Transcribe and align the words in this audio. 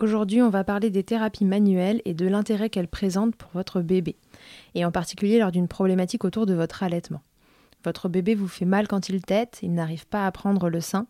Aujourd'hui, 0.00 0.42
on 0.42 0.48
va 0.48 0.62
parler 0.62 0.90
des 0.90 1.02
thérapies 1.02 1.44
manuelles 1.44 2.02
et 2.04 2.14
de 2.14 2.28
l'intérêt 2.28 2.70
qu'elles 2.70 2.86
présentent 2.86 3.34
pour 3.34 3.50
votre 3.52 3.80
bébé, 3.80 4.14
et 4.76 4.84
en 4.84 4.92
particulier 4.92 5.40
lors 5.40 5.50
d'une 5.50 5.66
problématique 5.66 6.24
autour 6.24 6.46
de 6.46 6.54
votre 6.54 6.84
allaitement. 6.84 7.22
Votre 7.84 8.08
bébé 8.08 8.36
vous 8.36 8.46
fait 8.46 8.64
mal 8.64 8.86
quand 8.86 9.08
il 9.08 9.22
tète, 9.22 9.58
il 9.62 9.74
n'arrive 9.74 10.06
pas 10.06 10.24
à 10.24 10.30
prendre 10.30 10.68
le 10.68 10.80
sein, 10.80 11.08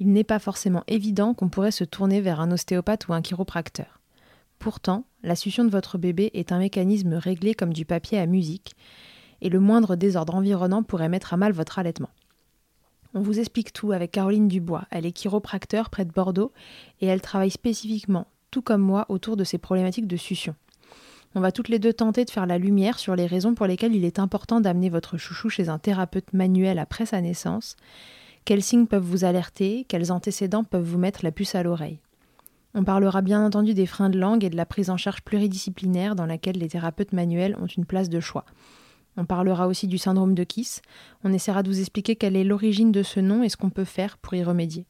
il 0.00 0.12
n'est 0.12 0.24
pas 0.24 0.40
forcément 0.40 0.82
évident 0.88 1.32
qu'on 1.32 1.48
pourrait 1.48 1.70
se 1.70 1.84
tourner 1.84 2.20
vers 2.20 2.40
un 2.40 2.50
ostéopathe 2.50 3.06
ou 3.06 3.12
un 3.12 3.22
chiropracteur. 3.22 4.00
Pourtant, 4.58 5.04
la 5.22 5.36
succion 5.36 5.64
de 5.64 5.70
votre 5.70 5.96
bébé 5.96 6.32
est 6.34 6.50
un 6.50 6.58
mécanisme 6.58 7.14
réglé 7.14 7.54
comme 7.54 7.72
du 7.72 7.84
papier 7.84 8.18
à 8.18 8.26
musique, 8.26 8.74
et 9.42 9.48
le 9.48 9.60
moindre 9.60 9.94
désordre 9.94 10.34
environnant 10.34 10.82
pourrait 10.82 11.08
mettre 11.08 11.34
à 11.34 11.36
mal 11.36 11.52
votre 11.52 11.78
allaitement. 11.78 12.10
On 13.14 13.20
vous 13.20 13.38
explique 13.38 13.72
tout 13.72 13.92
avec 13.92 14.10
Caroline 14.10 14.48
Dubois. 14.48 14.86
Elle 14.90 15.06
est 15.06 15.12
chiropracteur 15.12 15.88
près 15.88 16.04
de 16.04 16.10
Bordeaux 16.10 16.52
et 17.00 17.06
elle 17.06 17.20
travaille 17.20 17.50
spécifiquement, 17.50 18.26
tout 18.50 18.60
comme 18.60 18.82
moi, 18.82 19.06
autour 19.08 19.36
de 19.36 19.44
ces 19.44 19.58
problématiques 19.58 20.08
de 20.08 20.16
succion. 20.16 20.56
On 21.36 21.40
va 21.40 21.52
toutes 21.52 21.68
les 21.68 21.78
deux 21.78 21.92
tenter 21.92 22.24
de 22.24 22.30
faire 22.30 22.46
la 22.46 22.58
lumière 22.58 22.98
sur 22.98 23.14
les 23.14 23.26
raisons 23.26 23.54
pour 23.54 23.66
lesquelles 23.66 23.94
il 23.94 24.04
est 24.04 24.18
important 24.18 24.60
d'amener 24.60 24.88
votre 24.88 25.16
chouchou 25.16 25.48
chez 25.48 25.68
un 25.68 25.78
thérapeute 25.78 26.32
manuel 26.32 26.78
après 26.80 27.06
sa 27.06 27.20
naissance, 27.20 27.76
quels 28.44 28.62
signes 28.62 28.86
peuvent 28.86 29.02
vous 29.02 29.24
alerter, 29.24 29.86
quels 29.88 30.12
antécédents 30.12 30.64
peuvent 30.64 30.84
vous 30.84 30.98
mettre 30.98 31.24
la 31.24 31.32
puce 31.32 31.54
à 31.54 31.62
l'oreille? 31.62 31.98
On 32.74 32.84
parlera 32.84 33.22
bien 33.22 33.44
entendu 33.44 33.74
des 33.74 33.86
freins 33.86 34.10
de 34.10 34.18
langue 34.18 34.44
et 34.44 34.50
de 34.50 34.56
la 34.56 34.66
prise 34.66 34.90
en 34.90 34.96
charge 34.96 35.22
pluridisciplinaire 35.22 36.16
dans 36.16 36.26
laquelle 36.26 36.58
les 36.58 36.68
thérapeutes 36.68 37.12
manuels 37.12 37.56
ont 37.60 37.66
une 37.66 37.86
place 37.86 38.08
de 38.08 38.20
choix. 38.20 38.44
On 39.16 39.24
parlera 39.24 39.68
aussi 39.68 39.86
du 39.86 39.98
syndrome 39.98 40.34
de 40.34 40.44
Kiss. 40.44 40.82
On 41.22 41.32
essaiera 41.32 41.62
de 41.62 41.68
vous 41.68 41.80
expliquer 41.80 42.16
quelle 42.16 42.36
est 42.36 42.44
l'origine 42.44 42.92
de 42.92 43.02
ce 43.02 43.20
nom 43.20 43.42
et 43.42 43.48
ce 43.48 43.56
qu'on 43.56 43.70
peut 43.70 43.84
faire 43.84 44.18
pour 44.18 44.34
y 44.34 44.42
remédier. 44.42 44.86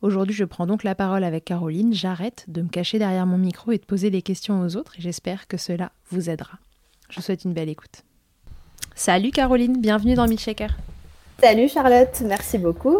Aujourd'hui, 0.00 0.34
je 0.34 0.44
prends 0.44 0.66
donc 0.66 0.82
la 0.82 0.94
parole 0.94 1.22
avec 1.22 1.44
Caroline. 1.44 1.94
J'arrête 1.94 2.44
de 2.48 2.62
me 2.62 2.68
cacher 2.68 2.98
derrière 2.98 3.26
mon 3.26 3.38
micro 3.38 3.70
et 3.70 3.78
de 3.78 3.84
poser 3.84 4.10
les 4.10 4.22
questions 4.22 4.60
aux 4.60 4.76
autres 4.76 4.94
et 4.98 5.02
j'espère 5.02 5.46
que 5.46 5.56
cela 5.56 5.92
vous 6.10 6.28
aidera. 6.28 6.58
Je 7.08 7.16
vous 7.16 7.22
souhaite 7.22 7.44
une 7.44 7.52
belle 7.52 7.68
écoute. 7.68 8.02
Salut 8.94 9.30
Caroline, 9.30 9.80
bienvenue 9.80 10.14
dans 10.14 10.26
Milkshaker. 10.26 10.76
Salut 11.40 11.68
Charlotte, 11.68 12.22
merci 12.26 12.58
beaucoup. 12.58 12.98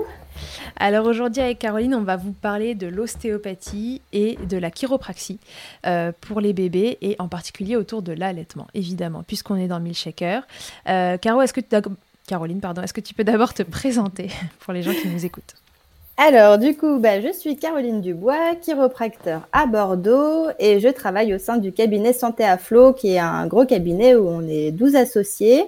Alors 0.77 1.07
aujourd'hui 1.07 1.43
avec 1.43 1.59
Caroline, 1.59 1.95
on 1.95 2.03
va 2.03 2.17
vous 2.17 2.33
parler 2.33 2.75
de 2.75 2.87
l'ostéopathie 2.87 4.01
et 4.13 4.37
de 4.49 4.57
la 4.57 4.71
chiropraxie 4.71 5.39
euh, 5.87 6.13
pour 6.21 6.41
les 6.41 6.53
bébés 6.53 6.99
et 7.01 7.17
en 7.19 7.29
particulier 7.29 7.77
autour 7.77 8.03
de 8.03 8.13
l'allaitement, 8.13 8.67
évidemment, 8.75 9.23
puisqu'on 9.23 9.57
est 9.57 9.69
dans 9.69 9.81
Milkshaker. 9.81 10.47
Euh, 10.89 11.17
Caroline, 11.17 12.61
pardon, 12.61 12.83
est-ce 12.83 12.95
que 12.95 13.01
tu 13.01 13.15
peux 13.15 13.25
d'abord 13.25 13.55
te 13.55 13.63
présenter 13.63 14.31
pour 14.61 14.73
les 14.73 14.83
gens 14.83 14.93
qui 14.93 15.09
nous 15.09 15.25
écoutent? 15.25 15.55
Alors, 16.19 16.59
du 16.59 16.77
coup, 16.77 16.99
bah, 16.99 17.21
je 17.21 17.33
suis 17.33 17.57
Caroline 17.57 18.01
Dubois, 18.01 18.55
chiropracteur 18.61 19.49
à 19.53 19.67
Bordeaux 19.67 20.49
et 20.59 20.79
je 20.79 20.89
travaille 20.89 21.35
au 21.35 21.39
sein 21.39 21.57
du 21.57 21.73
cabinet 21.73 22.13
Santé 22.13 22.45
à 22.45 22.59
Flot, 22.59 22.93
qui 22.93 23.15
est 23.15 23.19
un 23.19 23.47
gros 23.47 23.65
cabinet 23.65 24.15
où 24.15 24.29
on 24.29 24.47
est 24.47 24.73
12 24.73 24.95
associés 24.95 25.65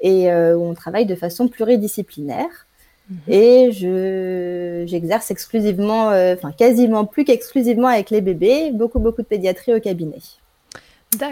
et 0.00 0.32
euh, 0.32 0.56
où 0.56 0.64
on 0.64 0.74
travaille 0.74 1.06
de 1.06 1.14
façon 1.14 1.46
pluridisciplinaire. 1.46 2.65
Mhm. 3.10 3.18
Et 3.28 3.72
je, 3.72 4.84
j'exerce 4.86 5.30
exclusivement, 5.30 6.10
euh, 6.10 6.34
enfin 6.34 6.52
quasiment 6.52 7.04
plus 7.04 7.24
qu'exclusivement 7.24 7.88
avec 7.88 8.10
les 8.10 8.20
bébés, 8.20 8.72
beaucoup, 8.72 8.98
beaucoup 8.98 9.22
de 9.22 9.26
pédiatrie 9.26 9.74
au 9.74 9.80
cabinet. 9.80 10.18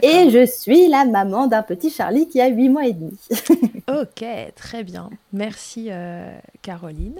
Et 0.03 0.31
je 0.31 0.47
suis 0.47 0.89
la 0.89 1.05
maman 1.05 1.47
d'un 1.47 1.63
petit 1.63 1.91
Charlie 1.91 2.29
qui 2.29 2.41
a 2.41 2.49
8 2.49 2.69
mois 2.69 2.87
et 2.87 2.93
demi. 2.93 3.19
ok, 3.89 4.25
très 4.55 4.85
bien. 4.85 5.11
Merci 5.33 5.89
euh, 5.91 6.33
Caroline. 6.63 7.19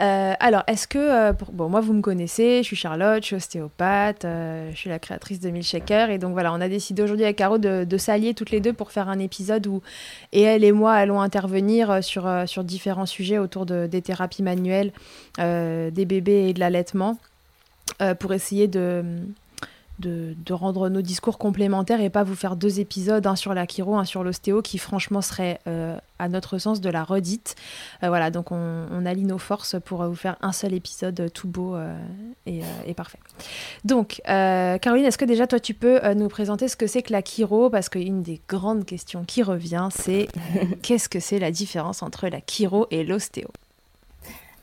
Euh, 0.00 0.34
alors, 0.38 0.62
est-ce 0.66 0.86
que... 0.86 0.98
Euh, 0.98 1.32
bon, 1.52 1.68
moi, 1.68 1.80
vous 1.80 1.92
me 1.92 2.02
connaissez, 2.02 2.58
je 2.58 2.68
suis 2.68 2.76
Charlotte, 2.76 3.22
je 3.22 3.28
suis 3.28 3.36
ostéopathe, 3.36 4.22
je 4.24 4.76
suis 4.76 4.90
la 4.90 4.98
créatrice 4.98 5.40
de 5.40 5.50
Milkshaker. 5.50 6.10
Et 6.10 6.18
donc 6.18 6.32
voilà, 6.34 6.52
on 6.52 6.60
a 6.60 6.68
décidé 6.68 7.02
aujourd'hui 7.02 7.24
avec 7.24 7.36
Caro 7.36 7.58
de, 7.58 7.96
s'allier 7.96 8.34
toutes 8.34 8.50
les 8.50 8.60
deux 8.60 8.72
pour 8.72 8.92
faire 8.92 9.08
un 9.08 9.18
épisode 9.18 9.66
où 9.66 9.80
et 10.32 10.42
elle 10.42 10.62
et 10.62 10.72
moi 10.72 10.92
allons 10.92 11.20
intervenir 11.20 12.02
sur, 12.04 12.28
sur 12.46 12.64
différents 12.64 13.06
sujets 13.06 13.38
autour 13.38 13.66
de, 13.66 13.86
des 13.86 14.02
thérapies 14.02 14.42
manuelles, 14.42 14.92
des 15.38 16.04
bébés 16.04 16.48
et 16.48 16.52
de 16.52 16.60
l'allaitement, 16.60 17.16
pour 18.18 18.34
essayer 18.34 18.68
de 18.68 19.04
de, 19.98 20.34
rendre 20.52 20.88
nos 20.88 21.02
discours 21.02 21.38
complémentaires 21.38 22.00
et 22.00 22.10
pas 22.10 22.22
vous 22.22 22.34
faire 22.34 22.56
deux 22.56 22.80
épisodes, 22.80 23.26
un 23.26 23.36
sur 23.36 23.54
la 23.54 23.66
chiro, 23.66 23.96
un 23.96 24.04
sur 24.04 24.24
l'ostéo, 24.24 24.62
qui 24.62 24.78
franchement 24.78 25.20
serait, 25.20 25.60
euh, 25.66 25.96
à 26.18 26.28
notre 26.28 26.58
sens, 26.58 26.80
de 26.80 26.90
la 26.90 27.04
redite. 27.04 27.54
Euh, 28.02 28.08
voilà, 28.08 28.30
donc 28.30 28.52
on, 28.52 29.06
allie 29.06 29.24
nos 29.24 29.38
forces 29.38 29.76
pour 29.84 30.04
vous 30.04 30.14
faire 30.14 30.36
un 30.40 30.52
seul 30.52 30.72
épisode 30.74 31.30
tout 31.32 31.48
beau 31.48 31.74
euh, 31.74 31.96
et, 32.46 32.62
et, 32.86 32.94
parfait. 32.94 33.18
Donc, 33.84 34.20
Caroline, 34.24 35.04
est-ce 35.04 35.18
que 35.18 35.24
déjà 35.24 35.46
toi 35.46 35.60
tu 35.60 35.74
peux 35.74 36.00
nous 36.14 36.28
présenter 36.28 36.68
ce 36.68 36.76
que 36.76 36.86
c'est 36.86 37.02
que 37.02 37.12
la 37.12 37.22
chiro 37.22 37.70
Parce 37.70 37.88
qu'une 37.88 38.22
des 38.22 38.40
grandes 38.48 38.84
questions 38.84 39.24
qui 39.24 39.42
revient, 39.42 39.88
c'est 39.90 40.28
qu'est-ce 40.82 41.08
que 41.08 41.20
c'est 41.20 41.38
la 41.38 41.50
différence 41.50 42.02
entre 42.02 42.28
la 42.28 42.40
chiro 42.40 42.86
et 42.90 43.04
l'ostéo? 43.04 43.48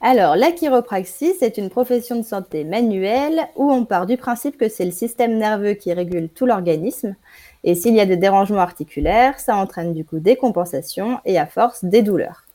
Alors, 0.03 0.35
la 0.35 0.51
chiropraxie, 0.51 1.35
c'est 1.39 1.59
une 1.59 1.69
profession 1.69 2.15
de 2.15 2.25
santé 2.25 2.63
manuelle 2.63 3.47
où 3.55 3.71
on 3.71 3.85
part 3.85 4.07
du 4.07 4.17
principe 4.17 4.57
que 4.57 4.67
c'est 4.67 4.85
le 4.85 4.91
système 4.91 5.37
nerveux 5.37 5.73
qui 5.73 5.93
régule 5.93 6.27
tout 6.29 6.47
l'organisme. 6.47 7.15
Et 7.63 7.75
s'il 7.75 7.95
y 7.95 7.99
a 7.99 8.07
des 8.07 8.17
dérangements 8.17 8.61
articulaires, 8.61 9.39
ça 9.39 9.55
entraîne 9.55 9.93
du 9.93 10.03
coup 10.03 10.17
des 10.17 10.35
compensations 10.35 11.19
et 11.23 11.37
à 11.37 11.45
force 11.45 11.85
des 11.85 12.01
douleurs. 12.01 12.45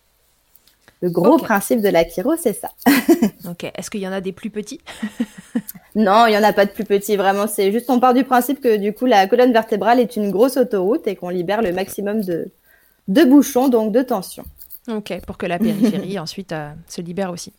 Le 1.02 1.10
gros 1.10 1.38
principe 1.38 1.82
de 1.82 1.88
la 1.88 2.04
chiro, 2.04 2.34
c'est 2.36 2.52
ça. 2.52 2.70
ok. 3.48 3.70
Est-ce 3.74 3.90
qu'il 3.90 4.00
y 4.00 4.08
en 4.08 4.12
a 4.12 4.20
des 4.20 4.32
plus 4.32 4.50
petits? 4.50 4.80
Non, 5.94 6.26
il 6.26 6.32
n'y 6.32 6.36
en 6.36 6.42
a 6.42 6.52
pas 6.52 6.66
de 6.66 6.72
plus 6.72 6.84
petits. 6.84 7.16
Vraiment, 7.16 7.46
c'est 7.46 7.72
juste 7.72 7.88
on 7.88 7.98
part 7.98 8.12
du 8.12 8.22
principe 8.22 8.60
que 8.60 8.76
du 8.76 8.92
coup 8.92 9.06
la 9.06 9.26
colonne 9.26 9.54
vertébrale 9.54 9.98
est 9.98 10.16
une 10.16 10.30
grosse 10.30 10.58
autoroute 10.58 11.06
et 11.06 11.16
qu'on 11.16 11.30
libère 11.30 11.62
le 11.62 11.72
maximum 11.72 12.20
de, 12.20 12.50
de 13.08 13.24
bouchons, 13.24 13.68
donc 13.68 13.92
de 13.92 14.02
tension. 14.02 14.44
Ok, 14.88 15.12
pour 15.26 15.36
que 15.36 15.46
la 15.46 15.58
périphérie 15.58 16.18
ensuite 16.18 16.52
euh, 16.52 16.72
se 16.88 17.00
libère 17.00 17.30
aussi. 17.30 17.52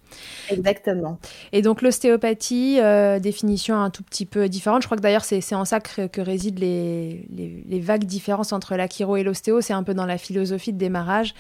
Exactement. 0.50 1.20
Et 1.52 1.62
donc 1.62 1.82
l'ostéopathie, 1.82 2.80
euh, 2.80 3.20
définition 3.20 3.80
un 3.80 3.90
tout 3.90 4.04
petit 4.04 4.26
peu 4.26 4.50
différente. 4.50 4.82
Je 4.82 4.88
crois 4.88 4.98
que 4.98 5.02
d'ailleurs 5.02 5.24
c'est 5.24 5.56
en 5.56 5.66
ça 5.66 5.80
que, 5.80 6.22
résident 6.22 6.60
les, 6.60 7.26
les, 7.68 7.80
vagues 7.80 8.06
différences 8.06 8.54
entre 8.54 8.76
la 8.76 8.88
chiro 8.88 9.18
et 9.18 9.24
l'ostéo. 9.24 9.62
C'est 9.62 9.74
un 9.74 9.84
peu 9.84 9.94
dans 9.94 10.06
la 10.06 10.18
philosophie 10.18 10.74
de 10.74 10.78
démarrage. 10.78 11.34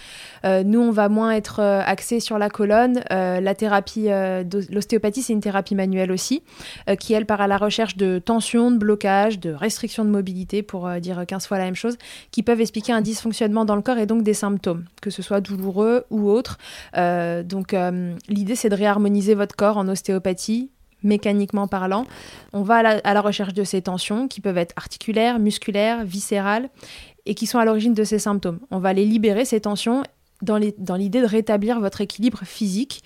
Euh, 0.45 0.63
nous, 0.63 0.79
on 0.79 0.91
va 0.91 1.09
moins 1.09 1.31
être 1.31 1.61
axé 1.61 2.19
sur 2.19 2.37
la 2.37 2.49
colonne. 2.49 3.01
la 3.09 3.55
thérapie, 3.55 4.07
l'ostéopathie, 4.69 5.21
c'est 5.21 5.33
une 5.33 5.41
thérapie 5.41 5.75
manuelle 5.75 6.11
aussi, 6.11 6.43
qui 6.99 7.13
elle 7.13 7.25
part 7.25 7.41
à 7.41 7.47
la 7.47 7.57
recherche 7.57 7.97
de 7.97 8.19
tension, 8.19 8.71
de 8.71 8.77
blocage, 8.77 9.39
de 9.39 9.51
restriction 9.51 10.05
de 10.05 10.09
mobilité, 10.09 10.63
pour 10.63 10.89
dire 10.99 11.25
15 11.25 11.47
fois 11.47 11.57
la 11.57 11.65
même 11.65 11.75
chose, 11.75 11.97
qui 12.31 12.43
peuvent 12.43 12.61
expliquer 12.61 12.93
un 12.93 13.01
dysfonctionnement 13.01 13.65
dans 13.65 13.75
le 13.75 13.81
corps 13.81 13.97
et 13.97 14.05
donc 14.05 14.23
des 14.23 14.33
symptômes, 14.33 14.85
que 15.01 15.09
ce 15.09 15.21
soit 15.21 15.41
douloureux 15.41 16.05
ou 16.09 16.29
autres. 16.29 16.57
Euh, 16.95 17.43
donc 17.43 17.73
euh, 17.73 18.13
l'idée 18.27 18.55
c'est 18.57 18.69
de 18.69 18.75
réharmoniser 18.75 19.35
votre 19.35 19.55
corps 19.55 19.77
en 19.77 19.87
ostéopathie 19.87 20.71
mécaniquement 21.03 21.67
parlant. 21.67 22.05
On 22.53 22.63
va 22.63 22.77
à 22.77 23.13
la, 23.13 23.21
recherche 23.21 23.53
de 23.53 23.63
ces 23.63 23.83
tensions 23.83 24.27
qui 24.27 24.41
peuvent 24.41 24.57
être 24.57 24.73
articulaires, 24.75 25.39
musculaires, 25.39 26.03
viscérales 26.03 26.69
et 27.25 27.35
qui 27.35 27.45
sont 27.45 27.59
à 27.59 27.65
l'origine 27.65 27.93
de 27.93 28.03
ces 28.03 28.19
symptômes. 28.19 28.59
On 28.71 28.79
va 28.79 28.93
les 28.93 29.05
libérer, 29.05 29.45
ces 29.45 29.61
tensions, 29.61 30.03
dans 30.41 30.57
l'idée 30.57 31.21
de 31.21 31.25
rétablir 31.25 31.79
votre 31.79 32.01
équilibre 32.01 32.39
physique 32.43 33.03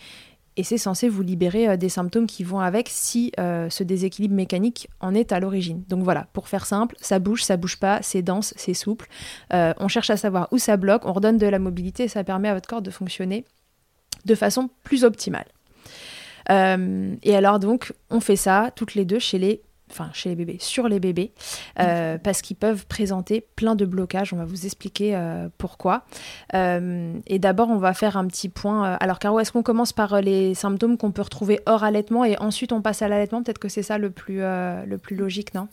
et 0.58 0.64
c'est 0.64 0.78
censé 0.78 1.08
vous 1.08 1.22
libérer 1.22 1.70
euh, 1.70 1.78
des 1.78 1.90
symptômes 1.90 2.28
qui 2.28 2.44
vont 2.44 2.60
avec 2.60 2.90
si 2.90 3.32
euh, 3.40 3.70
ce 3.70 3.84
déséquilibre 3.84 4.36
mécanique 4.36 4.90
en 5.00 5.14
est 5.14 5.32
à 5.32 5.40
l'origine. 5.40 5.84
Donc 5.88 6.04
voilà, 6.04 6.28
pour 6.34 6.48
faire 6.48 6.66
simple, 6.66 6.96
ça 7.00 7.20
bouge, 7.20 7.44
ça 7.44 7.58
bouge 7.58 7.78
pas, 7.78 8.00
c'est 8.02 8.22
dense, 8.22 8.54
c'est 8.58 8.74
souple. 8.74 9.08
Euh, 9.54 9.74
on 9.80 9.88
cherche 9.88 10.10
à 10.10 10.18
savoir 10.18 10.50
où 10.52 10.58
ça 10.58 10.78
bloque, 10.78 11.06
on 11.06 11.14
redonne 11.14 11.38
de 11.38 11.48
la 11.48 11.60
mobilité 11.60 12.04
et 12.04 12.08
ça 12.08 12.24
permet 12.24 12.50
à 12.50 12.54
votre 12.54 12.68
corps 12.68 12.82
de 12.82 12.92
fonctionner 12.92 13.46
de 14.26 14.36
façon 14.36 14.70
plus 14.84 15.04
optimale. 15.04 15.46
et 16.50 17.36
alors 17.36 17.60
donc, 17.60 17.94
on 18.10 18.20
fait 18.20 18.36
ça 18.36 18.72
toutes 18.76 18.96
les 18.96 19.06
deux 19.06 19.20
chez 19.20 19.38
les 19.38 19.62
enfin 19.92 20.10
chez 20.14 20.30
les 20.30 20.36
bébés, 20.36 20.58
sur 20.60 20.88
les 20.88 21.00
bébés, 21.00 21.32
euh, 21.80 22.18
parce 22.24 22.42
qu'ils 22.42 22.56
peuvent 22.56 22.86
présenter 22.88 23.42
plein 23.56 23.76
de 23.76 23.86
blocages. 23.86 24.34
On 24.34 24.38
va 24.38 24.46
vous 24.46 24.66
expliquer 24.66 25.16
euh, 25.16 25.50
pourquoi. 25.58 26.06
Euh, 26.56 27.14
et 27.28 27.40
d'abord, 27.40 27.70
on 27.70 27.78
va 27.78 27.94
faire 27.94 28.18
un 28.18 28.26
petit 28.26 28.50
point. 28.50 28.94
Alors, 29.00 29.20
Caro, 29.20 29.40
est-ce 29.40 29.52
qu'on 29.52 29.64
commence 29.64 29.94
par 29.94 30.22
les 30.22 30.56
symptômes 30.56 30.98
qu'on 30.98 31.12
peut 31.12 31.22
retrouver 31.22 31.60
hors 31.66 31.84
allaitement 31.84 32.26
et 32.26 32.38
ensuite 32.40 32.72
on 32.72 32.82
passe 32.82 33.02
à 33.02 33.08
l'allaitement? 33.08 33.44
Peut-être 33.44 33.60
que 33.60 33.70
c'est 33.70 33.84
ça 33.84 33.98
le 33.98 34.10
plus, 34.10 34.40
le 34.40 34.98
plus 34.98 35.16
logique, 35.16 35.54
non? 35.54 35.68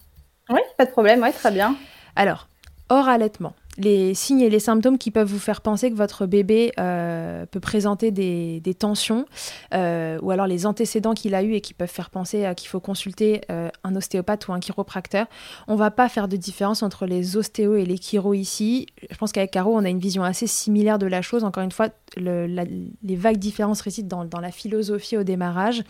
Oui, 0.50 0.60
pas 0.76 0.86
de 0.86 0.90
problème, 0.90 1.22
oui, 1.22 1.32
très 1.32 1.50
bien. 1.50 1.76
Alors, 2.16 2.48
hors 2.88 3.08
allaitement 3.08 3.54
les 3.78 4.12
signes 4.12 4.40
et 4.40 4.50
les 4.50 4.58
symptômes 4.58 4.98
qui 4.98 5.10
peuvent 5.10 5.28
vous 5.28 5.38
faire 5.38 5.60
penser 5.60 5.90
que 5.90 5.96
votre 5.96 6.26
bébé 6.26 6.72
euh, 6.78 7.46
peut 7.46 7.60
présenter 7.60 8.10
des, 8.10 8.74
tensions, 8.78 9.24
euh, 9.72 10.18
ou 10.20 10.30
alors 10.30 10.46
les 10.46 10.66
antécédents 10.66 11.14
qu'il 11.14 11.34
a 11.34 11.42
eu 11.42 11.54
et 11.54 11.60
qui 11.60 11.74
peuvent 11.74 11.88
faire 11.88 12.10
penser 12.10 12.50
qu'il 12.56 12.68
faut 12.68 12.80
consulter 12.80 13.40
euh, 13.50 13.70
un 13.84 13.94
ostéopathe 13.96 14.48
ou 14.48 14.52
un 14.52 14.60
chiropracteur. 14.60 15.26
On 15.68 15.76
va 15.76 15.90
pas 15.90 16.08
faire 16.08 16.28
de 16.28 16.36
différence 16.36 16.82
entre 16.82 17.06
les 17.06 17.36
ostéos 17.36 17.76
et 17.76 17.86
les 17.86 17.96
chiro 17.96 18.34
ici. 18.34 18.86
Je 19.10 19.16
pense 19.16 19.32
qu'avec 19.32 19.52
Caro, 19.52 19.74
on 19.74 19.84
a 19.84 19.88
une 19.88 20.00
vision 20.00 20.24
assez 20.24 20.46
similaire 20.46 20.98
de 20.98 21.06
la 21.06 21.22
chose. 21.22 21.44
Encore 21.44 21.62
une 21.62 21.72
fois, 21.72 21.88
les 22.16 23.16
vagues 23.16 23.38
différences 23.38 23.80
résident 23.80 24.24
dans, 24.24 24.40
la 24.40 24.50
philosophie 24.50 25.16
au 25.16 25.24
démarrage. 25.24 25.82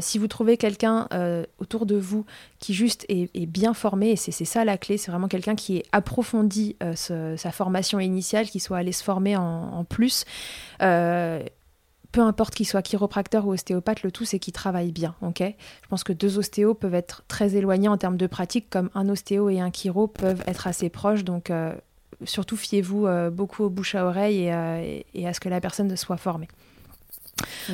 si 0.00 0.18
vous 0.18 0.28
trouvez 0.28 0.56
quelqu'un 0.56 1.08
autour 1.58 1.86
de 1.86 1.96
vous 1.96 2.24
qui 2.58 2.74
juste 2.74 3.04
est, 3.08 3.30
est 3.34 3.46
bien 3.46 3.74
formé, 3.74 4.10
et 4.10 4.16
c'est 4.16 4.44
ça 4.44 4.64
la 4.64 4.78
clé, 4.78 4.98
c'est 4.98 5.10
vraiment 5.10 5.28
quelqu'un 5.28 5.54
qui 5.54 5.78
est 5.78 5.84
approfondi 5.92 6.76
sa 7.36 7.52
formation 7.52 8.00
initiale, 8.00 8.46
qu'il 8.46 8.60
soit 8.60 8.78
allé 8.78 8.92
se 8.92 9.02
former 9.02 9.36
en, 9.36 9.84
plus. 9.84 10.24
Euh, 10.82 11.42
peu 12.12 12.20
importe 12.20 12.54
qu'il 12.54 12.66
soit 12.66 12.82
chiropracteur 12.82 13.46
ou 13.46 13.52
ostéopathe, 13.52 14.02
le 14.02 14.12
tout 14.12 14.24
c'est 14.24 14.38
qu'il 14.38 14.52
travaille 14.52 14.92
bien. 14.92 15.14
ok? 15.22 15.40
Je 15.40 15.88
pense 15.88 16.04
que 16.04 16.12
deux 16.12 16.38
ostéos 16.38 16.74
peuvent 16.74 16.94
être 16.94 17.24
très 17.26 17.56
éloignés 17.56 17.88
en 17.88 17.96
termes 17.96 18.18
de 18.18 18.26
pratique, 18.26 18.68
comme 18.68 18.90
un 18.94 19.08
ostéo 19.08 19.48
et 19.48 19.60
un 19.60 19.70
chiro 19.70 20.06
peuvent 20.08 20.42
être 20.46 20.66
assez 20.66 20.90
proches. 20.90 21.24
Donc 21.24 21.50
euh, 21.50 21.74
surtout 22.24 22.56
fiez-vous 22.56 23.06
euh, 23.06 23.30
beaucoup 23.30 23.64
au 23.64 23.70
bouche 23.70 23.94
à 23.94 24.04
oreille 24.04 24.44
et, 25.14 25.26
à 25.26 25.32
ce 25.32 25.40
que 25.40 25.48
la 25.48 25.60
personne 25.60 25.94
soit 25.96 26.18
formée. 26.18 26.48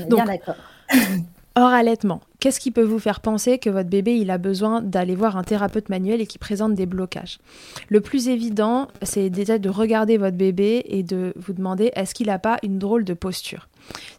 Bien 0.07 0.25
d'accord. 0.25 0.57
Hors 1.61 1.73
allaitement, 1.73 2.21
qu'est-ce 2.39 2.61
qui 2.61 2.71
peut 2.71 2.85
vous 2.85 3.01
faire 3.01 3.19
penser 3.19 3.59
que 3.59 3.69
votre 3.69 3.89
bébé 3.89 4.17
il 4.17 4.31
a 4.31 4.39
besoin 4.39 4.81
d'aller 4.81 5.17
voir 5.17 5.37
un 5.37 5.43
thérapeute 5.43 5.89
manuel 5.89 6.21
et 6.21 6.27
qui 6.29 6.39
présente 6.39 6.77
des 6.77 6.87
blocages? 6.87 7.41
Le 7.89 8.01
plus 8.01 8.29
évident, 8.29 8.87
c'est 9.03 9.29
déjà 9.29 9.59
de 9.59 9.69
regarder 9.69 10.19
votre 10.19 10.37
bébé 10.37 10.85
et 10.87 11.03
de 11.03 11.33
vous 11.35 11.53
demander 11.53 11.91
est-ce 11.97 12.15
qu'il 12.15 12.29
n'a 12.29 12.39
pas 12.39 12.59
une 12.63 12.79
drôle 12.79 13.03
de 13.03 13.13
posture? 13.13 13.67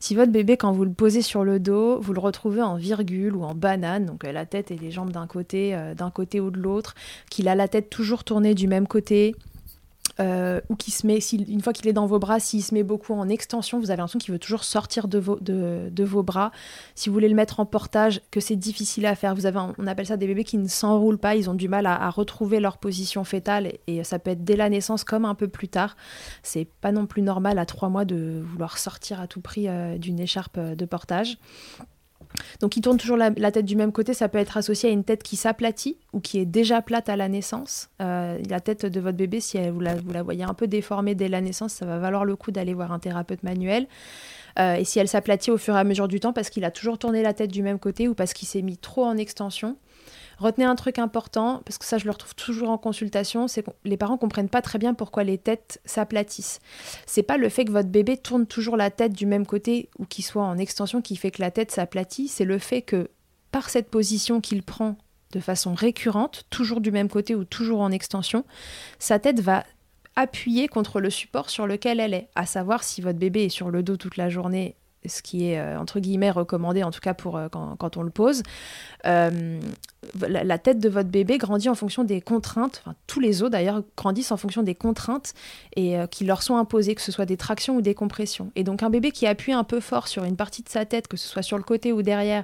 Si 0.02 0.16
votre 0.16 0.34
bébé, 0.34 0.58
quand 0.58 0.74
vous 0.74 0.84
le 0.84 0.92
posez 0.92 1.22
sur 1.22 1.46
le 1.46 1.62
dos, 1.62 2.02
vous 2.02 2.12
le 2.12 2.20
retrouvez 2.20 2.62
en 2.62 2.76
virgule 2.76 3.38
ou 3.38 3.44
en 3.44 3.56
banane, 3.56 4.06
donc 4.06 4.26
la 4.26 4.46
tête 4.46 4.70
et 4.72 4.78
les 4.78 4.92
jambes 4.92 5.12
d'un 5.12 5.28
côté, 5.28 5.74
euh, 5.76 5.94
d'un 5.94 6.12
côté 6.12 6.42
ou 6.42 6.52
de 6.52 6.60
l'autre, 6.60 6.94
qu'il 7.30 7.48
a 7.48 7.56
la 7.56 7.70
tête 7.70 7.90
toujours 7.90 8.26
tournée 8.26 8.54
du 8.54 8.68
même 8.68 8.86
côté, 8.86 9.34
euh, 10.20 10.62
ou 10.70 10.76
qui 10.76 10.92
se 10.92 11.06
met, 11.08 11.20
une 11.20 11.62
fois 11.62 11.74
qu'il 11.74 11.88
est 11.88 11.94
dans 11.94 12.06
vos 12.06 12.20
bras, 12.20 12.40
s'il 12.40 12.64
se 12.64 12.74
met 12.74 12.84
beaucoup 12.84 13.14
en 13.14 13.30
extension, 13.30 13.80
vous 13.80 13.92
avez 13.92 13.98
l'impression 13.98 14.20
qu'il 14.20 14.34
veut 14.34 14.40
toujours 14.40 14.64
sortir 14.64 15.08
de 15.08 15.20
vos, 15.20 15.38
de, 15.40 16.04
vos 16.04 16.24
bras. 16.24 16.52
Si 16.96 17.10
vous 17.10 17.14
voulez 17.14 17.30
le 17.30 17.36
mettre 17.36 17.60
en 17.60 17.66
portage, 17.66 18.22
que 18.32 18.40
c'est 18.40 18.56
difficile 18.56 19.06
à 19.06 19.16
faire, 19.16 19.36
vous 19.36 19.46
avez, 19.46 19.60
on 19.78 19.88
appelle 19.88 20.08
ça 20.08 20.18
des 20.18 20.28
bébés 20.28 20.44
qui 20.44 20.58
ne 20.58 20.68
s'enroulent 20.68 21.18
pas, 21.18 21.36
ils 21.36 21.50
ont 21.50 21.54
du 21.54 21.68
mal 21.68 21.86
à, 21.86 22.10
retrouver 22.10 22.60
leur 22.60 22.78
position 22.78 23.24
fétale 23.24 23.74
et, 23.88 24.04
ça 24.04 24.18
peut 24.18 24.32
être 24.32 24.44
dès 24.44 24.56
la 24.56 24.70
naissance 24.70 25.04
comme 25.04 25.26
un 25.26 25.36
peu 25.36 25.48
plus 25.48 25.68
tard. 25.68 25.96
C'est 26.44 26.66
pas 26.66 26.92
non 26.92 27.06
plus 27.06 27.22
normal 27.22 27.60
à 27.60 27.66
trois 27.66 27.90
mois 27.90 28.06
de 28.06 28.42
vouloir 28.44 28.78
sortir 28.78 29.20
à 29.20 29.28
tout 29.28 29.42
prix 29.42 29.68
euh, 29.68 29.98
d'une 29.98 30.20
écharpe 30.20 30.58
euh, 30.58 30.76
de 30.76 30.86
portage. 30.86 31.38
Donc 32.62 32.78
il 32.78 32.82
tourne 32.82 32.98
toujours 32.98 33.18
la, 33.18 33.32
tête 33.52 33.66
du 33.66 33.76
même 33.76 33.92
côté, 33.92 34.14
ça 34.14 34.30
peut 34.30 34.38
être 34.38 34.58
associé 34.58 34.90
à 34.90 34.92
une 34.92 35.04
tête 35.04 35.24
qui 35.24 35.36
s'aplatit 35.36 35.98
ou 36.14 36.20
qui 36.20 36.40
est 36.40 36.46
déjà 36.46 36.82
plate 36.82 37.10
à 37.10 37.16
la 37.16 37.28
naissance. 37.28 37.90
Euh, 38.02 38.38
la 38.50 38.60
tête 38.60 38.86
de 38.86 39.00
votre 39.00 39.18
bébé, 39.18 39.40
si 39.40 39.58
vous, 39.70 39.80
la, 39.80 39.96
voyez 40.24 40.44
un 40.44 40.54
peu 40.54 40.68
déformée 40.68 41.16
dès 41.16 41.28
la 41.28 41.42
naissance, 41.42 41.74
ça 41.74 41.86
va 41.86 41.98
valoir 41.98 42.26
le 42.26 42.36
coup 42.36 42.52
d'aller 42.52 42.74
voir 42.74 42.92
un 42.92 43.00
thérapeute 43.00 43.44
manuel. 43.44 43.88
Euh, 44.60 44.76
et 44.76 44.84
si 44.84 45.00
elle 45.00 45.08
s'aplatit 45.08 45.52
au 45.52 45.58
fur 45.58 45.76
et 45.76 45.80
à 45.80 45.84
mesure 45.84 46.08
du 46.08 46.20
temps 46.20 46.34
parce 46.34 46.50
qu'il 46.50 46.66
a 46.66 46.72
toujours 46.72 46.98
tourné 46.98 47.22
la 47.22 47.34
tête 47.34 47.52
du 47.52 47.64
même 47.64 47.80
côté 47.80 48.08
ou 48.08 48.14
parce 48.14 48.34
qu'il 48.34 48.48
s'est 48.48 48.62
mis 48.62 48.78
trop 48.78 49.06
en 49.06 49.18
extension. 49.18 49.78
Retenez 50.40 50.66
un 50.66 50.76
truc 50.76 51.00
important, 51.00 51.62
parce 51.66 51.78
que 51.78 51.86
ça 51.86 51.98
je 51.98 52.06
le 52.06 52.12
retrouve 52.12 52.34
toujours 52.34 52.70
en 52.70 52.78
consultation, 52.78 53.48
c'est 53.48 53.64
que 53.64 53.72
les 53.84 53.98
parents 53.98 54.18
comprennent 54.18 54.50
pas 54.50 54.62
très 54.62 54.80
bien 54.80 54.94
pourquoi 54.94 55.24
les 55.26 55.38
têtes 55.38 55.82
s'aplatissent. 55.84 56.60
C'est 57.06 57.24
pas 57.24 57.38
le 57.38 57.50
fait 57.50 57.66
que 57.66 57.72
votre 57.72 57.90
bébé 57.90 58.18
tourne 58.18 58.48
toujours 58.48 58.78
la 58.78 58.90
tête 58.90 59.14
du 59.14 59.26
même 59.26 59.46
côté 59.46 59.90
ou 60.00 60.06
qu'il 60.06 60.24
soit 60.24 60.44
en 60.44 60.58
extension 60.58 61.02
qui 61.02 61.18
fait 61.18 61.32
que 61.32 61.42
la 61.42 61.52
tête 61.52 61.72
s'aplatit, 61.72 62.30
c'est 62.30 62.46
le 62.46 62.58
fait 62.58 62.82
que 62.82 63.10
par 63.52 63.70
cette 63.70 63.90
position 63.90 64.40
qu'il 64.40 64.64
prend 64.64 64.98
de 65.32 65.40
façon 65.40 65.74
récurrente, 65.74 66.46
toujours 66.50 66.82
du 66.82 66.92
même 66.92 67.10
côté 67.10 67.36
ou 67.36 67.44
toujours 67.44 67.82
en 67.82 67.92
extension, 67.92 68.46
sa 68.98 69.20
tête 69.20 69.42
va 69.42 69.66
appuyer 70.16 70.68
contre 70.68 71.00
le 71.00 71.10
support 71.10 71.50
sur 71.50 71.68
lequel 71.68 72.00
elle 72.00 72.14
est, 72.14 72.30
à 72.36 72.46
savoir 72.46 72.84
si 72.84 73.02
votre 73.02 73.20
bébé 73.20 73.46
est 73.46 73.50
sur 73.50 73.70
le 73.70 73.84
dos 73.84 73.98
toute 73.98 74.18
la 74.18 74.30
journée 74.30 74.76
ce 75.06 75.22
qui 75.22 75.50
est 75.50 75.60
euh, 75.60 75.80
entre 75.80 76.00
guillemets 76.00 76.32
recommandé 76.32 76.84
en 76.84 76.92
tout 76.92 77.00
cas 77.00 77.14
pour 77.14 77.38
euh, 77.38 77.48
quand, 77.50 77.98
on 77.98 78.02
le 78.02 78.10
pose. 78.10 78.44
Euh, 79.06 79.60
la, 80.20 80.58
tête 80.58 80.80
de 80.80 80.90
votre 80.90 81.10
bébé 81.10 81.38
grandit 81.38 81.70
en 81.70 81.76
fonction 81.76 82.04
des 82.04 82.22
contraintes, 82.22 82.82
enfin, 82.84 82.96
tous 83.08 83.20
les 83.20 83.44
os 83.44 83.50
d'ailleurs 83.50 83.84
grandissent 83.96 84.32
en 84.32 84.38
fonction 84.38 84.64
des 84.64 84.76
contraintes 84.76 85.34
et 85.76 85.96
qui 86.10 86.26
leur 86.26 86.42
sont 86.42 86.58
imposées, 86.58 86.96
que 86.96 87.02
ce 87.02 87.12
soit 87.12 87.26
des 87.26 87.38
tractions 87.38 87.76
ou 87.76 87.82
des 87.82 87.94
compressions. 87.94 88.52
Et 88.56 88.64
donc 88.64 88.82
un 88.82 88.90
bébé 88.90 89.12
qui 89.12 89.28
appuie 89.28 89.54
un 89.54 89.64
peu 89.64 89.80
fort 89.80 90.08
sur 90.08 90.24
une 90.24 90.36
partie 90.36 90.64
de 90.64 90.70
sa 90.70 90.86
tête, 90.86 91.08
que 91.08 91.18
ce 91.18 91.28
soit 91.28 91.44
sur 91.44 91.58
le 91.58 91.64
côté 91.64 91.94
ou 91.94 92.02
derrière, 92.02 92.44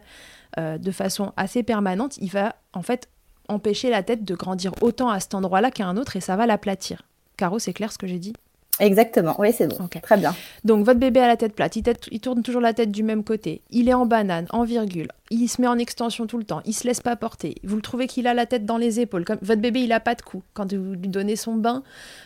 de 0.58 0.92
façon 0.92 1.34
assez 1.38 1.64
permanente, 1.64 2.18
il 2.18 2.30
va 2.30 2.56
en 2.74 2.82
fait 2.82 3.10
empêcher 3.48 3.90
la 3.90 4.04
tête 4.04 4.24
de 4.24 4.36
grandir 4.36 4.72
autant 4.82 5.10
à 5.10 5.20
cet 5.20 5.34
endroit-là 5.34 5.72
qu'à 5.72 5.88
un 5.88 5.98
autre 5.98 6.16
et 6.16 6.22
ça 6.22 6.36
va 6.36 6.46
l'aplatir. 6.46 7.04
Caro, 7.38 7.60
c'est 7.60 7.74
clair 7.74 7.92
ce 7.92 7.98
que 7.98 8.08
j'ai 8.08 8.20
dit? 8.20 8.34
Exactement, 8.80 9.36
oui, 9.40 9.54
c'est 9.54 9.68
bon. 9.68 9.88
Très 10.02 10.18
bien. 10.18 10.36
Donc, 10.64 10.86
votre 10.86 11.00
bébé 11.00 11.22
a 11.22 11.28
la 11.28 11.38
tête 11.38 11.56
plate, 11.56 11.78
il, 11.78 12.20
tourne 12.20 12.44
toujours 12.44 12.62
la 12.62 12.74
tête 12.74 12.92
du 12.92 13.04
même 13.04 13.24
côté, 13.24 13.62
il 13.70 13.88
est 13.88 13.94
en 13.94 14.06
banane, 14.06 14.48
en 14.50 14.64
virgule, 14.64 15.08
il 15.32 15.48
se 15.48 15.62
met 15.62 15.68
en 15.68 15.78
extension 15.78 16.28
tout 16.28 16.38
le 16.38 16.44
temps, 16.44 16.62
il 16.66 16.74
se 16.74 16.86
laisse 16.86 17.00
pas 17.00 17.16
porter, 17.16 17.56
vous 17.64 17.78
le 17.78 17.82
trouvez 17.82 18.08
qu'il 18.08 18.28
a 18.28 18.34
la 18.34 18.46
tête 18.46 18.66
dans 18.66 18.78
les 18.78 19.00
épaules, 19.00 19.24
comme 19.24 19.38
votre 19.42 19.62
bébé, 19.62 19.82
il 19.82 19.94
a 19.94 20.00
pas 20.00 20.16
de 20.16 20.22
cou. 20.22 20.44
Quand 20.54 20.74
vous 20.74 20.94
lui 20.94 21.08
donnez 21.08 21.36
son 21.38 21.56
bain, 21.56 21.84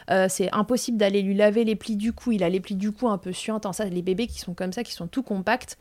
euh, 0.09 0.25
c'est 0.27 0.51
impossible 0.51 0.97
d'aller 0.97 1.21
lui 1.21 1.35
laver 1.35 1.63
les 1.63 1.75
plis 1.75 1.95
du 1.95 2.13
cou, 2.13 2.31
il 2.31 2.43
a 2.43 2.49
les 2.49 2.59
plis 2.59 2.75
du 2.75 2.91
cou 2.91 3.07
un 3.07 3.17
peu 3.17 3.31
suintants. 3.31 3.73
Ça, 3.73 3.85
les 3.85 4.01
bébés 4.01 4.27
qui 4.27 4.39
sont 4.39 4.53
comme 4.53 4.73
ça, 4.73 4.83
qui 4.83 4.93
sont 4.93 5.07
tout 5.07 5.23
compacts, 5.23 5.77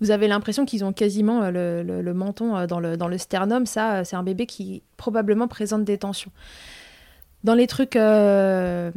vous 0.00 0.10
avez 0.10 0.28
l'impression 0.28 0.64
qu'ils 0.64 0.84
ont 0.84 0.92
quasiment 0.92 1.42
euh, 1.42 1.82
le, 1.82 2.14
menton 2.14 2.56
euh, 2.56 2.66
dans 2.66 2.80
le, 2.80 2.96
dans 2.96 3.08
le 3.08 3.18
sternum. 3.18 3.66
Ça, 3.66 4.04
c'est 4.04 4.16
un 4.16 4.22
bébé 4.22 4.46
qui 4.46 4.82
probablement 4.96 5.48
présente 5.48 5.84
des 5.84 5.98
tensions. 5.98 6.32
Dans 7.46 7.54
les 7.54 7.68
trucs 7.68 7.94
euh, 7.94 8.90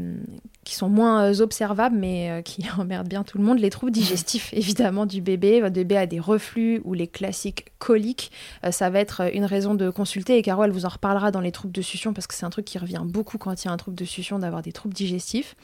qui 0.64 0.74
sont 0.74 0.90
moins 0.90 1.26
euh, 1.26 1.40
observables, 1.40 1.96
mais 1.96 2.32
euh, 2.32 2.42
qui 2.42 2.66
emmerdent 2.80 3.08
bien 3.08 3.24
tout 3.24 3.38
le 3.38 3.44
monde, 3.44 3.60
les 3.60 3.70
troubles 3.70 3.92
digestifs, 3.92 4.52
évidemment, 4.54 5.06
du 5.06 5.22
bébé. 5.22 5.62
Votre 5.62 5.76
bébé 5.76 5.98
a 5.98 6.08
des 6.08 6.20
reflux 6.20 6.82
ou 6.84 6.96
les 6.96 7.06
classiques 7.06 7.68
coliques. 7.78 8.32
ça 8.72 8.90
va 8.90 9.02
être 9.02 9.36
une 9.36 9.46
raison 9.46 9.76
de 9.76 9.92
consulter. 9.92 10.40
Et 10.40 10.42
Caro, 10.42 10.64
elle 10.64 10.72
vous 10.72 10.88
en 10.88 10.90
reparlera 10.90 11.30
dans 11.30 11.42
les 11.42 11.52
troubles 11.52 11.76
de 11.76 11.84
succion, 11.84 12.12
parce 12.12 12.26
que 12.26 12.34
c'est 12.34 12.44
un 12.44 12.50
truc 12.50 12.66
qui 12.66 12.80
revient 12.80 13.04
beaucoup 13.06 13.38
quand 13.38 13.64
il 13.64 13.68
y 13.68 13.70
a 13.70 13.72
un 13.72 13.78
trouble 13.78 13.96
de 13.96 14.06
succion, 14.06 14.40
d'avoir 14.40 14.64
des 14.64 14.72
troubles 14.72 14.96
digestifs. 14.96 15.56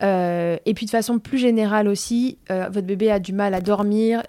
Et 0.00 0.74
puis 0.74 0.86
de 0.86 0.90
façon 0.90 1.18
plus 1.18 1.38
générale 1.38 1.88
aussi, 1.88 2.38
votre 2.48 2.86
bébé 2.86 3.10
a 3.10 3.18
du 3.18 3.32
mal 3.32 3.54
à 3.54 3.60
dormir, 3.60 4.22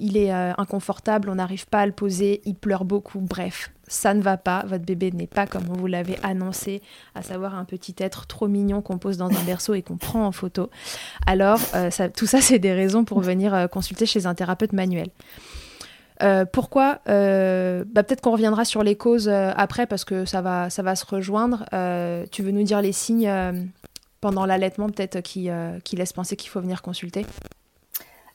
il 0.00 0.16
est 0.16 0.30
inconfortable, 0.30 1.28
on 1.28 1.36
n'arrive 1.36 1.66
pas 1.66 1.80
à 1.80 1.86
le 1.86 1.92
poser, 1.92 2.40
il 2.44 2.54
pleure 2.54 2.84
beaucoup, 2.84 3.20
bref, 3.20 3.70
ça 3.86 4.14
ne 4.14 4.22
va 4.22 4.36
pas, 4.36 4.64
votre 4.66 4.84
bébé 4.84 5.10
n'est 5.12 5.26
pas 5.26 5.46
comme 5.46 5.64
vous 5.64 5.86
l'avez 5.86 6.16
annoncé, 6.22 6.82
à 7.14 7.22
savoir 7.22 7.54
un 7.54 7.64
petit 7.64 7.94
être 7.98 8.26
trop 8.26 8.48
mignon 8.48 8.82
qu'on 8.82 8.98
pose 8.98 9.16
dans 9.16 9.28
un 9.28 9.42
berceau 9.44 9.74
et 9.74 9.82
qu'on 9.82 9.96
prend 9.96 10.26
en 10.26 10.32
photo. 10.32 10.70
Alors, 11.26 11.60
euh, 11.74 11.90
tout 12.16 12.26
ça, 12.26 12.40
c'est 12.40 12.58
des 12.58 12.72
raisons 12.72 13.04
pour 13.04 13.20
venir 13.20 13.54
euh, 13.54 13.66
consulter 13.66 14.06
chez 14.06 14.26
un 14.26 14.34
thérapeute 14.34 14.72
manuel. 14.72 15.08
Euh, 16.22 16.44
pourquoi 16.44 17.00
bah, 17.06 18.02
Peut-être 18.02 18.20
qu'on 18.20 18.32
reviendra 18.32 18.64
sur 18.64 18.82
les 18.82 18.96
causes 18.96 19.28
après 19.28 19.86
parce 19.86 20.04
que 20.04 20.24
ça 20.24 20.40
va, 20.40 20.70
ça 20.70 20.82
va 20.82 20.96
se 20.96 21.04
rejoindre. 21.04 21.64
tu 22.30 22.42
veux 22.42 22.52
nous 22.52 22.62
dire 22.62 22.80
les 22.80 22.92
signes 22.92 23.30
pendant 24.24 24.46
l'allaitement 24.46 24.88
peut-être 24.88 25.20
qui, 25.20 25.50
qui 25.84 25.96
laissent 25.96 26.12
penser 26.14 26.36
qu'il 26.36 26.50
faut 26.50 26.60
venir 26.60 26.80
consulter 26.80 27.26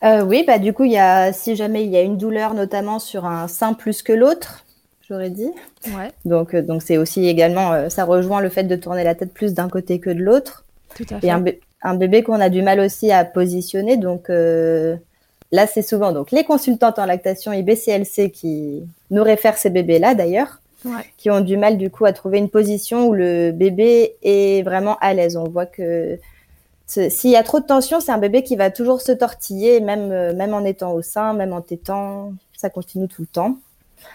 Oui, 0.03 0.43
bah, 0.46 0.60
du 0.60 0.74
coup, 0.74 0.84
il 0.84 0.91
y 0.91 0.98
a, 0.98 1.34
si 1.34 1.55
jamais 1.55 1.84
il 1.84 1.89
y 1.89 1.98
a 1.98 2.01
une 2.01 2.17
douleur 2.17 2.53
notamment 2.53 3.00
sur 3.00 3.25
un 3.25 3.48
sein 3.48 3.74
plus 3.74 4.03
que 4.03 4.13
l'autre, 4.13 4.63
j'aurais 5.10 5.29
dit. 5.29 5.50
Ouais. 5.88 6.12
Donc, 6.25 6.53
euh, 6.53 6.62
donc 6.62 6.81
c'est 6.81 6.98
aussi 6.98 7.27
également, 7.27 7.74
euh, 7.74 7.89
ça 7.89 8.05
rejoint 8.05 8.41
le 8.41 8.50
fait 8.50 8.63
de 8.63 8.75
tourner 8.75 9.03
la 9.03 9.15
tête 9.15 9.34
plus 9.34 9.53
d'un 9.53 9.69
côté 9.69 10.00
que 10.00 10.10
de 10.10 10.22
l'autre. 10.22 10.65
Tout 10.96 11.05
à 11.10 11.19
fait. 11.19 11.27
Et 11.27 11.31
un, 11.81 11.96
bébé 11.96 12.24
qu'on 12.24 12.39
a 12.39 12.50
du 12.50 12.62
mal 12.62 12.79
aussi 12.79 13.12
à 13.12 13.25
positionner. 13.25 13.98
Donc 13.98 14.29
euh, 14.29 14.96
là, 15.51 15.67
c'est 15.67 15.81
souvent 15.81 16.12
donc 16.12 16.31
les 16.31 16.43
consultantes 16.43 17.00
en 17.00 17.05
lactation 17.05 17.51
IBCLC 17.51 18.31
qui 18.31 18.84
nous 19.12 19.24
réfèrent 19.24 19.58
ces 19.58 19.69
bébés-là 19.69 20.15
d'ailleurs. 20.15 20.62
Qui 21.17 21.29
ont 21.29 21.41
du 21.41 21.57
mal 21.57 21.77
du 21.77 21.89
coup 21.89 22.05
à 22.05 22.13
trouver 22.13 22.38
une 22.38 22.50
position 22.50 23.07
où 23.07 23.13
le 23.13 23.51
bébé 23.51 24.15
est 24.24 24.63
vraiment 24.63 24.98
à 25.01 25.13
l'aise. 25.13 25.36
On 25.36 25.43
voit 25.43 25.65
que 25.65 26.17
s'il 26.88 27.29
y 27.29 27.36
a 27.36 27.43
trop 27.43 27.59
de 27.59 27.65
tension, 27.65 28.00
c'est 28.00 28.12
un 28.12 28.17
bébé 28.17 28.43
qui 28.43 28.55
va 28.55 28.71
toujours 28.71 29.01
se 29.01 29.12
tortiller, 29.12 29.79
même, 29.79 30.33
même 30.33 30.53
en 30.53 30.63
étant 30.63 30.93
au 30.93 31.01
sein, 31.01 31.33
même 31.33 31.53
en 31.53 31.62
tétant, 31.62 32.33
ça 32.55 32.69
continue 32.69 33.07
tout 33.07 33.21
le 33.21 33.27
temps. 33.27 33.57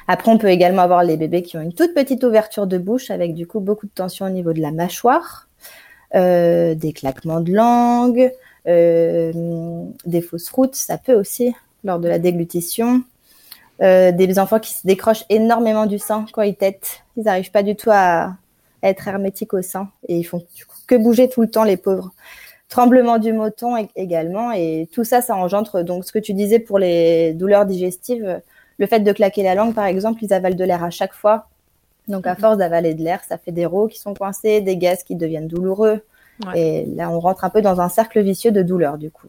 Après, 0.08 0.30
on 0.30 0.38
peut 0.38 0.48
également 0.48 0.82
avoir 0.82 1.04
les 1.04 1.16
bébés 1.16 1.42
qui 1.42 1.56
ont 1.56 1.60
une 1.60 1.74
toute 1.74 1.94
petite 1.94 2.24
ouverture 2.24 2.66
de 2.66 2.78
bouche 2.78 3.10
avec 3.10 3.34
du 3.34 3.46
coup 3.46 3.60
beaucoup 3.60 3.86
de 3.86 3.92
tension 3.92 4.26
au 4.26 4.30
niveau 4.30 4.52
de 4.52 4.60
la 4.60 4.70
mâchoire, 4.70 5.48
euh, 6.14 6.74
des 6.74 6.92
claquements 6.92 7.40
de 7.40 7.52
langue, 7.52 8.32
euh, 8.66 9.84
des 10.06 10.20
fausses 10.20 10.50
routes, 10.50 10.74
ça 10.74 10.98
peut 10.98 11.14
aussi 11.14 11.54
lors 11.84 11.98
de 11.98 12.08
la 12.08 12.18
déglutition. 12.18 13.02
Euh, 13.82 14.12
des 14.12 14.38
enfants 14.38 14.60
qui 14.60 14.72
se 14.72 14.86
décrochent 14.86 15.24
énormément 15.30 15.86
du 15.86 15.98
sein 15.98 16.26
quand 16.32 16.42
ils 16.42 16.54
têtent. 16.54 17.02
Ils 17.16 17.24
n'arrivent 17.24 17.50
pas 17.50 17.64
du 17.64 17.74
tout 17.74 17.90
à, 17.92 18.36
être 18.82 19.08
hermétiques 19.08 19.54
au 19.54 19.62
sein 19.62 19.88
et 20.08 20.18
ils 20.18 20.24
font 20.24 20.44
que 20.86 20.94
bouger 20.94 21.28
tout 21.28 21.40
le 21.40 21.50
temps 21.50 21.64
les 21.64 21.78
pauvres. 21.78 22.12
Tremblement 22.68 23.18
du 23.18 23.32
moton 23.32 23.76
également 23.96 24.52
et 24.52 24.88
tout 24.92 25.04
ça, 25.04 25.22
ça 25.22 25.34
engendre 25.34 25.82
donc 25.82 26.04
ce 26.04 26.12
que 26.12 26.18
tu 26.18 26.34
disais 26.34 26.58
pour 26.58 26.78
les 26.78 27.32
douleurs 27.32 27.66
digestives 27.66 28.40
le 28.78 28.86
fait 28.86 29.00
de 29.00 29.12
claquer 29.12 29.42
la 29.42 29.54
langue, 29.54 29.74
par 29.74 29.86
exemple, 29.86 30.24
ils 30.24 30.32
avalent 30.32 30.56
de 30.56 30.64
l'air 30.64 30.82
à 30.82 30.90
chaque 30.90 31.14
fois. 31.14 31.48
Donc, 32.08 32.26
à 32.26 32.34
mhm. 32.34 32.40
force 32.40 32.56
d'avaler 32.58 32.94
de 32.94 33.02
l'air, 33.02 33.22
ça 33.24 33.38
fait 33.38 33.52
des 33.52 33.66
rots 33.66 33.88
qui 33.88 33.98
sont 33.98 34.14
coincés, 34.14 34.60
des 34.60 34.76
gaz 34.76 35.02
qui 35.04 35.14
deviennent 35.14 35.48
douloureux. 35.48 36.02
Et 36.56 36.84
là, 36.96 37.10
on 37.10 37.20
rentre 37.20 37.44
un 37.44 37.50
peu 37.50 37.62
dans 37.62 37.80
un 37.80 37.88
cercle 37.88 38.20
vicieux 38.20 38.50
de 38.50 38.62
douleur, 38.62 38.98
du 38.98 39.10
coup. 39.10 39.28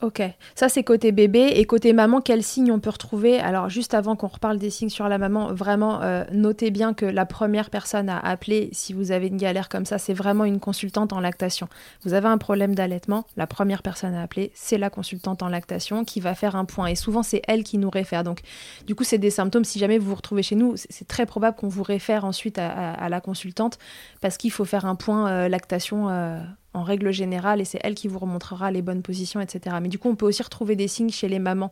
Ok, 0.00 0.22
ça 0.54 0.68
c'est 0.68 0.84
côté 0.84 1.10
bébé 1.10 1.50
et 1.56 1.64
côté 1.64 1.92
maman, 1.92 2.20
quels 2.20 2.44
signes 2.44 2.70
on 2.70 2.78
peut 2.78 2.90
retrouver? 2.90 3.40
Alors 3.40 3.68
juste 3.68 3.94
avant 3.94 4.14
qu'on 4.14 4.28
reparle 4.28 4.58
des 4.58 4.70
signes 4.70 4.90
sur 4.90 5.08
la 5.08 5.18
maman, 5.18 5.52
vraiment 5.52 6.02
euh, 6.02 6.24
notez 6.30 6.70
bien 6.70 6.94
que 6.94 7.04
la 7.04 7.26
première 7.26 7.68
personne 7.68 8.08
à 8.08 8.20
appeler 8.20 8.68
si 8.70 8.92
vous 8.92 9.10
avez 9.10 9.26
une 9.26 9.38
galère 9.38 9.68
comme 9.68 9.84
ça, 9.84 9.98
c'est 9.98 10.14
vraiment 10.14 10.44
une 10.44 10.60
consultante 10.60 11.12
en 11.12 11.18
lactation. 11.18 11.68
Vous 12.04 12.14
avez 12.14 12.28
un 12.28 12.38
problème 12.38 12.76
d'allaitement, 12.76 13.26
la 13.36 13.48
première 13.48 13.82
personne 13.82 14.14
à 14.14 14.22
appeler, 14.22 14.52
c'est 14.54 14.78
la 14.78 14.88
consultante 14.88 15.42
en 15.42 15.48
lactation 15.48 16.04
qui 16.04 16.20
va 16.20 16.36
faire 16.36 16.54
un 16.54 16.64
point 16.64 16.86
et 16.86 16.94
souvent 16.94 17.24
c'est 17.24 17.42
elle 17.48 17.64
qui 17.64 17.76
nous 17.76 17.90
réfère. 17.90 18.22
Donc 18.22 18.42
du 18.86 18.94
coup 18.94 19.02
c'est 19.02 19.18
des 19.18 19.30
symptômes, 19.30 19.64
si 19.64 19.80
jamais 19.80 19.98
vous 19.98 20.10
vous 20.10 20.14
retrouvez 20.14 20.44
chez 20.44 20.54
nous, 20.54 20.74
c'est 20.76 21.08
très 21.08 21.26
probable 21.26 21.56
qu'on 21.56 21.68
vous 21.68 21.82
réfère 21.82 22.24
ensuite 22.24 22.58
à, 22.58 23.08
la 23.08 23.20
consultante 23.20 23.78
parce 24.20 24.36
qu'il 24.36 24.52
faut 24.52 24.64
faire 24.64 24.84
un 24.84 24.94
point 24.94 25.28
euh, 25.28 25.48
lactation. 25.48 26.08
Euh, 26.08 26.38
en 26.78 26.82
règle 26.82 27.12
générale, 27.12 27.60
et 27.60 27.64
c'est 27.64 27.80
elle 27.82 27.94
qui 27.94 28.08
vous 28.08 28.18
remontrera 28.18 28.70
les 28.70 28.82
bonnes 28.82 29.02
positions, 29.02 29.40
etc. 29.40 29.76
Mais 29.82 29.88
du 29.88 29.98
coup, 29.98 30.08
on 30.08 30.16
peut 30.16 30.26
aussi 30.26 30.42
retrouver 30.42 30.76
des 30.76 30.88
signes 30.88 31.10
chez 31.10 31.28
les 31.28 31.38
mamans. 31.38 31.70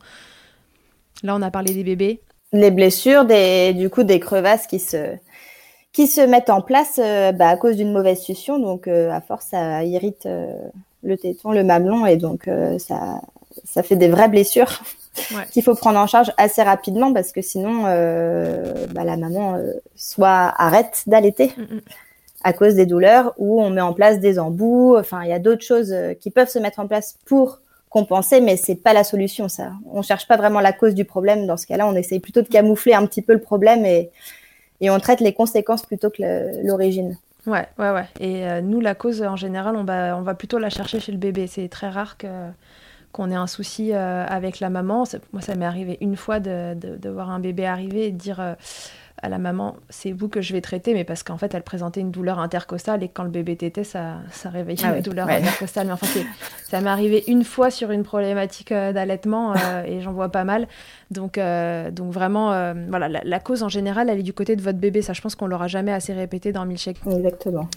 Là, 1.23 1.35
on 1.37 1.43
a 1.43 1.51
parlé 1.51 1.73
des 1.73 1.85
bébés. 1.85 2.21
Les 2.53 2.71
blessures, 2.71 3.25
des, 3.25 3.73
du 3.73 3.91
coup, 3.91 4.03
des 4.03 4.21
crevasses 4.21 4.67
qui 4.67 4.79
se, 4.79 5.17
qui 5.93 6.07
se 6.07 6.21
mettent 6.21 6.51
en 6.51 6.61
place 6.61 7.01
euh, 7.03 7.33
bah, 7.33 7.49
à 7.49 7.57
cause 7.57 7.77
d'une 7.77 7.93
mauvaise 7.93 8.21
succion. 8.21 8.59
Donc, 8.59 8.89
euh, 8.89 9.11
à 9.11 9.21
force, 9.21 9.47
ça 9.47 9.83
irrite 9.85 10.27
euh, 10.27 10.53
le 11.03 11.17
téton, 11.17 11.53
le 11.53 11.65
mamelon, 11.65 12.05
et 12.07 12.17
donc 12.17 12.51
ça, 12.79 13.21
ça 13.65 13.83
fait 13.83 13.97
des 13.97 14.09
vraies 14.09 14.29
blessures 14.29 14.83
qu'il 15.53 15.63
faut 15.63 15.75
prendre 15.75 15.99
en 15.99 16.07
charge 16.07 16.33
assez 16.37 16.63
rapidement 16.63 17.13
parce 17.13 17.31
que 17.33 17.43
sinon, 17.43 17.83
bah, 17.85 19.05
la 19.05 19.17
maman 19.17 19.57
soit 19.95 20.53
arrête 20.59 21.05
d'allaiter. 21.07 21.53
Mm, 21.57 21.77
mm 21.77 21.81
à 22.47 22.53
cause 22.53 22.77
des 22.77 22.87
douleurs 22.87 23.35
ou 23.39 23.61
on 23.61 23.71
met 23.71 23.81
en 23.81 23.93
place 23.93 24.21
des 24.21 24.39
embouts. 24.39 24.97
Enfin, 24.97 25.25
il 25.25 25.31
y 25.31 25.33
a 25.33 25.41
d'autres 25.41 25.65
choses 25.65 25.93
euh, 25.93 26.15
qui 26.15 26.31
peuvent 26.31 26.49
se 26.49 26.61
mettre 26.61 26.79
en 26.79 26.87
place 26.87 27.19
pour 27.25 27.59
compenser, 27.91 28.41
mais 28.41 28.57
c'est 28.57 28.77
pas 28.77 28.93
la 28.93 29.03
solution, 29.03 29.49
ça. 29.49 29.73
On 29.93 30.01
cherche 30.01 30.29
pas 30.29 30.37
vraiment 30.37 30.61
la 30.61 30.73
cause 30.73 30.95
du 30.95 31.05
problème. 31.05 31.49
Dans 31.49 31.57
ce 31.57 31.67
cas-là, 31.67 31.89
on 31.89 31.97
essaye 31.97 32.21
plutôt 32.21 32.43
de 32.43 32.47
camoufler 32.49 32.95
un 32.95 33.05
petit 33.05 33.21
peu 33.21 33.33
le 33.33 33.41
problème 33.41 33.85
et, 33.85 34.11
et 34.81 34.91
on 34.91 35.01
traite 35.01 35.19
les 35.19 35.33
conséquences 35.33 35.85
plutôt 35.85 36.09
que 36.09 36.65
l'origine. 36.65 37.19
Ouais, 37.49 37.67
ouais, 37.81 37.91
ouais. 37.91 38.07
Et 38.21 38.47
euh, 38.47 38.61
nous, 38.61 38.81
la 38.81 38.95
cause, 38.95 39.23
en 39.23 39.35
général, 39.35 39.75
on 39.75 39.83
va, 39.83 40.35
plutôt 40.35 40.61
la 40.61 40.71
chercher 40.71 41.01
chez 41.01 41.11
le 41.11 41.19
bébé. 41.19 41.49
C'est 41.49 41.69
très 41.69 41.89
rare 41.89 42.17
que 42.17 42.29
qu'on 43.11 43.31
ait 43.31 43.35
un 43.35 43.47
souci 43.49 43.93
euh, 43.93 44.25
avec 44.29 44.61
la 44.61 44.71
maman. 44.71 45.03
Moi, 45.33 45.43
ça 45.43 45.57
m'est 45.57 45.65
arrivé 45.65 45.99
une 46.01 46.17
fois 46.17 46.39
de, 46.39 47.09
voir 47.09 47.31
un 47.31 47.41
bébé 47.41 47.67
arriver 47.67 48.07
et 48.07 48.13
dire 48.13 48.57
à 49.23 49.31
la 49.31 49.39
maman, 49.39 49.77
c'est 49.89 50.13
vous 50.13 50.29
que 50.29 50.43
je 50.43 50.53
vais 50.53 50.61
traiter, 50.61 50.93
mais 50.93 51.05
parce 51.05 51.23
qu'en 51.23 51.39
fait, 51.39 51.55
elle 51.55 51.63
présentait 51.63 52.01
une 52.01 52.11
douleur 52.11 52.39
intercostale 52.39 53.03
et 53.03 53.09
quand 53.09 53.23
le 53.25 53.31
bébé 53.31 53.57
tétait, 53.57 53.83
ça, 53.83 54.19
ça 54.31 54.51
réveillait 54.51 54.83
Ah 54.85 54.89
une 54.89 54.95
ouais, 54.97 55.01
douleur 55.03 55.27
ouais. 55.27 55.37
intercostale. 55.37 55.87
Mais 55.87 55.93
enfin, 55.95 56.07
ça 56.69 56.81
m'est 56.83 56.91
arrivé 56.91 57.25
une 57.27 57.43
fois 57.43 57.71
sur 57.71 57.91
une 57.93 58.03
problématique 58.03 58.73
euh, 58.73 58.93
d'allaitement 58.93 59.55
euh, 59.57 59.85
et 59.85 60.03
j'en 60.03 60.13
vois 60.13 60.29
pas 60.29 60.45
mal. 60.45 60.69
Donc, 61.11 61.39
euh, 61.39 61.91
donc 61.91 62.13
vraiment, 62.13 62.53
euh, 62.53 62.75
voilà, 62.91 63.09
la, 63.09 63.23
la 63.25 63.41
cause 63.41 63.63
en 63.63 63.71
général, 63.71 64.11
elle 64.11 64.19
est 64.19 64.23
du 64.23 64.35
côté 64.35 64.55
de 64.55 64.61
votre 64.61 64.79
bébé. 64.79 65.01
Ça, 65.01 65.15
je 65.15 65.23
pense 65.23 65.35
qu'on 65.35 65.47
l'aura 65.47 65.67
jamais 65.67 65.93
assez 65.93 66.13
répété 66.13 66.53
dans 66.53 66.67
Milkshake. 66.67 67.01
Exactement. 67.07 67.69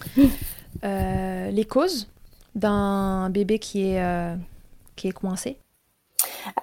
Les 0.82 1.64
causes 1.68 2.08
d'un 2.54 3.30
bébé 3.30 3.58
qui 3.58 3.92
est, 3.92 4.34
qui 4.94 5.08
est 5.08 5.12
coincé. 5.12 5.56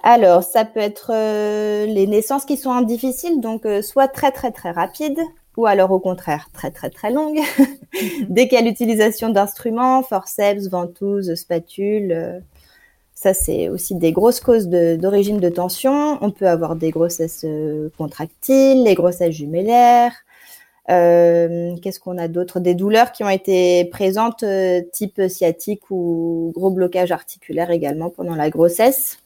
Alors, 0.02 0.42
ça 0.42 0.64
peut 0.64 0.80
être 0.80 1.10
euh, 1.14 1.86
les 1.86 2.06
naissances 2.06 2.44
qui 2.44 2.56
sont 2.56 2.80
difficiles, 2.82 3.40
donc 3.40 3.66
euh, 3.66 3.82
soit 3.82 4.08
très 4.08 4.30
très 4.30 4.52
très 4.52 4.70
rapides, 4.70 5.20
ou 5.56 5.66
alors 5.66 5.90
au 5.90 5.98
contraire 5.98 6.48
très 6.52 6.70
très 6.70 6.90
très 6.90 7.10
longues. 7.10 7.40
Dès 8.28 8.48
qu'il 8.48 8.58
y 8.58 8.62
a 8.62 8.64
l'utilisation 8.64 9.28
d'instruments, 9.28 10.02
forceps, 10.02 10.68
ventouses, 10.68 11.34
spatules, 11.34 12.12
euh, 12.12 12.40
ça 13.14 13.34
c'est 13.34 13.68
aussi 13.68 13.96
des 13.96 14.12
grosses 14.12 14.40
causes 14.40 14.68
d'origine 14.68 15.40
de, 15.40 15.48
tension. 15.48 16.18
On 16.22 16.30
peut 16.30 16.48
avoir 16.48 16.76
des 16.76 16.90
grossesses 16.90 17.44
contractiles, 17.96 18.84
les 18.84 18.94
grossesses 18.94 19.34
jumellaires. 19.34 20.12
Qu'est-ce 20.86 21.98
qu'on 22.00 22.16
a 22.16 22.28
d'autre? 22.28 22.60
Des 22.60 22.74
douleurs 22.74 23.10
qui 23.10 23.24
ont 23.24 23.28
été 23.28 23.86
présentes, 23.86 24.44
type 24.92 25.20
sciatique 25.28 25.90
ou 25.90 26.52
gros 26.54 26.70
blocage 26.70 27.10
articulaire 27.10 27.72
également 27.72 28.08
pendant 28.08 28.36
la 28.36 28.50
grossesse. 28.50 29.18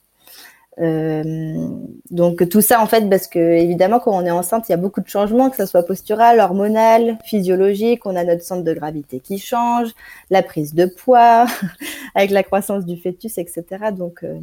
Euh, 0.81 1.69
donc 2.11 2.49
tout 2.49 2.63
ça 2.63 2.81
en 2.81 2.87
fait 2.87 3.07
parce 3.11 3.27
que 3.27 3.39
évidemment 3.39 4.01
quand 4.01 4.13
on 4.17 4.25
est 4.25 4.31
enceinte 4.31 4.69
il 4.71 4.73
y 4.73 4.75
a 4.75 4.79
beaucoup 4.79 5.03
de 5.03 5.09
changements 5.09 5.51
que 5.51 5.57
ce 5.57 5.67
soit 5.67 5.83
postural, 5.83 6.41
hormonal, 6.41 7.19
physiologique, 7.25 8.07
on 8.07 8.17
a 8.17 8.25
notre 8.25 8.43
centre 8.43 8.65
de 8.65 8.73
gravité 8.73 9.21
qui 9.21 9.39
change, 9.39 9.91
la 10.31 10.43
prise 10.43 10.73
de 10.75 10.87
poids 10.87 11.47
avec 12.15 12.31
la 12.31 12.43
croissance 12.43 12.87
du 12.87 12.97
fœtus 12.97 13.37
etc. 13.37 13.65
Donc 13.97 14.25
euh, 14.25 14.39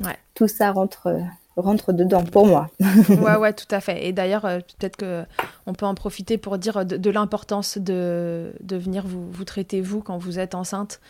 Ouais. 0.00 0.16
tout 0.34 0.48
ça 0.48 0.72
rentre 0.72 1.08
rentre 1.56 1.92
dedans 1.92 2.24
pour 2.24 2.46
moi. 2.46 2.68
ouais, 3.08 3.36
ouais, 3.36 3.52
tout 3.52 3.66
à 3.70 3.80
fait. 3.80 4.06
Et 4.06 4.12
d'ailleurs, 4.12 4.44
euh, 4.44 4.58
peut-être 4.58 4.96
que 4.96 5.24
on 5.66 5.72
peut 5.72 5.86
en 5.86 5.94
profiter 5.94 6.36
pour 6.36 6.58
dire 6.58 6.84
de, 6.84 6.96
de 6.96 7.10
l'importance 7.10 7.78
de, 7.78 8.52
de 8.60 8.76
venir 8.76 9.06
vous, 9.06 9.30
vous 9.30 9.44
traiter 9.44 9.80
vous 9.80 10.00
quand 10.00 10.18
vous 10.18 10.40
êtes 10.40 10.56
enceinte 10.56 11.00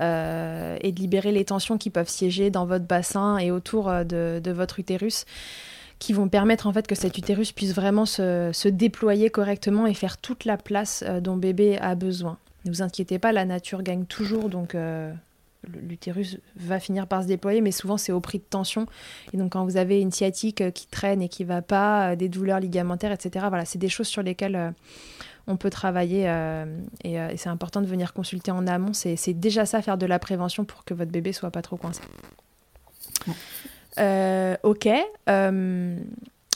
euh, 0.00 0.76
et 0.80 0.92
de 0.92 1.00
libérer 1.00 1.32
les 1.32 1.44
tensions 1.44 1.78
qui 1.78 1.90
peuvent 1.90 2.08
siéger 2.08 2.50
dans 2.50 2.66
votre 2.66 2.84
bassin 2.84 3.38
et 3.38 3.50
autour 3.50 3.88
euh, 3.88 4.04
de, 4.04 4.50
votre 4.50 4.78
utérus 4.78 5.24
qui 5.98 6.12
vont 6.12 6.28
permettre 6.28 6.68
en 6.68 6.72
fait 6.72 6.86
que 6.86 6.94
cet 6.94 7.18
utérus 7.18 7.50
puisse 7.50 7.74
vraiment 7.74 8.06
se, 8.06 8.68
déployer 8.68 9.30
correctement 9.30 9.86
et 9.86 9.94
faire 9.94 10.16
toute 10.18 10.44
la 10.44 10.56
place 10.56 11.02
euh, 11.06 11.20
dont 11.20 11.36
bébé 11.36 11.78
a 11.78 11.96
besoin. 11.96 12.38
Ne 12.64 12.70
vous 12.70 12.82
inquiétez 12.82 13.18
pas, 13.18 13.32
la 13.32 13.44
nature 13.44 13.82
gagne 13.82 14.04
toujours, 14.04 14.48
donc 14.48 14.76
l'utérus 15.66 16.38
va 16.56 16.80
finir 16.80 17.06
par 17.06 17.22
se 17.22 17.28
déployer, 17.28 17.60
mais 17.60 17.70
souvent 17.70 17.96
c'est 17.96 18.12
au 18.12 18.20
prix 18.20 18.38
de 18.38 18.44
tension. 18.44 18.86
Et 19.32 19.36
donc 19.36 19.52
quand 19.52 19.64
vous 19.64 19.76
avez 19.76 20.00
une 20.00 20.10
sciatique 20.10 20.72
qui 20.72 20.86
traîne 20.88 21.22
et 21.22 21.28
qui 21.28 21.44
va 21.44 21.62
pas, 21.62 22.14
des 22.16 22.28
douleurs 22.28 22.60
ligamentaires, 22.60 23.12
etc. 23.12 23.46
Voilà, 23.48 23.64
c'est 23.64 23.78
des 23.78 23.88
choses 23.88 24.08
sur 24.08 24.22
lesquelles 24.22 24.74
on 25.48 25.56
peut 25.56 25.70
travailler 25.70 26.28
euh, 26.28 26.66
et, 27.02 27.18
euh, 27.18 27.30
et 27.30 27.36
c'est 27.38 27.48
important 27.48 27.80
de 27.80 27.86
venir 27.86 28.12
consulter 28.12 28.50
en 28.50 28.66
amont. 28.66 28.92
C'est 28.92 29.32
déjà 29.32 29.66
ça, 29.66 29.82
faire 29.82 29.98
de 29.98 30.06
la 30.06 30.18
prévention 30.18 30.64
pour 30.64 30.84
que 30.84 30.94
votre 30.94 31.10
bébé 31.10 31.32
soit 31.32 31.50
pas 31.50 31.62
trop 31.62 31.76
coincé. 31.76 32.02
Euh, 33.98 34.56
ok. 34.62 34.88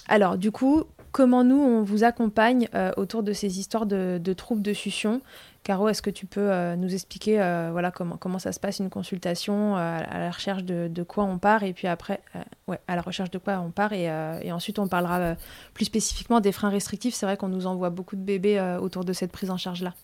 Alors 0.09 0.37
du 0.37 0.53
coup, 0.53 0.85
comment 1.13 1.45
nous 1.45 1.61
on 1.61 1.83
vous 1.83 2.05
accompagne 2.05 2.69
euh, 2.75 2.91
autour 2.97 3.23
de 3.23 3.33
ces 3.33 3.59
histoires 3.59 3.87
de, 3.87 4.19
de 4.23 4.33
troubles 4.33 4.63
de 4.63 4.73
succion 4.73 5.21
Caro, 5.65 5.89
est-ce 5.89 6.03
que 6.03 6.11
tu 6.11 6.27
peux 6.27 6.51
euh, 6.51 6.75
nous 6.75 6.93
expliquer 6.93 7.41
euh, 7.41 7.69
voilà, 7.71 7.93
comment, 7.93 8.17
comment 8.17 8.41
ça 8.41 8.51
se 8.51 8.59
passe 8.59 8.81
une 8.81 8.91
consultation, 8.91 9.77
à 9.77 10.19
la 10.19 10.31
recherche 10.33 10.65
de, 10.65 10.89
de 10.89 11.03
quoi 11.05 11.23
on 11.23 11.39
part, 11.39 11.63
et 11.63 11.73
puis 11.73 11.87
après, 11.87 12.21
ouais, 12.67 12.81
à 12.89 12.97
la 12.97 13.03
recherche 13.03 13.31
de 13.31 13.39
quoi 13.39 13.61
on 13.61 13.71
part, 13.71 13.93
et, 13.93 14.09
et 14.43 14.51
ensuite 14.51 14.81
on 14.81 14.89
parlera 14.89 15.37
plus 15.73 15.85
spécifiquement 15.85 16.41
des 16.41 16.51
freins 16.51 16.71
restrictifs. 16.71 17.15
C'est 17.15 17.27
vrai 17.27 17.37
qu'on 17.37 17.49
nous 17.49 17.69
envoie 17.69 17.91
beaucoup 17.91 18.17
de 18.17 18.23
bébés 18.23 18.61
autour 18.81 19.05
de 19.05 19.13
cette 19.13 19.31
prise 19.31 19.51
en 19.53 19.57
charge-là. 19.57 19.95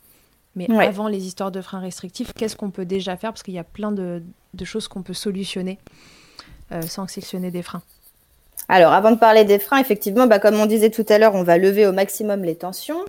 Mais 0.54 0.70
Ouais. 0.70 0.86
avant 0.86 1.08
les 1.08 1.26
histoires 1.26 1.50
de 1.50 1.60
freins 1.60 1.80
restrictifs, 1.80 2.32
qu'est-ce 2.34 2.54
qu'on 2.56 2.70
peut 2.70 2.86
déjà 2.86 3.16
faire? 3.16 3.32
Parce 3.32 3.42
qu'il 3.42 3.54
y 3.54 3.58
a 3.58 3.64
plein 3.64 3.90
de, 3.92 4.22
de 4.54 4.64
choses 4.64 4.86
qu'on 4.88 5.02
peut 5.02 5.14
solutionner 5.14 5.78
euh, 6.72 6.82
sans 6.82 7.06
sectionner 7.08 7.50
des 7.50 7.62
freins. 7.62 7.82
Alors, 8.68 8.92
avant 8.92 9.10
de 9.12 9.16
parler 9.16 9.44
des 9.44 9.58
freins, 9.58 9.78
effectivement, 9.78 10.26
bah, 10.26 10.38
comme 10.38 10.60
on 10.60 10.66
disait 10.66 10.90
tout 10.90 11.06
à 11.08 11.18
l'heure, 11.18 11.34
on 11.34 11.42
va 11.42 11.58
lever 11.58 11.86
au 11.86 11.92
maximum 11.92 12.44
les 12.44 12.56
tensions. 12.56 13.04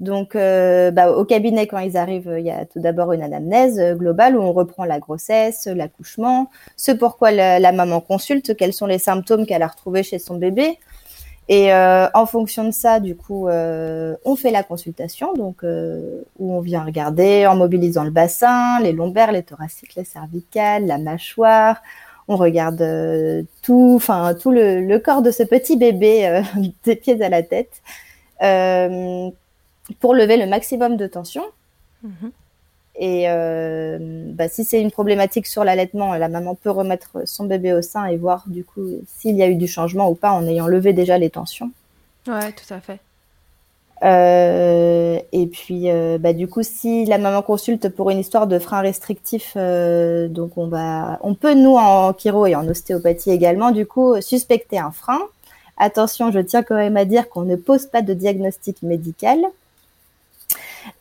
Donc, 0.00 0.34
euh, 0.34 0.90
bah, 0.90 1.12
au 1.12 1.26
cabinet, 1.26 1.66
quand 1.66 1.78
ils 1.78 1.98
arrivent, 1.98 2.34
il 2.38 2.44
y 2.44 2.50
a 2.50 2.64
tout 2.64 2.80
d'abord 2.80 3.12
une 3.12 3.22
anamnèse 3.22 3.78
euh, 3.78 3.94
globale 3.94 4.34
où 4.34 4.40
on 4.40 4.52
reprend 4.52 4.84
la 4.86 4.98
grossesse, 4.98 5.66
l'accouchement, 5.66 6.48
ce 6.76 6.90
pourquoi 6.90 7.30
la, 7.30 7.58
la 7.58 7.72
maman 7.72 8.00
consulte, 8.00 8.56
quels 8.56 8.72
sont 8.72 8.86
les 8.86 8.98
symptômes 8.98 9.44
qu'elle 9.44 9.62
a 9.62 9.66
retrouvés 9.66 10.02
chez 10.02 10.18
son 10.18 10.36
bébé. 10.36 10.78
Et 11.50 11.74
euh, 11.74 12.06
en 12.14 12.24
fonction 12.24 12.64
de 12.64 12.70
ça, 12.70 13.00
du 13.00 13.16
coup, 13.16 13.48
on 13.48 14.36
fait 14.36 14.52
la 14.52 14.62
consultation, 14.62 15.34
donc 15.34 15.64
où 15.64 16.54
on 16.54 16.60
vient 16.60 16.84
regarder 16.84 17.44
en 17.48 17.56
mobilisant 17.56 18.04
le 18.04 18.10
bassin, 18.10 18.78
les 18.80 18.92
lombaires, 18.92 19.32
les 19.32 19.42
thoraciques, 19.42 19.96
les 19.96 20.04
cervicales, 20.04 20.86
la 20.86 20.98
mâchoire. 20.98 21.82
On 22.32 22.36
regarde 22.36 22.80
euh, 22.80 23.42
tout, 23.60 23.94
enfin 23.96 24.34
tout 24.34 24.52
le, 24.52 24.86
le 24.86 24.98
corps 25.00 25.20
de 25.20 25.32
ce 25.32 25.42
petit 25.42 25.76
bébé 25.76 26.28
euh, 26.28 26.42
des 26.84 26.94
pieds 26.94 27.20
à 27.20 27.28
la 27.28 27.42
tête 27.42 27.82
euh, 28.40 29.28
pour 29.98 30.14
lever 30.14 30.36
le 30.36 30.46
maximum 30.46 30.96
de 30.96 31.08
tension. 31.08 31.42
Mhm. 32.04 32.30
Et 33.02 33.24
bah, 34.34 34.48
si 34.48 34.62
c'est 34.62 34.80
une 34.80 34.90
problématique 34.90 35.46
sur 35.46 35.64
l'allaitement, 35.64 36.14
la 36.14 36.28
maman 36.28 36.54
peut 36.54 36.70
remettre 36.70 37.22
son 37.24 37.46
bébé 37.46 37.72
au 37.72 37.80
sein 37.80 38.04
et 38.04 38.16
voir 38.16 38.44
du 38.46 38.62
coup 38.62 38.86
s'il 39.06 39.36
y 39.36 39.42
a 39.42 39.48
eu 39.48 39.54
du 39.54 39.66
changement 39.66 40.10
ou 40.10 40.14
pas 40.14 40.32
en 40.32 40.46
ayant 40.46 40.66
levé 40.66 40.92
déjà 40.92 41.16
les 41.16 41.30
tensions. 41.30 41.70
Ouais, 42.26 42.52
tout 42.52 42.74
à 42.74 42.80
fait. 42.80 43.00
Euh, 44.02 45.18
et 45.32 45.46
puis, 45.46 45.90
euh, 45.90 46.18
bah, 46.18 46.32
du 46.32 46.48
coup, 46.48 46.62
si 46.62 47.04
la 47.04 47.18
maman 47.18 47.42
consulte 47.42 47.88
pour 47.90 48.10
une 48.10 48.18
histoire 48.18 48.46
de 48.46 48.58
frein 48.58 48.80
restrictif, 48.80 49.52
euh, 49.56 50.28
donc 50.28 50.56
on 50.56 50.68
va, 50.68 51.18
on 51.22 51.34
peut 51.34 51.54
nous 51.54 51.76
en 51.76 52.14
chiro 52.14 52.46
et 52.46 52.54
en 52.54 52.66
ostéopathie 52.66 53.30
également, 53.30 53.70
du 53.70 53.86
coup, 53.86 54.20
suspecter 54.20 54.78
un 54.78 54.90
frein. 54.90 55.20
Attention, 55.76 56.30
je 56.30 56.40
tiens 56.40 56.62
quand 56.62 56.76
même 56.76 56.96
à 56.96 57.04
dire 57.04 57.28
qu'on 57.28 57.42
ne 57.42 57.56
pose 57.56 57.86
pas 57.86 58.02
de 58.02 58.14
diagnostic 58.14 58.82
médical. 58.82 59.38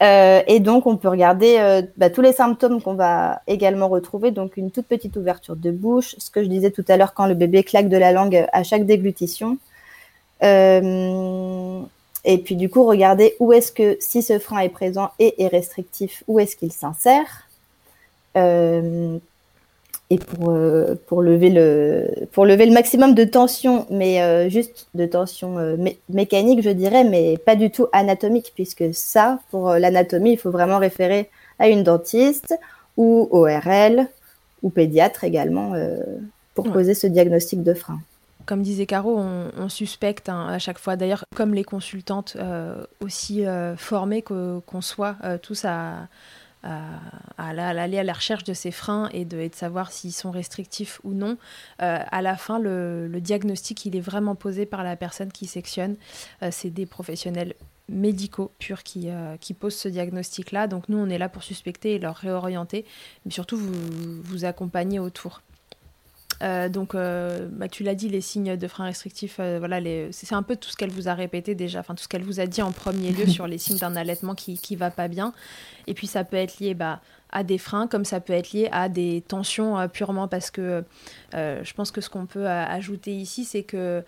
Et 0.02 0.60
donc, 0.60 0.88
on 0.88 0.98
peut 0.98 1.08
regarder 1.10 1.82
bah, 1.98 2.10
tous 2.10 2.22
les 2.22 2.34
symptômes 2.34 2.82
qu'on 2.82 2.94
va 2.94 3.42
également 3.48 3.88
retrouver. 3.88 4.32
Donc, 4.32 4.58
une 4.58 4.72
toute 4.72 4.88
petite 4.88 5.16
ouverture 5.18 5.56
de 5.56 5.72
bouche, 5.72 6.16
ce 6.18 6.30
que 6.30 6.44
je 6.44 6.50
disais 6.50 6.72
tout 6.72 6.86
à 6.88 6.98
l'heure 6.98 7.14
quand 7.14 7.28
le 7.28 7.34
bébé 7.34 7.64
claque 7.64 7.90
de 7.90 7.98
la 7.98 8.12
langue 8.12 8.46
à 8.52 8.64
chaque 8.64 8.86
déglutition. 8.86 9.58
Euh, 10.44 11.82
et 12.32 12.38
puis, 12.38 12.56
du 12.56 12.70
coup, 12.70 12.84
regarder 12.86 13.36
où 13.40 13.54
est-ce 13.54 13.72
que, 13.72 13.98
si 14.00 14.22
ce 14.22 14.38
frein 14.40 14.60
est 14.60 14.70
présent 14.70 15.10
et 15.18 15.42
est 15.44 15.48
restrictif, 15.48 16.24
où 16.28 16.40
est-ce 16.40 16.56
qu'il 16.56 16.72
s'insère. 16.72 17.48
Euh, 18.38 19.18
et 20.12 20.18
pour, 20.18 20.50
euh, 20.52 20.96
pour, 21.08 21.22
lever 21.22 21.50
le, 21.50 22.08
pour 22.32 22.46
lever 22.46 22.66
le 22.68 22.72
maximum 22.74 23.14
de 23.16 23.24
tension, 23.24 23.86
mais 23.90 24.22
euh, 24.22 24.48
juste 24.50 24.88
de 24.94 25.06
tension 25.06 25.58
mé- 25.76 25.98
mécanique, 26.10 26.62
je 26.62 26.70
dirais, 26.70 27.04
mais 27.04 27.38
pas 27.38 27.56
du 27.56 27.72
tout 27.72 27.88
anatomique, 27.94 28.52
puisque 28.56 28.94
ça, 28.94 29.40
pour 29.52 29.74
l'anatomie, 29.74 30.34
il 30.34 30.38
faut 30.38 30.52
vraiment 30.52 30.78
référer 30.78 31.30
à 31.60 31.68
une 31.68 31.84
dentiste 31.84 32.54
ou 32.98 33.28
ORL 33.32 34.08
ou 34.64 34.70
pédiatre 34.70 35.24
également 35.24 35.74
pour 36.54 36.66
Ouais. 36.68 36.72
poser 36.74 36.94
ce 36.94 37.08
diagnostic 37.08 37.64
de 37.64 37.74
frein. 37.74 38.00
Comme 38.50 38.64
disait 38.64 38.88
Caro, 38.88 39.16
on, 39.16 39.70
suspecte 39.70 40.28
hein, 40.28 40.48
à 40.48 40.58
chaque 40.58 40.80
fois, 40.80 40.96
d'ailleurs, 40.96 41.24
comme 41.36 41.54
les 41.54 41.64
consultantes 41.64 42.36
euh, 42.36 42.84
aussi 43.00 43.46
euh, 43.46 43.78
formées 43.78 44.24
qu'on 44.24 44.82
soit 44.82 45.18
euh, 45.24 45.38
tous 45.38 45.66
à, 45.66 46.08
aller 47.38 48.00
à 48.00 48.04
la 48.04 48.14
recherche 48.14 48.44
de 48.46 48.56
ces 48.56 48.72
freins 48.72 49.08
et 49.14 49.24
de, 49.24 49.48
savoir 49.54 49.92
s'ils 49.92 50.14
sont 50.14 50.32
restrictifs 50.32 51.00
ou 51.04 51.14
non. 51.14 51.38
À 51.78 52.24
la 52.24 52.38
fin, 52.38 52.58
le, 52.58 53.20
diagnostic, 53.22 53.86
il 53.86 53.96
est 53.96 54.02
vraiment 54.02 54.34
posé 54.34 54.66
par 54.66 54.84
la 54.84 54.96
personne 54.96 55.32
qui 55.32 55.46
sectionne. 55.46 55.96
C'est 56.50 56.72
des 56.72 56.88
professionnels 56.88 57.54
médicaux 57.88 58.50
purs 58.58 58.82
qui, 58.82 59.10
qui 59.42 59.54
posent 59.54 59.76
ce 59.76 59.90
diagnostic-là. 59.90 60.66
Donc 60.66 60.90
nous, 60.90 60.98
on 60.98 61.08
est 61.08 61.20
là 61.20 61.30
pour 61.30 61.44
suspecter 61.44 61.94
et 61.94 62.00
leur 62.00 62.16
réorienter, 62.16 62.84
mais 63.26 63.32
surtout 63.32 63.58
vous, 63.58 64.24
vous 64.24 64.46
accompagner 64.46 64.98
autour. 64.98 65.44
Euh, 66.42 66.70
donc, 66.70 66.96
euh, 66.96 67.48
bah, 67.52 67.68
tu 67.68 67.84
l'as 67.84 67.96
dit, 67.96 68.10
les 68.10 68.22
signes 68.22 68.56
de 68.56 68.68
frein 68.68 68.86
restrictif, 68.86 69.38
euh, 69.40 69.60
voilà, 69.60 69.80
c'est 70.12 70.34
un 70.34 70.44
peu 70.44 70.56
tout 70.56 70.70
ce 70.70 70.78
qu'elle 70.78 70.92
vous 70.92 71.08
a 71.08 71.14
répété 71.14 71.56
déjà, 71.56 71.80
enfin 71.80 71.96
tout 71.96 72.04
ce 72.04 72.08
qu'elle 72.08 72.24
vous 72.24 72.40
a 72.40 72.46
dit 72.46 72.62
en 72.62 72.72
premier 72.72 73.12
lieu 73.12 73.28
sur 73.28 73.48
les 73.48 73.58
signes 73.58 73.78
d'un 73.78 73.96
allaitement 73.96 74.36
qui 74.36 74.58
qui 74.58 74.76
va 74.76 74.92
pas 74.92 75.08
bien. 75.08 75.34
Et 75.88 75.94
puis 75.94 76.08
ça 76.08 76.24
peut 76.24 76.38
être 76.38 76.60
lié 76.60 76.74
bah, 76.74 77.02
à 77.32 77.44
des 77.44 77.58
freins, 77.58 77.88
comme 77.88 78.06
ça 78.06 78.20
peut 78.22 78.34
être 78.34 78.54
lié 78.54 78.70
à 78.72 78.90
des 78.90 79.22
tensions 79.28 79.78
euh, 79.78 79.88
purement 79.88 80.28
parce 80.28 80.50
que 80.50 80.84
je 81.34 81.74
pense 81.74 81.92
que 81.92 82.02
ce 82.02 82.10
qu'on 82.10 82.26
peut 82.26 82.48
ajouter 82.48 83.16
ici, 83.16 83.46
c'est 83.46 83.64
que 83.64 84.04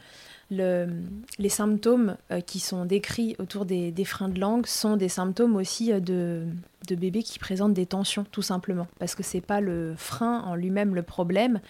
les 0.51 1.49
symptômes 1.49 2.17
qui 2.45 2.59
sont 2.59 2.85
décrits 2.85 3.35
autour 3.39 3.65
des, 3.65 3.93
freins 4.05 4.29
de 4.29 4.39
langue 4.39 4.65
sont 4.67 4.97
des 4.97 5.09
symptômes 5.09 5.55
aussi 5.55 5.93
de, 5.93 6.45
de 6.87 6.95
bébés 6.95 7.23
qui 7.23 7.39
présentent 7.39 7.73
des 7.73 7.85
tensions, 7.85 8.25
tout 8.31 8.41
simplement. 8.41 8.87
Parce 8.99 9.15
que 9.15 9.23
c'est 9.23 9.41
pas 9.41 9.61
le 9.61 9.93
frein 9.97 10.41
en 10.41 10.55
lui-même 10.55 10.95
le 10.95 11.03
problème, 11.03 11.61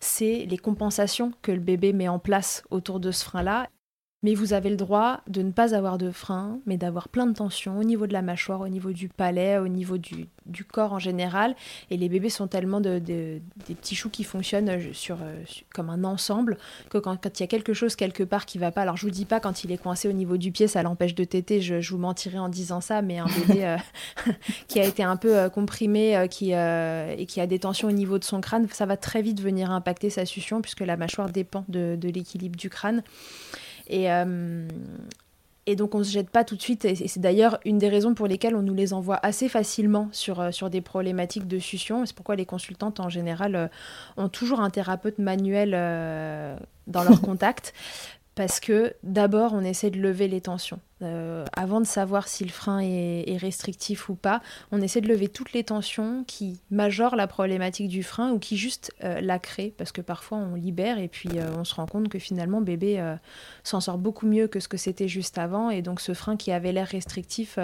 c'est 0.00 0.46
les 0.48 0.58
compensations 0.58 1.32
que 1.42 1.52
le 1.52 1.60
bébé 1.60 1.92
met 1.92 2.08
en 2.08 2.18
place 2.18 2.62
autour 2.70 3.00
de 3.00 3.10
ce 3.10 3.24
frein-là. 3.24 3.68
Mais 4.22 4.34
vous 4.34 4.52
avez 4.52 4.68
le 4.68 4.76
droit 4.76 5.22
de 5.28 5.40
ne 5.40 5.50
pas 5.50 5.74
avoir 5.74 5.96
de 5.96 6.10
frein, 6.10 6.60
mais 6.66 6.76
d'avoir 6.76 7.08
plein 7.08 7.26
de 7.26 7.32
tensions 7.32 7.78
au 7.78 7.84
niveau 7.84 8.06
de 8.06 8.12
la 8.12 8.20
mâchoire, 8.20 8.60
au 8.60 8.68
niveau 8.68 8.92
du 8.92 9.08
palais, 9.08 9.56
au 9.56 9.68
niveau 9.68 9.96
du, 9.96 10.28
du 10.44 10.64
corps 10.64 10.92
en 10.92 10.98
général. 10.98 11.56
Et 11.90 11.96
les 11.96 12.10
bébés 12.10 12.28
sont 12.28 12.46
tellement 12.46 12.82
de, 12.82 12.98
des 12.98 13.40
petits 13.68 13.94
choux 13.94 14.10
qui 14.10 14.24
fonctionnent 14.24 14.68
euh, 14.68 14.92
sur, 14.92 15.16
euh, 15.22 15.42
comme 15.74 15.88
un 15.88 16.04
ensemble 16.04 16.58
que 16.90 16.98
quand, 16.98 17.16
il 17.24 17.40
y 17.40 17.44
a 17.44 17.46
quelque 17.46 17.72
chose 17.72 17.96
quelque 17.96 18.22
part 18.22 18.44
qui 18.44 18.58
va 18.58 18.70
pas, 18.70 18.82
alors 18.82 18.98
je 18.98 19.06
vous 19.06 19.10
dis 19.10 19.24
pas 19.24 19.40
quand 19.40 19.64
il 19.64 19.72
est 19.72 19.78
coincé 19.78 20.06
au 20.06 20.12
niveau 20.12 20.36
du 20.36 20.52
pied, 20.52 20.68
ça 20.68 20.82
l'empêche 20.82 21.14
de 21.14 21.24
téter, 21.24 21.62
je, 21.62 21.80
je, 21.80 21.90
vous 21.90 21.98
mentirais 21.98 22.38
en 22.38 22.50
disant 22.50 22.82
ça, 22.82 23.00
mais 23.00 23.18
un 23.18 23.26
bébé 23.48 23.64
euh, 23.64 23.76
qui 24.68 24.80
a 24.80 24.84
été 24.84 25.02
un 25.02 25.16
peu 25.16 25.48
comprimé 25.48 26.26
qui, 26.30 26.52
et 26.52 27.26
qui 27.26 27.40
a 27.40 27.46
des 27.46 27.58
tensions 27.58 27.88
au 27.88 27.92
niveau 27.92 28.18
de 28.18 28.24
son 28.24 28.40
crâne, 28.40 28.66
ça 28.70 28.84
va 28.84 28.96
très 28.96 29.22
vite 29.22 29.40
venir 29.40 29.70
impacter 29.70 30.10
sa 30.10 30.26
succion 30.26 30.60
puisque 30.60 30.80
la 30.80 30.96
mâchoire 30.96 31.30
dépend 31.30 31.64
de, 31.68 31.96
de 31.98 32.08
l'équilibre 32.08 32.56
du 32.56 32.68
crâne. 32.68 33.02
Et, 33.90 34.10
euh, 34.10 34.68
et 35.66 35.76
donc 35.76 35.94
on 35.94 35.98
ne 35.98 36.04
se 36.04 36.12
jette 36.12 36.30
pas 36.30 36.44
tout 36.44 36.56
de 36.56 36.62
suite. 36.62 36.86
Et 36.86 36.94
c'est 36.94 37.20
d'ailleurs 37.20 37.58
une 37.66 37.76
des 37.76 37.88
raisons 37.88 38.14
pour 38.14 38.26
lesquelles 38.26 38.54
on 38.54 38.62
nous 38.62 38.74
les 38.74 38.94
envoie 38.94 39.18
assez 39.22 39.48
facilement 39.50 40.08
sur, 40.12 40.40
euh, 40.40 40.50
sur 40.52 40.70
des 40.70 40.80
problématiques 40.80 41.46
de 41.46 41.58
succion. 41.58 42.06
C'est 42.06 42.14
pourquoi 42.14 42.36
les 42.36 42.46
consultantes 42.46 43.00
en 43.00 43.10
général 43.10 43.56
euh, 43.56 43.68
ont 44.16 44.28
toujours 44.28 44.60
un 44.60 44.70
thérapeute 44.70 45.18
manuel 45.18 45.72
dans 46.86 47.02
leur 47.02 47.20
contact 47.22 47.74
parce 48.34 48.60
que 48.60 48.94
d'abord, 49.02 49.52
on 49.54 49.62
essaie 49.62 49.90
de 49.90 49.98
lever 49.98 50.28
les 50.28 50.40
tensions. 50.40 50.80
Euh, 51.02 51.44
avant 51.54 51.80
de 51.80 51.86
savoir 51.86 52.28
si 52.28 52.44
le 52.44 52.50
frein 52.50 52.80
est, 52.80 53.36
restrictif 53.38 54.08
ou 54.08 54.14
pas, 54.14 54.42
on 54.70 54.80
essaie 54.82 55.00
de 55.00 55.08
lever 55.08 55.28
toutes 55.28 55.52
les 55.52 55.64
tensions 55.64 56.24
qui 56.26 56.60
majorent 56.70 57.16
la 57.16 57.26
problématique 57.26 57.88
du 57.88 58.02
frein 58.02 58.30
ou 58.32 58.38
qui 58.38 58.56
juste 58.56 58.92
euh, 59.02 59.20
la 59.20 59.38
créent, 59.38 59.72
parce 59.76 59.92
que 59.92 60.00
parfois 60.00 60.38
on 60.38 60.54
libère 60.54 60.98
et 60.98 61.08
puis 61.08 61.30
euh, 61.36 61.50
on 61.56 61.64
se 61.64 61.74
rend 61.74 61.86
compte 61.86 62.08
que 62.08 62.18
finalement 62.18 62.60
bébé 62.60 63.02
s'en 63.64 63.80
sort 63.80 63.98
beaucoup 63.98 64.26
mieux 64.26 64.46
que 64.46 64.60
ce 64.60 64.68
que 64.68 64.76
c'était 64.76 65.08
juste 65.08 65.38
avant, 65.38 65.70
et 65.70 65.82
donc 65.82 66.00
ce 66.00 66.14
frein 66.14 66.36
qui 66.36 66.52
avait 66.52 66.72
l'air 66.72 66.88
restrictif, 66.88 67.58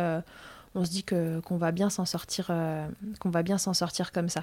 on 0.74 0.84
se 0.84 0.90
dit 0.90 1.04
qu'on 1.04 1.56
va 1.56 1.72
bien 1.72 1.90
s'en 1.90 2.06
sortir, 2.06 2.50
qu'on 3.20 3.30
va 3.30 3.42
bien 3.42 3.58
s'en 3.58 3.74
sortir 3.74 4.12
comme 4.12 4.28
ça 4.28 4.42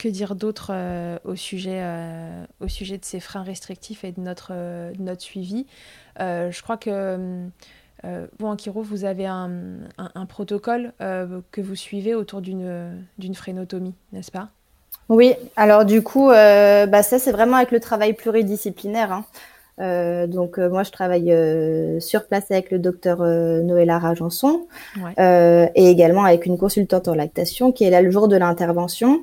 que 0.00 0.08
dire 0.08 0.34
d'autre 0.34 0.70
euh, 0.72 1.18
au, 1.24 1.36
sujet, 1.36 1.80
euh, 1.82 2.44
au 2.60 2.68
sujet 2.68 2.96
de 2.96 3.04
ces 3.04 3.20
freins 3.20 3.42
restrictifs 3.42 4.02
et 4.02 4.12
de 4.12 4.20
notre, 4.20 4.52
euh, 4.52 4.92
notre 4.98 5.20
suivi 5.20 5.66
Je 6.18 6.62
crois 6.62 6.76
que 6.76 7.46
vous, 8.38 8.46
en 8.46 8.56
Kiro, 8.56 8.80
vous 8.80 9.04
avez 9.04 9.26
un, 9.26 9.50
un, 9.98 10.26
protocole 10.26 10.92
que 10.98 11.60
vous 11.60 11.74
suivez 11.74 12.14
autour 12.14 12.40
d'une 12.40 13.34
frénotomie, 13.34 13.94
n'est-ce 14.12 14.30
pas? 14.30 14.48
Oui, 15.10 15.34
alors 15.56 15.84
du 15.84 16.02
coup, 16.02 16.28
bah, 16.28 17.02
ça 17.02 17.18
c'est 17.18 17.32
vraiment 17.32 17.56
avec 17.56 17.70
le 17.70 17.80
travail 17.80 18.14
pluridisciplinaire. 18.14 19.12
Hein. 19.78 20.26
donc 20.28 20.56
moi 20.56 20.82
je 20.82 20.90
travaille 20.90 22.00
sur 22.00 22.26
place 22.26 22.50
avec 22.50 22.70
le 22.70 22.78
docteur 22.78 23.18
Noëlla 23.18 23.98
Rajanson 23.98 24.66
et 25.18 25.90
également 25.90 26.24
avec 26.24 26.46
une 26.46 26.56
consultante 26.56 27.06
en 27.08 27.14
lactation 27.14 27.70
qui 27.70 27.84
est 27.84 27.90
là 27.90 28.00
le 28.00 28.10
jour 28.10 28.28
de 28.28 28.36
l'intervention. 28.36 29.20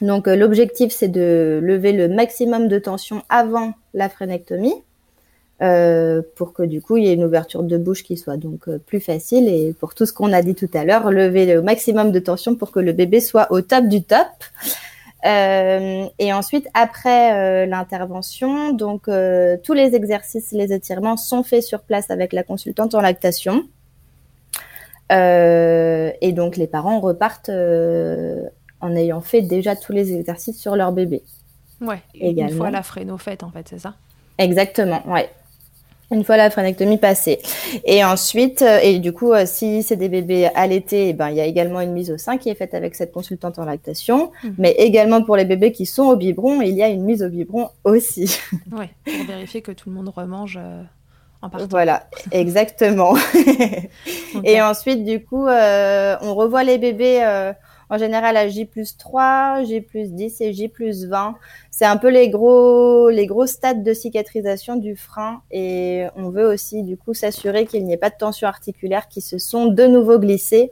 Donc 0.00 0.28
euh, 0.28 0.36
l'objectif 0.36 0.92
c'est 0.92 1.08
de 1.08 1.60
lever 1.62 1.92
le 1.92 2.08
maximum 2.08 2.68
de 2.68 2.78
tension 2.78 3.22
avant 3.28 3.74
la 3.94 4.08
frénectomie 4.08 4.74
euh, 5.60 6.22
pour 6.36 6.52
que 6.52 6.62
du 6.62 6.80
coup 6.80 6.96
il 6.96 7.04
y 7.04 7.08
ait 7.08 7.14
une 7.14 7.24
ouverture 7.24 7.64
de 7.64 7.76
bouche 7.76 8.04
qui 8.04 8.16
soit 8.16 8.36
donc 8.36 8.68
euh, 8.68 8.78
plus 8.78 9.00
facile 9.00 9.48
et 9.48 9.74
pour 9.78 9.94
tout 9.94 10.06
ce 10.06 10.12
qu'on 10.12 10.32
a 10.32 10.40
dit 10.42 10.54
tout 10.54 10.70
à 10.72 10.84
l'heure, 10.84 11.10
lever 11.10 11.46
le 11.46 11.62
maximum 11.62 12.12
de 12.12 12.18
tension 12.20 12.54
pour 12.54 12.70
que 12.70 12.78
le 12.78 12.92
bébé 12.92 13.20
soit 13.20 13.50
au 13.50 13.60
top 13.60 13.86
du 13.86 14.04
top. 14.04 14.28
et 15.24 16.32
ensuite 16.32 16.68
après 16.74 17.66
l'intervention, 17.66 18.72
donc 18.72 19.10
tous 19.64 19.72
les 19.72 19.96
exercices, 19.96 20.52
les 20.52 20.72
étirements 20.72 21.16
sont 21.16 21.42
faits 21.42 21.64
sur 21.64 21.80
place 21.82 22.08
avec 22.10 22.32
la 22.32 22.44
consultante 22.44 22.94
en 22.94 23.00
lactation. 23.00 23.64
et 25.10 26.32
donc 26.32 26.56
les 26.56 26.68
parents 26.68 27.00
repartent 27.00 27.50
en 28.80 28.94
ayant 28.94 29.20
fait 29.20 29.42
déjà 29.42 29.76
tous 29.76 29.92
les 29.92 30.14
exercices 30.14 30.60
sur 30.60 30.76
leur 30.76 30.92
bébé. 30.92 31.22
Ouais, 31.80 32.02
une 32.14 32.50
fois 32.50 32.70
la 32.70 32.82
fréno 32.82 33.18
faite 33.18 33.42
en 33.42 33.50
fait, 33.50 33.66
c'est 33.68 33.78
ça? 33.78 33.94
Exactement, 34.38 35.02
ouais. 35.06 35.28
Une 36.10 36.24
fois 36.24 36.38
la 36.38 36.48
frénectomie 36.48 36.96
passée. 36.96 37.38
Et 37.84 38.02
ensuite, 38.02 38.62
euh, 38.62 38.78
et 38.82 38.98
du 38.98 39.12
coup, 39.12 39.34
euh, 39.34 39.44
si 39.44 39.82
c'est 39.82 39.96
des 39.96 40.08
bébés 40.08 40.48
allaités, 40.54 41.10
eh 41.10 41.12
ben, 41.12 41.28
il 41.28 41.36
y 41.36 41.40
a 41.40 41.44
également 41.44 41.82
une 41.82 41.92
mise 41.92 42.10
au 42.10 42.16
sein 42.16 42.38
qui 42.38 42.48
est 42.48 42.54
faite 42.54 42.72
avec 42.72 42.94
cette 42.94 43.12
consultante 43.12 43.58
en 43.58 43.66
lactation. 43.66 44.32
Hmm. 44.42 44.52
Mais 44.56 44.70
également 44.78 45.22
pour 45.22 45.36
les 45.36 45.44
bébés 45.44 45.70
qui 45.70 45.84
sont 45.84 46.04
au 46.04 46.16
biberon, 46.16 46.62
il 46.62 46.74
y 46.74 46.82
a 46.82 46.88
une 46.88 47.04
mise 47.04 47.22
au 47.22 47.28
biberon 47.28 47.68
aussi. 47.84 48.38
Oui, 48.72 48.86
pour 49.04 49.26
vérifier 49.26 49.60
que 49.60 49.72
tout 49.72 49.90
le 49.90 49.96
monde 49.96 50.08
remange 50.08 50.58
euh, 50.58 50.82
en 51.42 51.50
partant. 51.50 51.66
Voilà, 51.68 52.08
exactement. 52.32 53.14
Et 54.44 54.62
ensuite, 54.62 55.04
du 55.04 55.22
coup, 55.22 55.46
on 55.46 56.34
revoit 56.34 56.64
les 56.64 56.78
bébés 56.78 57.52
en 57.90 57.98
général 57.98 58.36
à 58.36 58.48
J 58.48 58.64
plus 58.64 58.96
3, 58.96 59.62
J 59.64 59.80
plus 59.80 60.12
10 60.12 60.40
et 60.40 60.52
J 60.52 60.68
plus 60.68 61.06
20. 61.06 61.34
C'est 61.70 61.84
un 61.84 61.96
peu 61.96 62.08
les 62.08 62.28
gros, 62.28 63.08
les 63.08 63.26
gros 63.26 63.46
stades 63.46 63.82
de 63.82 63.92
cicatrisation 63.92 64.76
du 64.76 64.96
frein 64.96 65.42
et 65.50 66.06
on 66.16 66.30
veut 66.30 66.46
aussi 66.46 66.82
du 66.82 66.96
coup 66.96 67.14
s'assurer 67.14 67.66
qu'il 67.66 67.84
n'y 67.84 67.92
ait 67.92 67.98
pas 67.98 68.10
de 68.10 68.16
tension 68.18 68.48
articulaire 68.48 69.08
qui 69.08 69.20
se 69.20 69.38
sont 69.38 69.66
de 69.66 69.86
nouveau 69.86 70.18
glissées. 70.18 70.70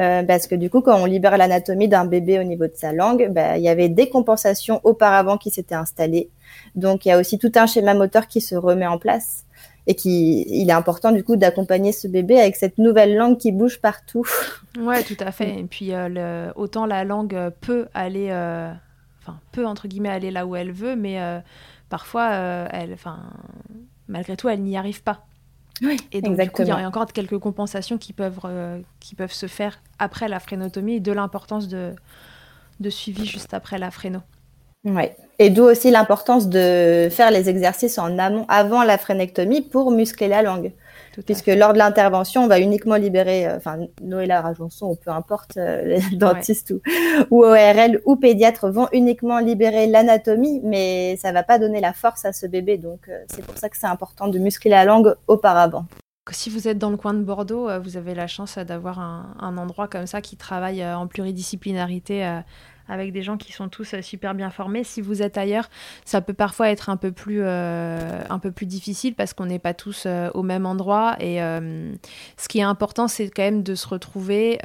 Euh, 0.00 0.24
parce 0.24 0.48
que 0.48 0.56
du 0.56 0.70
coup, 0.70 0.80
quand 0.80 1.00
on 1.00 1.04
libère 1.04 1.38
l'anatomie 1.38 1.86
d'un 1.86 2.04
bébé 2.04 2.40
au 2.40 2.42
niveau 2.42 2.66
de 2.66 2.74
sa 2.74 2.92
langue, 2.92 3.28
bah, 3.30 3.58
il 3.58 3.62
y 3.62 3.68
avait 3.68 3.88
des 3.88 4.08
compensations 4.08 4.80
auparavant 4.82 5.38
qui 5.38 5.50
s'étaient 5.50 5.76
installées. 5.76 6.30
Donc, 6.74 7.06
il 7.06 7.10
y 7.10 7.12
a 7.12 7.18
aussi 7.18 7.38
tout 7.38 7.52
un 7.54 7.66
schéma 7.66 7.94
moteur 7.94 8.26
qui 8.26 8.40
se 8.40 8.56
remet 8.56 8.88
en 8.88 8.98
place 8.98 9.44
et 9.86 9.94
qui 9.94 10.44
il 10.48 10.68
est 10.68 10.72
important 10.72 11.12
du 11.12 11.22
coup 11.24 11.36
d'accompagner 11.36 11.92
ce 11.92 12.08
bébé 12.08 12.40
avec 12.40 12.56
cette 12.56 12.78
nouvelle 12.78 13.16
langue 13.16 13.38
qui 13.38 13.52
bouge 13.52 13.80
partout. 13.80 14.26
Ouais, 14.76 15.04
tout 15.04 15.16
à 15.20 15.30
fait. 15.30 15.60
Et 15.60 15.62
puis 15.62 15.92
euh, 15.92 16.08
le, 16.08 16.52
autant 16.56 16.84
la 16.84 17.04
langue 17.04 17.52
peut 17.60 17.86
aller, 17.94 18.30
euh, 18.30 18.72
enfin 19.22 19.38
peut 19.52 19.64
entre 19.64 19.86
guillemets 19.86 20.08
aller 20.08 20.32
là 20.32 20.46
où 20.46 20.56
elle 20.56 20.72
veut, 20.72 20.96
mais 20.96 21.20
euh, 21.20 21.38
parfois 21.88 22.30
elle, 22.72 22.92
enfin 22.92 23.20
malgré 24.08 24.36
tout, 24.36 24.48
elle 24.48 24.62
n'y 24.62 24.76
arrive 24.76 25.04
pas. 25.04 25.26
Oui, 25.80 25.96
et 26.10 26.22
donc 26.22 26.40
du 26.40 26.50
coup, 26.50 26.62
il 26.62 26.68
y 26.68 26.72
a 26.72 26.88
encore 26.88 27.06
quelques 27.06 27.38
compensations 27.38 27.98
qui 27.98 28.12
peuvent 28.12 28.40
qui 28.98 29.14
peuvent 29.14 29.32
se 29.32 29.46
faire 29.46 29.80
après 30.00 30.26
la 30.26 30.40
frénotomie 30.40 30.94
et 30.94 31.00
de 31.00 31.12
l'importance 31.12 31.68
de 31.68 31.94
de 32.80 32.90
suivi 32.90 33.26
juste 33.26 33.54
après 33.54 33.78
la 33.78 33.92
fréno. 33.92 34.22
Ouais. 34.84 35.16
Et 35.38 35.50
d'où 35.50 35.64
aussi 35.64 35.90
l'importance 35.90 36.48
de 36.48 37.08
faire 37.10 37.30
les 37.30 37.48
exercices 37.48 37.98
en 37.98 38.18
amont, 38.18 38.44
avant 38.48 38.84
la 38.84 38.98
frénectomie, 38.98 39.62
pour 39.62 39.90
muscler 39.90 40.28
la 40.28 40.42
langue. 40.42 40.72
Puisque 41.26 41.46
lors 41.46 41.72
de 41.72 41.78
l'intervention, 41.78 42.44
on 42.44 42.48
va 42.48 42.58
uniquement 42.58 42.96
libérer, 42.96 43.46
euh, 43.46 43.56
enfin, 43.56 43.78
Noëlla 44.02 44.40
Rajonson, 44.40 44.90
ou 44.90 44.96
peu 44.96 45.10
importe, 45.10 45.56
euh, 45.56 45.82
les 45.84 46.16
dentistes 46.16 46.72
ou, 46.72 46.80
ou 47.30 47.44
ORL 47.44 48.00
ou 48.04 48.16
pédiatres 48.16 48.68
vont 48.68 48.88
uniquement 48.92 49.38
libérer 49.38 49.86
l'anatomie, 49.86 50.60
mais 50.64 51.16
ça 51.16 51.32
va 51.32 51.42
pas 51.42 51.58
donner 51.58 51.80
la 51.80 51.92
force 51.92 52.24
à 52.24 52.32
ce 52.32 52.46
bébé. 52.46 52.78
Donc, 52.78 53.08
euh, 53.08 53.22
c'est 53.28 53.44
pour 53.44 53.56
ça 53.58 53.68
que 53.68 53.76
c'est 53.76 53.86
important 53.86 54.28
de 54.28 54.38
muscler 54.38 54.70
la 54.70 54.84
langue 54.84 55.14
auparavant. 55.28 55.86
Si 56.30 56.48
vous 56.48 56.68
êtes 56.68 56.78
dans 56.78 56.90
le 56.90 56.96
coin 56.96 57.12
de 57.12 57.22
Bordeaux, 57.22 57.68
vous 57.82 57.98
avez 57.98 58.14
la 58.14 58.26
chance 58.26 58.56
d'avoir 58.56 58.98
un, 58.98 59.36
un, 59.38 59.58
endroit 59.58 59.88
comme 59.88 60.06
ça 60.06 60.22
qui 60.22 60.38
travaille 60.38 60.82
en 60.82 61.06
pluridisciplinarité 61.06 62.40
avec 62.88 63.12
des 63.12 63.22
gens 63.22 63.36
qui 63.36 63.52
sont 63.52 63.68
tous 63.68 63.94
euh, 63.94 64.02
super 64.02 64.34
bien 64.34 64.50
formés. 64.50 64.84
Si 64.84 65.00
vous 65.00 65.22
êtes 65.22 65.38
ailleurs, 65.38 65.68
ça 66.04 66.20
peut 66.20 66.34
parfois 66.34 66.70
être 66.70 66.90
un 66.90 66.96
peu 66.96 67.12
plus, 67.12 67.40
euh, 67.42 68.22
un 68.28 68.38
peu 68.38 68.50
plus 68.50 68.66
difficile 68.66 69.14
parce 69.14 69.32
qu'on 69.32 69.46
n'est 69.46 69.58
pas 69.58 69.74
tous 69.74 70.04
euh, 70.06 70.30
au 70.34 70.42
même 70.42 70.66
endroit. 70.66 71.16
Et 71.20 71.38
ce 71.38 72.48
qui 72.48 72.58
est 72.58 72.62
important, 72.62 73.08
c'est 73.08 73.28
quand 73.28 73.42
même 73.42 73.62
de 73.62 73.74
se 73.74 73.86
retrouver 73.88 74.58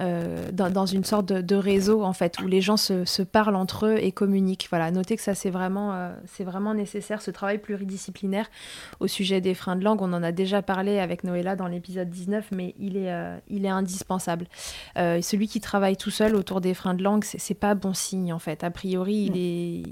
euh, 0.00 0.50
dans, 0.52 0.86
une 0.86 1.04
sorte 1.04 1.26
de, 1.26 1.56
réseau 1.56 2.04
en 2.04 2.12
fait 2.12 2.38
où 2.40 2.46
les 2.46 2.60
gens 2.60 2.76
se, 2.76 3.22
parlent 3.22 3.56
entre 3.56 3.86
eux 3.86 3.96
et 3.98 4.12
communiquent. 4.12 4.68
Voilà, 4.70 4.90
notez 4.90 5.16
que 5.16 5.22
ça 5.22 5.34
c'est 5.34 5.50
vraiment, 5.50 5.92
euh, 5.92 6.14
c'est 6.26 6.44
vraiment 6.44 6.74
nécessaire 6.74 7.20
ce 7.20 7.30
travail 7.30 7.58
pluridisciplinaire 7.58 8.48
au 9.00 9.06
sujet 9.06 9.40
des 9.40 9.54
freins 9.54 9.76
de 9.76 9.84
langue. 9.84 10.00
On 10.00 10.12
en 10.12 10.22
a 10.22 10.32
déjà 10.32 10.62
parlé 10.62 10.98
avec 11.00 11.24
Noëlla 11.24 11.56
dans 11.56 11.66
l'épisode 11.66 12.10
19, 12.10 12.50
mais 12.52 12.74
il 12.78 12.96
est, 12.96 13.12
euh, 13.12 13.36
il 13.48 13.64
est 13.64 13.70
indispensable. 13.70 14.46
celui 14.96 15.48
qui 15.48 15.60
travaille 15.60 15.96
tout 15.96 16.10
seul 16.10 16.36
autour 16.36 16.60
des 16.60 16.74
freins 16.74 16.94
de 16.94 17.02
langue, 17.02 17.24
c'est 17.24 17.54
pas 17.54 17.74
bon 17.74 17.94
signe 17.94 18.32
en 18.32 18.38
fait. 18.38 18.64
A 18.64 18.70
priori, 18.70 19.30
il 19.32 19.36
est 19.36 19.82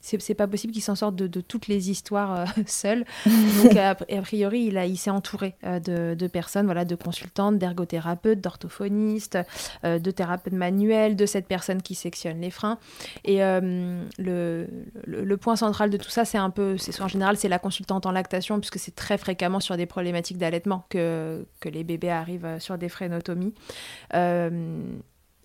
c'est 0.00 0.34
pas 0.34 0.46
possible 0.46 0.72
qu'il 0.72 0.82
s'en 0.82 0.94
sorte 0.94 1.16
de, 1.16 1.40
toutes 1.40 1.68
les 1.68 1.90
histoires 1.90 2.40
euh, 2.40 2.44
seul. 2.66 3.04
Donc, 3.62 3.76
a, 3.76 3.94
priori, 4.22 4.64
il, 4.64 4.78
a, 4.78 4.86
il 4.86 4.96
s'est 4.96 5.10
entouré 5.10 5.54
de, 5.62 6.14
de, 6.14 6.26
personnes, 6.26 6.66
voilà, 6.66 6.84
de 6.84 6.94
consultantes, 6.94 7.58
d'ergothérapeutes, 7.58 8.40
d'orthophonistes, 8.40 9.38
de 9.84 10.10
thérapeutes 10.10 10.52
manuels, 10.52 11.16
de 11.16 11.26
cette 11.26 11.46
personne 11.46 11.82
qui 11.82 11.94
sectionne 11.94 12.40
les 12.40 12.50
freins. 12.50 12.78
Et 13.24 13.38
le, 13.38 14.06
le, 14.18 14.66
le, 15.24 15.36
point 15.36 15.56
central 15.56 15.90
de 15.90 15.96
tout 15.96 16.10
ça, 16.10 16.24
c'est 16.24 16.38
un 16.38 16.50
peu, 16.50 16.76
en 17.00 17.08
général, 17.08 17.36
c'est 17.36 17.48
la 17.48 17.58
consultante 17.58 18.06
en 18.06 18.12
lactation, 18.12 18.58
puisque 18.58 18.78
c'est 18.78 18.94
très 18.94 19.18
fréquemment 19.18 19.60
sur 19.60 19.76
des 19.76 19.86
problématiques 19.86 20.38
d'allaitement 20.38 20.84
que, 20.88 21.46
que 21.60 21.68
les 21.68 21.84
bébés 21.84 22.10
arrivent 22.10 22.56
sur 22.58 22.78
des 22.78 22.88
frénotomies. 22.88 23.54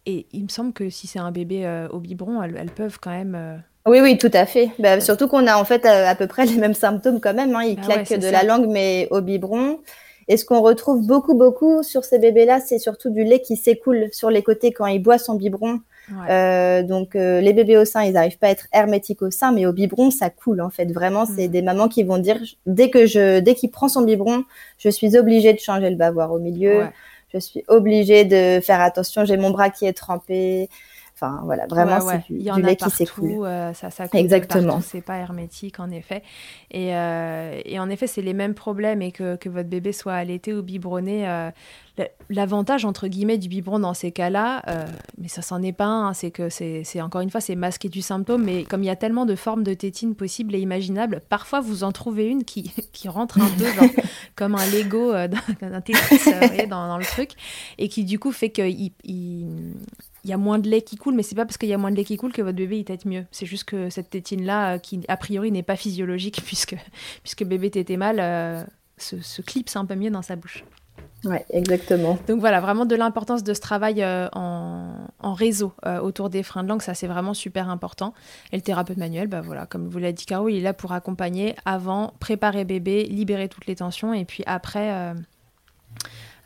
Et 0.05 0.27
il 0.31 0.43
me 0.43 0.49
semble 0.49 0.73
que 0.73 0.89
si 0.89 1.07
c'est 1.07 1.19
un 1.19 1.31
bébé 1.31 1.65
euh, 1.65 1.87
au 1.89 1.99
biberon, 1.99 2.41
elles, 2.41 2.71
peuvent 2.71 2.99
quand 2.99 3.11
même. 3.11 3.63
Euh, 3.88 3.91
oui, 3.91 4.00
oui, 4.02 4.17
tout 4.17 4.32
à 4.34 4.45
fait. 4.45 4.71
Bah, 4.80 5.00
surtout 5.00 5.28
qu'on 5.28 5.48
a 5.48 5.58
en 5.58 5.65
fait 5.65 5.86
euh, 5.86 6.08
à, 6.08 6.15
peu 6.15 6.28
près 6.28 6.45
les 6.45 6.58
mêmes 6.58 6.74
symptômes 6.74 7.19
quand 7.19 7.34
même. 7.34 7.56
Hein. 7.56 7.63
Ils 7.63 7.78
ah 7.82 7.86
claquent 7.86 8.19
de 8.19 8.28
la 8.28 8.43
langue, 8.43 8.67
mais 8.67 9.08
au 9.12 9.21
biberon. 9.21 9.80
Et 10.28 10.38
ce 10.38 10.45
qu'on 10.45 10.62
retrouve 10.62 11.06
beaucoup, 11.06 11.36
beaucoup 11.36 11.84
sur 11.84 12.04
ces 12.04 12.17
bébés-là, 12.17 12.60
c'est 12.60 12.80
surtout 12.80 13.12
du 13.12 13.24
lait 13.24 13.41
qui 13.41 13.56
s'écoule 13.56 14.10
sur 14.12 14.32
les 14.32 14.41
côtés 14.41 14.71
quand 14.71 14.88
il 14.88 15.00
boit 15.00 15.19
son 15.19 15.36
biberon. 15.36 15.82
donc 16.10 17.13
les 17.13 17.54
bébés 17.54 17.78
au 17.78 17.86
sein, 17.86 18.02
ils 18.02 18.13
n'arrivent 18.13 18.39
pas 18.39 18.48
à 18.48 18.50
être 18.50 18.65
hermétiques 18.74 19.21
au 19.21 19.30
sein, 19.30 19.52
mais 19.52 19.67
au 19.67 19.71
biberon, 19.71 20.10
ça 20.10 20.32
coule 20.32 20.62
en 20.62 20.71
fait. 20.71 20.91
Vraiment, 20.91 21.28
c'est 21.28 21.48
mm. 21.48 21.52
des 21.52 21.62
mamans 21.62 21.89
qui 21.89 22.02
vont 22.02 22.17
dire 22.17 22.39
dès 22.65 22.89
que 22.89 23.06
je, 23.06 23.39
dès 23.39 23.54
qu'il 23.54 23.69
prend 23.69 23.88
son 23.88 24.02
biberon, 24.02 24.45
je 24.80 24.89
suis 24.89 25.15
obligée 25.15 25.54
de 25.54 25.60
changer 25.60 25.91
le 25.91 25.95
bavoir 25.95 26.32
au 26.32 26.39
milieu 26.39 26.86
je 27.36 27.39
suis 27.39 27.63
obligée 27.67 28.24
de 28.24 28.60
faire 28.62 28.82
attention, 28.82 29.26
j'ai 29.26 29.38
mon 29.38 29.50
bras 29.50 29.69
qui 29.69 29.86
est 29.86 29.93
trempé. 29.93 30.69
Enfin 31.17 31.39
voilà, 31.45 31.65
vraiment 31.67 32.01
c'est 32.01 32.34
du, 32.34 32.62
lait 32.62 32.75
qui 32.75 32.89
s'écoule. 32.89 33.45
Euh, 33.45 33.73
ça, 33.73 33.89
ça 33.89 34.06
Exactement. 34.12 34.82
C'est 34.82 34.99
pas 34.99 35.15
hermétique 35.15 35.80
en 35.80 35.89
effet. 35.89 36.23
Et, 36.71 36.93
euh, 36.93 37.62
et 37.63 37.80
en 37.80 37.89
effet, 37.89 38.06
c'est 38.06 38.21
les 38.21 38.34
mêmes 38.34 38.54
problèmes 38.54 39.01
et 39.01 39.13
que, 39.13 39.38
que, 39.38 39.47
votre 39.47 39.69
bébé 39.69 39.93
soit 39.93 40.13
allaité 40.13 40.54
ou 40.54 40.62
biberonné. 40.62 41.25
Euh, 41.30 41.51
l'avantage 42.30 42.84
entre 42.84 43.08
guillemets 43.08 43.38
du 43.38 43.47
biberon 43.47 43.80
dans 43.80 43.93
ces 43.93 44.12
cas-là, 44.12 44.62
mais 45.17 45.30
ça 45.30 45.41
s'en 45.41 45.62
est 45.62 45.71
pas 45.71 45.86
un, 45.86 46.12
c'est 46.12 46.30
que 46.30 46.49
c'est 46.49 47.01
encore 47.01 47.21
une 47.21 47.30
fois 47.30 47.39
c'est 47.39 47.56
masquer 47.56 47.88
du 47.88 48.01
symptôme, 48.01 48.43
mais 48.43 48.65
comme 48.65 48.84
il 48.84 48.88
y 48.88 48.89
a 48.89 48.97
tellement 48.97 49.25
de 49.25 49.36
formes 49.36 49.63
de 49.63 49.73
tétine 49.73 50.13
possibles 50.13 50.56
et 50.56 50.60
imaginables, 50.60 51.21
parfois 51.30 51.62
vous 51.62 51.86
en 51.86 51.93
trouvez 51.93 52.28
une 52.28 52.43
qui, 52.43 52.73
qui 52.91 53.08
rentre 53.08 53.39
un 53.39 53.47
peu 53.47 53.63
comme 54.36 54.56
un 54.56 54.65
Lego 54.65 55.13
d'un 55.13 55.80
Tetris 55.80 56.67
dans, 56.67 56.89
dans, 56.89 56.97
le 56.97 57.06
truc 57.06 57.30
et 57.78 57.88
qui 57.88 58.04
du 58.04 58.19
coup 58.19 58.34
fait 58.34 58.49
qu'il 58.49 58.91
il, 59.06 59.73
il 60.25 60.29
y 60.29 60.33
a 60.33 60.38
moins 60.38 60.57
de 60.57 60.67
lait 60.67 60.81
qui 60.81 60.95
coule, 60.95 61.13
mais 61.13 61.21
c'est 61.21 61.35
pas 61.35 61.45
parce 61.45 61.59
qu'il 61.59 61.69
y 61.69 61.73
a 61.73 61.77
moins 61.77 61.91
de 61.91 61.95
lait 61.95 62.03
qui 62.03 62.17
coule 62.17 62.33
que 62.33 62.41
votre 62.41 62.57
bébé 62.57 62.79
il 62.79 62.83
tète 62.83 63.05
mieux. 63.05 63.25
C'est 63.31 63.45
juste 63.45 63.65
que 63.65 63.91
cette 63.91 64.09
tétine-là, 64.09 64.73
euh, 64.73 64.77
qui 64.79 65.01
a 65.07 65.17
priori 65.17 65.51
n'est 65.51 65.63
pas 65.63 65.75
physiologique, 65.75 66.41
puisque, 66.45 66.75
puisque 67.21 67.43
bébé 67.43 67.69
tétait 67.69 67.95
mal, 67.95 68.19
euh, 68.19 68.63
se, 68.97 69.41
clipse 69.43 69.75
un 69.75 69.85
peu 69.85 69.93
mieux 69.93 70.09
dans 70.09 70.23
sa 70.23 70.35
bouche. 70.35 70.65
Oui, 71.25 71.38
exactement. 71.51 72.17
Donc 72.27 72.39
voilà, 72.39 72.59
vraiment 72.59 72.85
de 72.85 72.95
l'importance 72.95 73.43
de 73.43 73.53
ce 73.53 73.61
travail 73.61 74.01
euh, 74.01 74.27
en, 74.33 75.33
réseau 75.33 75.73
autour 76.01 76.29
des 76.29 76.43
freins 76.43 76.63
de 76.63 76.69
langue, 76.69 76.81
ça 76.81 76.93
c'est 76.93 77.07
vraiment 77.07 77.33
super 77.33 77.69
important. 77.69 78.13
Et 78.51 78.55
le 78.55 78.61
thérapeute 78.61 78.97
manuel, 78.97 79.27
bah 79.27 79.41
voilà, 79.41 79.65
comme 79.65 79.88
vous 79.88 79.99
l'a 79.99 80.11
dit 80.11 80.25
Caro, 80.25 80.49
il 80.49 80.57
est 80.57 80.61
là 80.61 80.73
pour 80.73 80.91
accompagner 80.91 81.55
avant, 81.65 82.13
préparer 82.19 82.63
bébé, 82.63 83.03
libérer 83.03 83.49
toutes 83.49 83.65
les 83.65 83.75
tensions, 83.75 84.13
et 84.13 84.23
puis 84.23 84.43
après, 84.45 85.13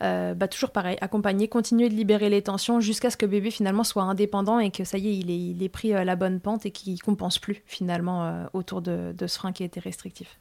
euh, 0.02 0.34
bah, 0.34 0.48
toujours 0.48 0.70
pareil, 0.70 0.96
accompagner, 1.00 1.48
continuer 1.48 1.88
de 1.90 1.94
libérer 1.94 2.30
les 2.30 2.40
tensions 2.40 2.80
jusqu'à 2.80 3.10
ce 3.10 3.18
que 3.18 3.26
bébé 3.26 3.50
finalement 3.50 3.84
soit 3.84 4.04
indépendant 4.04 4.58
et 4.58 4.70
que 4.70 4.84
ça 4.84 4.96
y 4.96 5.08
est, 5.08 5.14
il 5.14 5.30
ait, 5.30 5.36
il 5.36 5.70
pris 5.70 5.94
euh, 5.94 6.04
la 6.04 6.16
bonne 6.16 6.40
pente 6.40 6.64
et 6.64 6.70
qu'il 6.70 7.00
compense 7.02 7.38
plus 7.38 7.62
finalement 7.66 8.24
euh, 8.24 8.44
autour 8.54 8.80
de, 8.80 9.14
ce 9.20 9.38
frein 9.38 9.52
qui 9.52 9.62
était 9.62 9.80
restrictif. 9.80 10.38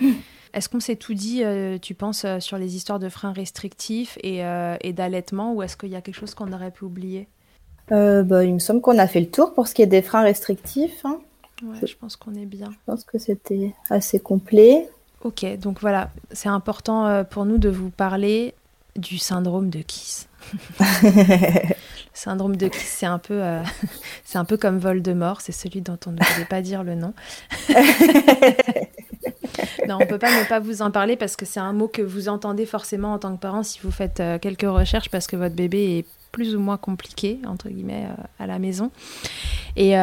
Est-ce 0.52 0.68
qu'on 0.68 0.80
s'est 0.80 0.96
tout 0.96 1.14
dit, 1.14 1.44
tu 1.80 1.94
penses, 1.94 2.26
sur 2.40 2.58
les 2.58 2.74
histoires 2.74 2.98
de 2.98 3.08
freins 3.08 3.32
restrictifs 3.32 4.18
et, 4.20 4.42
d'allaitement 4.92 5.54
ou 5.54 5.62
est-ce 5.62 5.76
qu'il 5.76 5.90
y 5.90 5.94
a 5.94 6.00
quelque 6.00 6.16
chose 6.16 6.34
qu'on 6.34 6.52
aurait 6.52 6.72
pu 6.72 6.82
oublier? 6.82 7.28
Bah, 7.88 8.44
Il 8.44 8.54
me 8.54 8.58
semble 8.58 8.80
qu'on 8.80 8.98
a 8.98 9.06
fait 9.06 9.20
le 9.20 9.30
tour 9.30 9.54
pour 9.54 9.68
ce 9.68 9.74
qui 9.74 9.82
est 9.82 9.86
des 9.86 10.02
freins 10.02 10.22
restrictifs. 10.22 11.04
Hein. 11.04 11.20
Ouais, 11.62 11.86
je 11.86 11.94
pense 11.94 12.16
qu'on 12.16 12.34
est 12.34 12.46
bien. 12.46 12.68
Je 12.72 12.78
pense 12.84 13.04
que 13.04 13.16
c'était 13.16 13.72
assez 13.90 14.18
complet. 14.18 14.88
Ok, 15.22 15.46
donc 15.60 15.80
voilà, 15.80 16.10
c'est 16.32 16.48
important 16.48 17.24
pour 17.30 17.44
nous 17.44 17.58
de 17.58 17.68
vous 17.68 17.90
parler 17.90 18.52
du 18.96 19.18
syndrome 19.18 19.70
de 19.70 19.80
Kiss. 19.80 20.28
le 21.02 21.74
syndrome 22.12 22.56
de 22.56 22.68
Kiss, 22.68 22.96
c'est 22.98 23.06
un 23.06 23.18
peu, 23.18 23.42
euh, 23.42 23.62
c'est 24.24 24.38
un 24.38 24.44
peu 24.44 24.56
comme 24.56 24.78
Voldemort, 24.78 25.40
c'est 25.40 25.52
celui 25.52 25.80
dont 25.80 25.98
on 26.06 26.12
ne 26.12 26.18
voulait 26.22 26.46
pas 26.46 26.62
dire 26.62 26.82
le 26.82 26.94
nom. 26.94 27.12
non, 29.88 29.98
on 30.00 30.06
peut 30.06 30.18
pas 30.18 30.40
ne 30.40 30.44
pas 30.48 30.60
vous 30.60 30.82
en 30.82 30.90
parler 30.90 31.16
parce 31.16 31.36
que 31.36 31.46
c'est 31.46 31.60
un 31.60 31.72
mot 31.72 31.88
que 31.88 32.02
vous 32.02 32.28
entendez 32.28 32.66
forcément 32.66 33.12
en 33.12 33.18
tant 33.18 33.34
que 33.34 33.40
parent 33.40 33.62
si 33.62 33.80
vous 33.82 33.90
faites 33.90 34.20
euh, 34.20 34.38
quelques 34.38 34.62
recherches 34.62 35.10
parce 35.10 35.26
que 35.26 35.36
votre 35.36 35.54
bébé 35.54 35.98
est 35.98 36.06
plus 36.32 36.54
ou 36.54 36.60
moins 36.60 36.76
compliqué 36.76 37.40
entre 37.46 37.68
guillemets 37.68 38.06
euh, 38.06 38.22
à 38.38 38.46
la 38.46 38.58
maison. 38.58 38.90
Et 39.76 39.94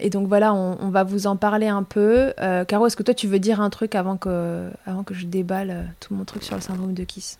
et 0.00 0.10
donc 0.10 0.28
voilà, 0.28 0.54
on, 0.54 0.88
va 0.88 1.04
vous 1.04 1.26
en 1.26 1.36
parler 1.36 1.68
un 1.68 1.82
peu. 1.82 2.32
Euh, 2.40 2.64
Caro, 2.64 2.86
est-ce 2.86 2.96
que 2.96 3.02
toi 3.02 3.14
tu 3.14 3.26
veux 3.26 3.38
dire 3.38 3.60
un 3.60 3.70
truc 3.70 3.94
avant 3.94 4.16
que, 4.16 4.70
avant 4.86 5.02
que 5.02 5.14
je 5.14 5.26
déballe 5.26 5.70
euh, 5.70 5.82
tout 6.00 6.14
mon 6.14 6.24
truc 6.24 6.42
sur 6.42 6.54
le 6.54 6.62
syndrome 6.62 6.94
de 6.94 7.04
Kiss? 7.04 7.38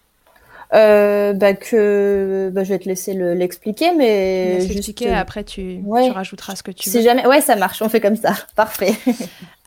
Euh, 0.75 1.35
bah 1.35 1.53
que 1.53 2.51
bah, 2.53 2.65
je 2.65 2.71
vais 2.71 2.79
te 2.79 2.89
laisser 2.89 3.13
l'expliquer, 3.15 3.95
mais 3.95 4.61
juste 4.67 5.03
après 5.15 5.45
tu, 5.45 5.81
tu, 5.83 6.11
rajouteras 6.11 6.57
ce 6.57 6.63
que 6.63 6.71
tu 6.71 6.89
si 6.89 6.97
veux. 6.97 7.03
Jamais... 7.03 7.27
Ouais, 7.27 7.43
ça 7.43 7.57
marche, 7.57 7.83
on 7.83 7.89
fait 7.89 8.01
comme 8.01 8.17
ça, 8.17 8.33
parfait. 8.57 8.95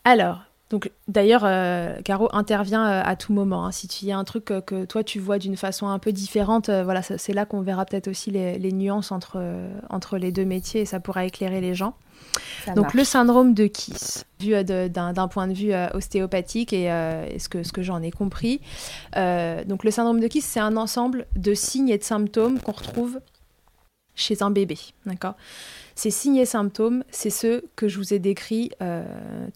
Alors, 0.04 0.40
donc 0.70 0.90
d'ailleurs, 1.06 1.42
Caro 2.02 2.28
intervient 2.32 2.84
à 2.84 3.16
tout 3.16 3.32
moment. 3.32 3.66
Hein. 3.66 3.72
Si 3.72 3.86
tu 3.86 4.06
y 4.06 4.12
a 4.12 4.18
un 4.18 4.24
truc 4.24 4.46
que 4.46 4.84
toi 4.84 5.04
tu 5.04 5.20
vois 5.20 5.38
d'une 5.38 5.56
façon 5.56 5.86
un 5.86 5.98
peu 5.98 6.12
différente, 6.12 6.70
voilà, 6.70 7.02
c'est 7.02 7.32
là 7.32 7.46
qu'on 7.46 7.60
verra 7.60 7.84
peut-être 7.84 8.08
aussi 8.08 8.30
les, 8.32 8.58
les 8.58 8.72
nuances 8.72 9.12
entre, 9.12 9.40
entre 9.90 10.18
les 10.18 10.32
deux 10.32 10.44
métiers 10.44 10.80
et 10.80 10.86
ça 10.86 10.98
pourra 10.98 11.24
éclairer 11.24 11.60
les 11.60 11.74
gens. 11.74 11.94
Donc 12.74 12.94
le 12.94 13.04
syndrome 13.04 13.54
de 13.54 13.66
Kiss, 13.66 14.24
vu 14.40 14.54
euh, 14.54 14.88
d'un 14.88 15.28
point 15.28 15.46
de 15.46 15.52
vue 15.52 15.72
euh, 15.72 15.88
ostéopathique 15.94 16.72
et 16.72 16.90
euh, 16.90 17.38
ce 17.38 17.48
que, 17.48 17.62
ce 17.62 17.72
que 17.72 17.82
j'en 17.82 18.02
ai 18.02 18.10
compris. 18.10 18.60
donc 19.14 19.84
le 19.84 19.90
syndrome 19.90 20.20
de 20.20 20.26
Kiss, 20.26 20.44
c'est 20.44 20.60
un 20.60 20.76
ensemble 20.76 21.26
de 21.36 21.54
signes 21.54 21.88
et 21.88 21.98
de 21.98 22.04
symptômes 22.04 22.60
qu'on 22.60 22.72
retrouve 22.72 23.20
chez 24.14 24.42
un 24.42 24.50
bébé. 24.50 24.78
D'accord? 25.04 25.34
Ces 25.96 26.10
signes 26.10 26.36
et 26.36 26.44
symptômes, 26.44 27.04
c'est 27.10 27.30
ceux 27.30 27.64
que 27.74 27.88
je 27.88 27.96
vous 27.96 28.12
ai 28.12 28.18
décrits 28.18 28.70
euh, 28.82 29.02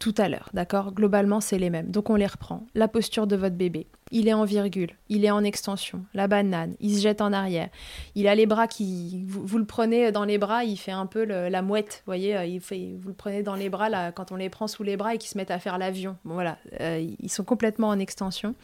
tout 0.00 0.14
à 0.16 0.30
l'heure, 0.30 0.48
d'accord? 0.54 0.92
Globalement, 0.92 1.42
c'est 1.42 1.58
les 1.58 1.68
mêmes. 1.68 1.90
Donc 1.90 2.08
on 2.08 2.16
les 2.16 2.26
reprend. 2.26 2.66
La 2.74 2.88
posture 2.88 3.26
de 3.26 3.36
votre 3.36 3.56
bébé. 3.56 3.86
Il 4.10 4.26
est 4.26 4.32
en 4.32 4.44
virgule, 4.44 4.90
il 5.08 5.24
est 5.24 5.30
en 5.30 5.44
extension, 5.44 6.04
la 6.14 6.26
banane, 6.26 6.74
il 6.80 6.96
se 6.96 7.02
jette 7.02 7.20
en 7.20 7.32
arrière. 7.32 7.68
Il 8.16 8.26
a 8.26 8.34
les 8.34 8.46
bras 8.46 8.66
qui... 8.66 9.22
Vous, 9.28 9.58
le 9.58 9.64
prenez 9.64 10.10
dans 10.10 10.24
les 10.24 10.36
bras, 10.36 10.64
il 10.64 10.76
fait 10.76 10.90
un 10.90 11.06
peu 11.06 11.22
la 11.24 11.62
mouette, 11.62 12.02
vous 12.04 12.10
voyez 12.10 12.36
euh, 12.36 12.58
Vous 12.98 13.08
le 13.08 13.14
prenez 13.14 13.44
dans 13.44 13.54
les 13.54 13.68
bras, 13.68 13.88
là, 13.88 14.10
quand 14.10 14.32
on 14.32 14.36
les 14.36 14.48
prend 14.48 14.66
sous 14.66 14.82
les 14.82 14.96
bras 14.96 15.14
et 15.14 15.18
qu'ils 15.18 15.30
se 15.30 15.38
mettent 15.38 15.52
à 15.52 15.60
faire 15.60 15.78
l'avion. 15.78 16.16
Bon, 16.24 16.34
voilà, 16.34 16.58
euh, 16.80 17.06
ils 17.20 17.30
sont 17.30 17.44
complètement 17.44 17.88
en 17.88 18.00
extension 18.00 18.56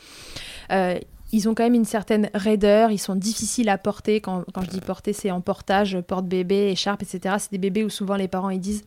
ils 1.33 1.49
ont 1.49 1.55
quand 1.55 1.65
même 1.65 1.75
une 1.75 1.85
certaine 1.85 2.31
raideur, 2.35 2.91
ils 2.91 2.99
sont 2.99 3.17
difficiles 3.17 3.69
à 3.69 3.79
porter. 3.79 4.21
Quand, 4.21 4.45
je 4.63 4.69
dis 4.69 4.81
porter, 4.81 5.13
c'est 5.13 5.31
en 5.31 5.41
portage, 5.41 6.01
porte-bébé, 6.01 6.71
écharpe, 6.71 7.03
etc. 7.03 7.37
C'est 7.39 7.51
des 7.51 7.59
bébés 7.59 7.85
où 7.85 7.91
souvent 7.91 8.17
les 8.17 8.29
parents 8.29 8.51
ils 8.51 8.61
disent 8.61 8.85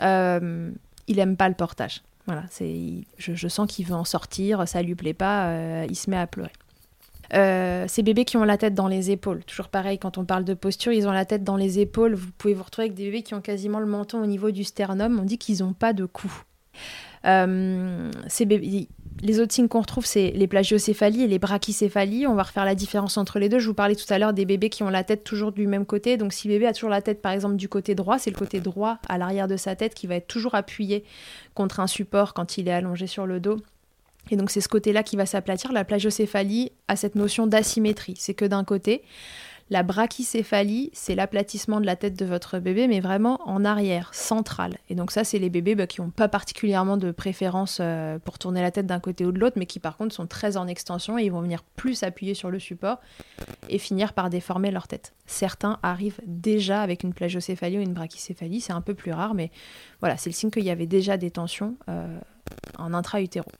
euh, 0.00 0.70
il 1.06 1.18
aime 1.18 1.36
pas 1.36 1.48
le 1.48 1.54
portage. 1.54 2.02
Voilà, 2.26 2.42
c'est, 2.50 3.04
je, 3.18 3.48
sens 3.48 3.70
qu'il 3.70 3.86
veut 3.86 3.94
en 3.94 4.04
sortir, 4.04 4.66
ça 4.66 4.82
lui 4.82 4.96
plaît 4.96 5.14
pas, 5.14 5.46
euh, 5.46 5.86
il 5.88 5.94
se 5.94 6.10
met 6.10 6.16
à 6.16 6.26
pleurer. 6.26 6.50
Euh, 7.34 7.84
ces 7.88 8.02
bébés 8.02 8.24
qui 8.24 8.36
ont 8.36 8.44
la 8.44 8.56
tête 8.56 8.74
dans 8.74 8.88
les 8.88 9.12
épaules, 9.12 9.44
toujours 9.44 9.68
pareil, 9.68 9.98
quand 9.98 10.18
on 10.18 10.24
parle 10.24 10.44
de 10.44 10.54
posture, 10.54 10.92
ils 10.92 11.06
ont 11.06 11.12
la 11.12 11.24
tête 11.24 11.44
dans 11.44 11.56
les 11.56 11.78
épaules. 11.78 12.14
Vous 12.14 12.30
pouvez 12.36 12.54
vous 12.54 12.64
retrouver 12.64 12.86
avec 12.86 12.96
des 12.96 13.04
bébés 13.04 13.22
qui 13.22 13.34
ont 13.34 13.40
quasiment 13.40 13.78
le 13.78 13.86
menton 13.86 14.20
au 14.20 14.26
niveau 14.26 14.50
du 14.50 14.64
sternum. 14.64 15.20
On 15.20 15.24
dit 15.24 15.38
qu'ils 15.38 15.60
n'ont 15.60 15.72
pas 15.72 15.92
de 15.92 16.04
cou. 16.04 16.32
Ces 17.24 18.44
bébés, 18.44 18.88
les 19.22 19.40
autres 19.40 19.54
signes 19.54 19.68
qu'on 19.68 19.80
retrouve, 19.80 20.04
c'est 20.04 20.30
les 20.32 20.46
plagiocéphalies 20.46 21.22
et 21.22 21.26
les 21.26 21.38
brachycéphalies. 21.38 22.26
On 22.26 22.34
va 22.34 22.42
refaire 22.42 22.64
la 22.64 22.74
différence 22.74 23.16
entre 23.16 23.38
les 23.38 23.48
deux. 23.48 23.58
Je 23.58 23.68
vous 23.68 23.74
parlais 23.74 23.94
tout 23.94 24.12
à 24.12 24.18
l'heure 24.18 24.32
des 24.32 24.44
bébés 24.44 24.68
qui 24.68 24.82
ont 24.82 24.90
la 24.90 25.04
tête 25.04 25.24
toujours 25.24 25.52
du 25.52 25.66
même 25.66 25.86
côté. 25.86 26.16
Donc, 26.16 26.32
si 26.32 26.48
bébé 26.48 26.66
a 26.66 26.72
toujours 26.72 26.90
la 26.90 27.02
tête, 27.02 27.22
par 27.22 27.32
exemple, 27.32 27.56
du 27.56 27.68
côté 27.68 27.94
droit, 27.94 28.18
c'est 28.18 28.30
le 28.30 28.36
côté 28.36 28.60
droit 28.60 28.98
à 29.08 29.16
l'arrière 29.18 29.48
de 29.48 29.56
sa 29.56 29.74
tête 29.74 29.94
qui 29.94 30.06
va 30.06 30.16
être 30.16 30.26
toujours 30.26 30.54
appuyé 30.54 31.04
contre 31.54 31.80
un 31.80 31.86
support 31.86 32.34
quand 32.34 32.58
il 32.58 32.68
est 32.68 32.72
allongé 32.72 33.06
sur 33.06 33.26
le 33.26 33.40
dos. 33.40 33.56
Et 34.30 34.36
donc, 34.36 34.50
c'est 34.50 34.60
ce 34.60 34.68
côté-là 34.68 35.02
qui 35.02 35.16
va 35.16 35.24
s'aplatir. 35.24 35.72
La 35.72 35.84
plagiocéphalie 35.84 36.72
a 36.88 36.96
cette 36.96 37.14
notion 37.14 37.46
d'asymétrie. 37.46 38.14
C'est 38.18 38.34
que 38.34 38.44
d'un 38.44 38.64
côté, 38.64 39.02
La 39.68 39.82
brachycéphalie, 39.82 40.90
c'est 40.92 41.16
l'aplatissement 41.16 41.80
de 41.80 41.86
la 41.86 41.96
tête 41.96 42.16
de 42.16 42.24
votre 42.24 42.60
bébé, 42.60 42.86
mais 42.86 43.00
vraiment 43.00 43.40
en 43.46 43.64
arrière, 43.64 44.14
central. 44.14 44.78
Et 44.88 44.94
donc 44.94 45.10
ça, 45.10 45.24
c'est 45.24 45.40
les 45.40 45.50
bébés 45.50 45.74
bah, 45.74 45.88
qui 45.88 46.00
n'ont 46.00 46.10
pas 46.10 46.28
particulièrement 46.28 46.96
de 46.96 47.10
préférence 47.10 47.78
euh, 47.80 48.20
pour 48.20 48.38
tourner 48.38 48.62
la 48.62 48.70
tête 48.70 48.86
d'un 48.86 49.00
côté 49.00 49.26
ou 49.26 49.32
de 49.32 49.40
l'autre, 49.40 49.56
mais 49.58 49.66
qui 49.66 49.80
par 49.80 49.96
contre 49.96 50.14
sont 50.14 50.28
très 50.28 50.56
en 50.56 50.68
extension 50.68 51.18
et 51.18 51.24
ils 51.24 51.32
vont 51.32 51.40
venir 51.40 51.64
plus 51.74 52.04
appuyer 52.04 52.34
sur 52.34 52.48
le 52.48 52.60
support 52.60 53.00
et 53.68 53.78
finir 53.78 54.12
par 54.12 54.30
déformer 54.30 54.70
leur 54.70 54.86
tête. 54.86 55.14
Certains 55.26 55.80
arrivent 55.82 56.20
déjà 56.26 56.82
avec 56.82 57.02
une 57.02 57.12
plagiocéphalie 57.12 57.78
ou 57.78 57.82
une 57.82 57.94
brachycéphalie, 57.94 58.60
c'est 58.60 58.72
un 58.72 58.82
peu 58.82 58.94
plus 58.94 59.10
rare, 59.10 59.34
mais 59.34 59.50
voilà, 59.98 60.16
c'est 60.16 60.30
le 60.30 60.34
signe 60.34 60.50
qu'il 60.50 60.64
y 60.64 60.70
avait 60.70 60.86
déjà 60.86 61.16
des 61.16 61.32
tensions 61.32 61.74
euh, 61.88 62.18
en 62.78 62.94
intra-utéro. 62.94 63.50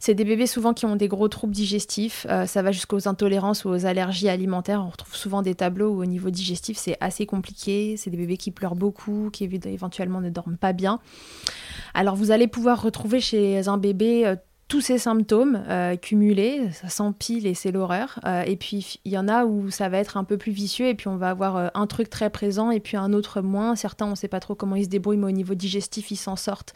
C'est 0.00 0.14
des 0.14 0.24
bébés 0.24 0.46
souvent 0.46 0.72
qui 0.72 0.86
ont 0.86 0.96
des 0.96 1.08
gros 1.08 1.28
troubles 1.28 1.52
digestifs. 1.52 2.26
Euh, 2.30 2.46
ça 2.46 2.62
va 2.62 2.72
jusqu'aux 2.72 3.06
intolérances 3.06 3.66
ou 3.66 3.68
aux 3.68 3.84
allergies 3.84 4.30
alimentaires. 4.30 4.82
On 4.82 4.88
retrouve 4.88 5.14
souvent 5.14 5.42
des 5.42 5.54
tableaux 5.54 5.90
où 5.90 6.00
au 6.00 6.06
niveau 6.06 6.30
digestif 6.30 6.78
c'est 6.78 6.96
assez 7.00 7.26
compliqué. 7.26 7.98
C'est 7.98 8.08
des 8.08 8.16
bébés 8.16 8.38
qui 8.38 8.50
pleurent 8.50 8.76
beaucoup, 8.76 9.28
qui 9.30 9.44
éventuellement 9.44 10.22
ne 10.22 10.30
dorment 10.30 10.56
pas 10.56 10.72
bien. 10.72 11.00
Alors 11.92 12.16
vous 12.16 12.30
allez 12.30 12.48
pouvoir 12.48 12.80
retrouver 12.80 13.20
chez 13.20 13.68
un 13.68 13.76
bébé 13.76 14.26
euh, 14.26 14.36
tous 14.70 14.80
ces 14.80 14.98
symptômes 14.98 15.64
euh, 15.68 15.96
cumulés, 15.96 16.70
ça 16.70 16.88
s'empile 16.88 17.48
et 17.48 17.54
c'est 17.54 17.72
l'horreur. 17.72 18.20
Euh, 18.24 18.42
et 18.42 18.54
puis 18.54 19.00
il 19.04 19.10
y 19.10 19.18
en 19.18 19.26
a 19.26 19.44
où 19.44 19.68
ça 19.68 19.88
va 19.88 19.98
être 19.98 20.16
un 20.16 20.22
peu 20.22 20.38
plus 20.38 20.52
vicieux 20.52 20.86
et 20.86 20.94
puis 20.94 21.08
on 21.08 21.16
va 21.16 21.28
avoir 21.28 21.56
euh, 21.56 21.68
un 21.74 21.88
truc 21.88 22.08
très 22.08 22.30
présent 22.30 22.70
et 22.70 22.78
puis 22.78 22.96
un 22.96 23.12
autre 23.12 23.40
moins. 23.40 23.74
Certains 23.74 24.06
on 24.06 24.10
ne 24.10 24.14
sait 24.14 24.28
pas 24.28 24.38
trop 24.38 24.54
comment 24.54 24.76
ils 24.76 24.84
se 24.84 24.88
débrouillent 24.88 25.16
mais 25.16 25.26
au 25.26 25.32
niveau 25.32 25.54
digestif 25.54 26.12
ils 26.12 26.16
s'en 26.16 26.36
sortent 26.36 26.72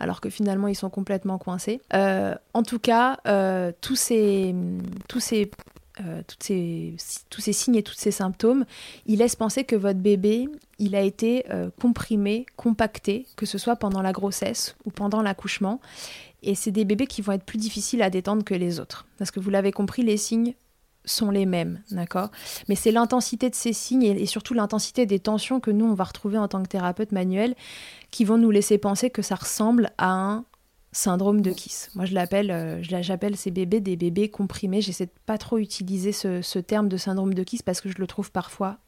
alors 0.00 0.20
que 0.20 0.28
finalement 0.28 0.66
ils 0.66 0.74
sont 0.74 0.90
complètement 0.90 1.38
coincés. 1.38 1.80
en 1.92 2.62
tout 2.64 2.80
cas, 2.80 3.16
tous 3.80 3.96
ces, 3.96 4.52
tous 5.08 5.20
ces 5.20 5.48
toutes 6.26 6.42
ces, 6.42 6.96
tous 7.30 7.40
ces 7.40 7.52
signes 7.52 7.76
et 7.76 7.82
tous 7.82 7.94
ces 7.94 8.10
symptômes, 8.10 8.64
il 9.06 9.18
laisse 9.18 9.36
penser 9.36 9.64
que 9.64 9.76
votre 9.76 9.98
bébé, 9.98 10.48
il 10.78 10.94
a 10.94 11.00
été 11.00 11.44
comprimé, 11.80 12.46
compacté, 12.56 13.26
que 13.36 13.46
ce 13.46 13.58
soit 13.58 13.76
pendant 13.76 14.02
la 14.02 14.12
grossesse 14.12 14.76
ou 14.84 14.90
pendant 14.90 15.22
l'accouchement. 15.22 15.80
Et 16.42 16.54
c'est 16.54 16.70
des 16.70 16.84
bébés 16.84 17.06
qui 17.06 17.22
vont 17.22 17.32
être 17.32 17.44
plus 17.44 17.58
difficiles 17.58 18.02
à 18.02 18.10
détendre 18.10 18.44
que 18.44 18.54
les 18.54 18.78
autres. 18.78 19.06
Parce 19.18 19.30
que 19.30 19.40
vous 19.40 19.50
l'avez 19.50 19.72
compris, 19.72 20.02
les 20.02 20.16
signes 20.16 20.54
sont 21.06 21.30
les 21.30 21.46
mêmes, 21.46 21.80
d'accord? 21.90 22.30
Mais 22.68 22.74
c'est 22.74 22.90
l'intensité 22.90 23.48
de 23.48 23.54
ces 23.54 23.72
signes 23.72 24.02
et, 24.02 24.26
surtout 24.26 24.54
l'intensité 24.54 25.06
des 25.06 25.20
tensions 25.20 25.60
que 25.60 25.70
nous, 25.70 25.86
on 25.86 25.94
va 25.94 26.04
retrouver 26.04 26.36
en 26.36 26.48
tant 26.48 26.62
que 26.62 26.68
thérapeute 26.68 27.12
manuel 27.12 27.54
qui 28.10 28.24
vont 28.24 28.38
nous 28.38 28.50
laisser 28.50 28.76
penser 28.78 29.08
que 29.08 29.22
ça 29.22 29.36
ressemble 29.36 29.90
à 29.98 30.10
un 30.10 30.44
syndrome 30.96 31.42
de 31.42 31.50
Kiss. 31.50 31.90
Moi, 31.94 32.06
je 32.06 32.14
l'appelle, 32.14 32.50
euh, 32.50 32.82
j'appelle 32.82 33.36
ces 33.36 33.50
bébés 33.50 33.80
des 33.80 33.96
bébés 33.96 34.30
comprimés. 34.30 34.80
J'essaie 34.80 35.06
de 35.06 35.10
pas 35.26 35.38
trop 35.38 35.58
utiliser 35.58 36.12
ce, 36.12 36.58
terme 36.58 36.88
de 36.88 36.96
syndrome 36.96 37.34
de 37.34 37.42
Kiss 37.42 37.62
parce 37.62 37.80
que 37.80 37.90
je 37.90 37.98
le 37.98 38.06
trouve 38.06 38.32
parfois 38.32 38.78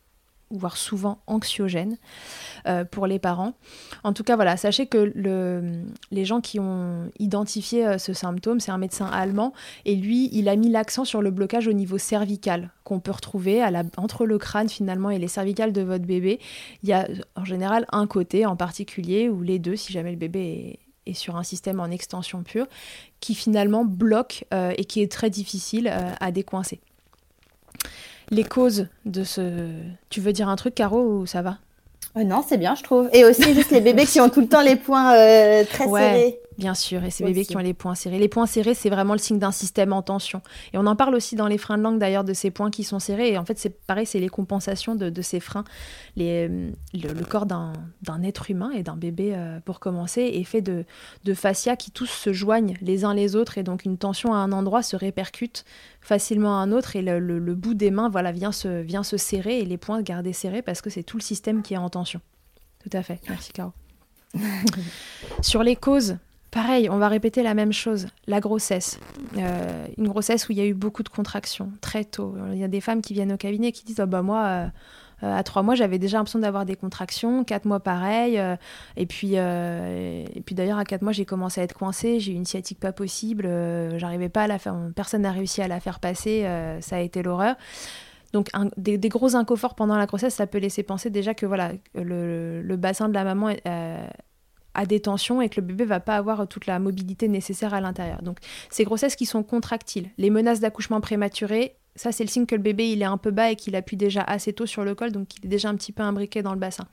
voire 0.50 0.78
souvent 0.78 1.18
anxiogène 1.26 1.98
euh, 2.66 2.82
pour 2.82 3.06
les 3.06 3.18
parents. 3.18 3.52
En 4.02 4.14
tout 4.14 4.24
cas, 4.24 4.34
voilà, 4.34 4.56
sachez 4.56 4.86
que 4.86 5.12
le, 5.14 5.82
les 6.10 6.24
gens 6.24 6.40
qui 6.40 6.58
ont 6.58 7.12
identifié 7.18 7.86
euh, 7.86 7.98
ce 7.98 8.14
symptôme, 8.14 8.58
c'est 8.58 8.70
un 8.70 8.78
médecin 8.78 9.04
allemand, 9.04 9.52
et 9.84 9.94
lui, 9.94 10.30
il 10.32 10.48
a 10.48 10.56
mis 10.56 10.70
l'accent 10.70 11.04
sur 11.04 11.20
le 11.20 11.30
blocage 11.30 11.68
au 11.68 11.74
niveau 11.74 11.98
cervical 11.98 12.70
qu'on 12.82 12.98
peut 12.98 13.10
retrouver 13.10 13.62
entre 13.98 14.24
le 14.24 14.38
crâne 14.38 14.70
finalement 14.70 15.10
et 15.10 15.18
les 15.18 15.28
cervicales 15.28 15.74
de 15.74 15.82
votre 15.82 16.06
bébé. 16.06 16.40
Il 16.82 16.88
y 16.88 16.94
a 16.94 17.06
en 17.36 17.44
général 17.44 17.84
un 17.92 18.06
côté 18.06 18.46
en 18.46 18.56
particulier, 18.56 19.28
ou 19.28 19.42
les 19.42 19.58
deux, 19.58 19.76
si 19.76 19.92
jamais 19.92 20.12
le 20.12 20.16
bébé 20.16 20.78
est, 20.80 20.87
sur 21.14 21.36
un 21.36 21.42
système 21.42 21.80
en 21.80 21.86
extension 21.86 22.42
pure, 22.42 22.66
qui 23.20 23.34
finalement 23.34 23.84
bloque 23.84 24.44
euh, 24.54 24.72
et 24.76 24.84
qui 24.84 25.02
est 25.02 25.10
très 25.10 25.30
difficile 25.30 25.92
à 26.20 26.30
décoincer 26.30 26.80
les 28.30 28.44
causes 28.44 28.86
de 29.04 29.24
ce. 29.24 29.70
Tu 30.10 30.20
veux 30.20 30.32
dire 30.32 30.48
un 30.48 30.56
truc, 30.56 30.74
Caro, 30.74 31.00
ou 31.00 31.26
ça 31.26 31.42
va? 31.42 31.58
Euh, 32.16 32.24
Non, 32.24 32.44
c'est 32.46 32.58
bien, 32.58 32.74
je 32.74 32.82
trouve. 32.82 33.08
Et 33.12 33.24
aussi, 33.24 33.54
juste 33.54 33.70
les 33.70 33.80
bébés 33.80 34.06
qui 34.06 34.20
ont 34.20 34.28
tout 34.28 34.40
le 34.40 34.48
temps 34.48 34.62
les 34.62 34.76
poings 34.76 35.14
euh, 35.14 35.64
très 35.64 35.86
serrés. 35.86 36.40
Bien 36.58 36.74
sûr, 36.74 37.04
et 37.04 37.10
ces 37.10 37.22
bébés 37.22 37.44
qui 37.44 37.56
ont 37.56 37.60
les 37.60 37.72
points 37.72 37.94
serrés. 37.94 38.18
Les 38.18 38.28
points 38.28 38.46
serrés, 38.46 38.74
c'est 38.74 38.90
vraiment 38.90 39.12
le 39.12 39.20
signe 39.20 39.38
d'un 39.38 39.52
système 39.52 39.92
en 39.92 40.02
tension. 40.02 40.42
Et 40.72 40.78
on 40.78 40.86
en 40.86 40.96
parle 40.96 41.14
aussi 41.14 41.36
dans 41.36 41.46
les 41.46 41.56
freins 41.56 41.78
de 41.78 41.84
langue 41.84 42.00
d'ailleurs 42.00 42.24
de 42.24 42.32
ces 42.32 42.50
points 42.50 42.72
qui 42.72 42.82
sont 42.82 42.98
serrés. 42.98 43.30
Et 43.30 43.38
en 43.38 43.44
fait, 43.44 43.56
c'est 43.60 43.80
pareil, 43.86 44.06
c'est 44.06 44.18
les 44.18 44.28
compensations 44.28 44.96
de, 44.96 45.22
ces 45.22 45.38
freins. 45.38 45.62
Les, 46.16 46.48
le, 46.48 47.24
corps 47.24 47.46
d'un 47.46 47.72
être 48.24 48.50
humain 48.50 48.72
et 48.72 48.82
d'un 48.82 48.96
bébé, 48.96 49.34
euh, 49.36 49.60
pour 49.60 49.78
commencer, 49.78 50.22
est 50.22 50.42
fait 50.42 50.60
de, 50.60 50.84
de 51.22 51.32
fascia 51.32 51.76
qui 51.76 51.92
tous 51.92 52.10
se 52.10 52.32
joignent 52.32 52.76
les 52.82 53.04
uns 53.04 53.14
les 53.14 53.36
autres. 53.36 53.56
Et 53.56 53.62
donc, 53.62 53.84
une 53.84 53.96
tension 53.96 54.34
à 54.34 54.38
un 54.38 54.50
endroit 54.50 54.82
se 54.82 54.96
répercute 54.96 55.64
facilement 56.00 56.58
à 56.58 56.62
un 56.62 56.72
autre. 56.72 56.96
Et 56.96 57.02
le, 57.02 57.54
bout 57.54 57.74
des 57.74 57.92
mains 57.92 58.08
voilà, 58.08 58.32
vient, 58.32 58.50
se, 58.50 58.82
vient 58.82 59.04
se 59.04 59.16
serrer 59.16 59.60
et 59.60 59.64
les 59.64 59.76
poings 59.76 60.02
garder 60.02 60.32
serrés 60.32 60.62
parce 60.62 60.80
que 60.80 60.90
c'est 60.90 61.04
tout 61.04 61.18
le 61.18 61.22
système 61.22 61.62
qui 61.62 61.74
est 61.74 61.78
en 61.78 61.88
tension. 61.88 62.20
Tout 62.82 62.90
à 62.96 63.04
fait. 63.04 63.20
Merci, 63.28 63.52
Caro. 63.52 63.70
Sur 65.40 65.62
les 65.62 65.76
causes 65.76 66.16
Pareil, 66.50 66.88
on 66.88 66.96
va 66.96 67.08
répéter 67.08 67.42
la 67.42 67.52
même 67.52 67.72
chose. 67.72 68.06
La 68.26 68.40
grossesse. 68.40 68.98
Euh, 69.36 69.86
une 69.98 70.08
grossesse 70.08 70.48
où 70.48 70.52
il 70.52 70.58
y 70.58 70.60
a 70.62 70.64
eu 70.64 70.72
beaucoup 70.72 71.02
de 71.02 71.08
contractions 71.10 71.72
très 71.82 72.04
tôt. 72.04 72.34
Il 72.52 72.58
y 72.58 72.64
a 72.64 72.68
des 72.68 72.80
femmes 72.80 73.02
qui 73.02 73.12
viennent 73.12 73.32
au 73.32 73.36
cabinet 73.36 73.70
qui 73.70 73.84
disent 73.84 74.00
oh 74.02 74.06
bah 74.06 74.22
moi, 74.22 74.44
euh, 74.44 74.66
euh, 75.24 75.36
à 75.36 75.42
trois 75.42 75.62
mois, 75.62 75.74
j'avais 75.74 75.98
déjà 75.98 76.16
l'impression 76.16 76.38
d'avoir 76.38 76.64
des 76.64 76.74
contractions. 76.74 77.44
Quatre 77.44 77.66
mois, 77.66 77.80
pareil. 77.80 78.40
et 78.96 79.06
puis, 79.06 79.32
d'ailleurs, 79.32 80.78
à 80.78 80.84
quatre 80.84 81.02
mois, 81.02 81.12
j'ai 81.12 81.26
commencé 81.26 81.60
à 81.60 81.64
être 81.64 81.74
coincée. 81.74 82.18
J'ai 82.18 82.32
eu 82.32 82.36
une 82.36 82.46
sciatique 82.46 82.80
pas 82.80 82.92
possible. 82.92 83.46
J'arrivais 83.98 84.30
pas 84.30 84.44
à 84.44 84.46
la 84.46 84.58
faire. 84.58 84.74
Personne 84.94 85.22
n'a 85.22 85.32
réussi 85.32 85.60
à 85.60 85.68
la 85.68 85.80
faire 85.80 86.00
passer. 86.00 86.46
ça 86.80 86.96
a 86.96 87.00
été 87.00 87.22
l'horreur. 87.22 87.56
Donc 88.32 88.48
des, 88.76 88.98
gros 89.08 89.36
inconforts 89.36 89.74
pendant 89.74 89.96
la 89.96 90.06
grossesse, 90.06 90.34
ça 90.34 90.46
peut 90.46 90.58
laisser 90.58 90.82
penser 90.82 91.10
déjà 91.10 91.34
que 91.34 91.46
voilà 91.46 91.72
le, 91.94 92.62
le 92.62 92.76
bassin 92.76 93.08
de 93.08 93.14
la 93.14 93.24
maman 93.24 93.50
à 94.78 94.86
des 94.86 95.00
tensions 95.00 95.42
et 95.42 95.48
que 95.48 95.60
le 95.60 95.66
bébé 95.66 95.84
va 95.84 95.98
pas 95.98 96.14
avoir 96.14 96.46
toute 96.46 96.66
la 96.66 96.78
mobilité 96.78 97.26
nécessaire 97.26 97.74
à 97.74 97.80
l'intérieur. 97.80 98.22
Donc 98.22 98.38
ces 98.70 98.84
grossesses 98.84 99.16
qui 99.16 99.26
sont 99.26 99.42
contractiles, 99.42 100.08
les 100.18 100.30
menaces 100.30 100.60
d'accouchement 100.60 101.00
prématuré, 101.00 101.74
ça 101.96 102.12
c'est 102.12 102.22
le 102.22 102.30
signe 102.30 102.46
que 102.46 102.54
le 102.54 102.62
bébé 102.62 102.88
il 102.88 103.02
est 103.02 103.06
un 103.06 103.16
peu 103.16 103.32
bas 103.32 103.50
et 103.50 103.56
qu'il 103.56 103.74
appuie 103.74 103.96
déjà 103.96 104.22
assez 104.22 104.52
tôt 104.52 104.66
sur 104.66 104.84
le 104.84 104.94
col, 104.94 105.10
donc 105.10 105.36
il 105.36 105.46
est 105.46 105.48
déjà 105.48 105.68
un 105.68 105.74
petit 105.74 105.90
peu 105.90 106.04
imbriqué 106.04 106.42
dans 106.42 106.52
le 106.52 106.60
bassin. 106.60 106.86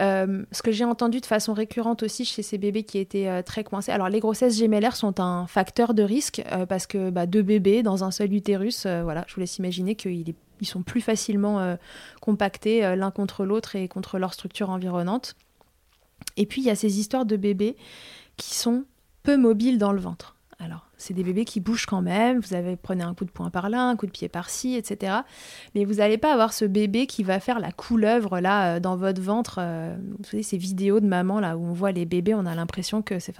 Euh, 0.00 0.44
ce 0.52 0.62
que 0.62 0.72
j'ai 0.72 0.84
entendu 0.84 1.20
de 1.20 1.26
façon 1.26 1.52
récurrente 1.52 2.02
aussi 2.02 2.24
chez 2.24 2.42
ces 2.42 2.56
bébés 2.56 2.82
qui 2.82 2.98
étaient 2.98 3.28
euh, 3.28 3.42
très 3.42 3.62
coincés. 3.62 3.92
Alors 3.92 4.08
les 4.08 4.20
grossesses 4.20 4.56
gémellaires 4.56 4.96
sont 4.96 5.20
un 5.20 5.46
facteur 5.46 5.92
de 5.92 6.02
risque 6.02 6.42
euh, 6.52 6.64
parce 6.64 6.86
que 6.86 7.10
bah, 7.10 7.26
deux 7.26 7.42
bébés 7.42 7.82
dans 7.82 8.04
un 8.04 8.10
seul 8.10 8.32
utérus, 8.32 8.86
voilà, 8.86 9.24
je 9.28 9.34
vous 9.34 9.40
laisse 9.40 9.58
imaginer 9.58 9.96
qu'ils 9.96 10.34
ils 10.62 10.66
sont 10.66 10.82
plus 10.82 11.02
facilement 11.02 11.76
compactés 12.22 12.96
l'un 12.96 13.10
contre 13.10 13.44
l'autre 13.44 13.76
et 13.76 13.88
contre 13.88 14.18
leur 14.18 14.32
structure 14.32 14.70
environnante. 14.70 15.36
Et 16.36 16.46
puis 16.46 16.62
il 16.62 16.66
y 16.66 16.70
a 16.70 16.76
ces 16.76 16.98
histoires 16.98 17.26
de 17.26 17.36
bébés 17.36 17.76
qui 18.36 18.54
sont 18.54 18.84
peu 19.22 19.36
mobiles 19.36 19.78
dans 19.78 19.92
le 19.92 20.00
ventre. 20.00 20.36
Alors, 20.58 20.86
c'est 20.96 21.12
des 21.12 21.22
bébés 21.22 21.44
qui 21.44 21.60
bougent 21.60 21.84
quand 21.84 22.00
même, 22.00 22.40
vous 22.40 22.54
avez 22.54 22.76
prenez 22.76 23.04
un 23.04 23.12
coup 23.12 23.26
de 23.26 23.30
poing 23.30 23.50
par 23.50 23.68
là, 23.68 23.82
un 23.82 23.94
coup 23.94 24.06
de 24.06 24.10
pied 24.10 24.28
par-ci, 24.28 24.74
etc. 24.74 25.18
Mais 25.74 25.84
vous 25.84 25.94
n'allez 25.94 26.16
pas 26.16 26.32
avoir 26.32 26.54
ce 26.54 26.64
bébé 26.64 27.06
qui 27.06 27.22
va 27.22 27.40
faire 27.40 27.60
la 27.60 27.72
couleuvre 27.72 28.40
là 28.40 28.76
euh, 28.76 28.80
dans 28.80 28.96
votre 28.96 29.20
ventre. 29.20 29.58
Euh, 29.60 29.94
vous 30.18 30.24
savez, 30.24 30.42
ces 30.42 30.56
vidéos 30.56 31.00
de 31.00 31.06
maman 31.06 31.40
là 31.40 31.58
où 31.58 31.64
on 31.66 31.74
voit 31.74 31.92
les 31.92 32.06
bébés, 32.06 32.34
on 32.34 32.46
a 32.46 32.54
l'impression 32.54 33.02
que 33.02 33.18
c'est 33.18 33.34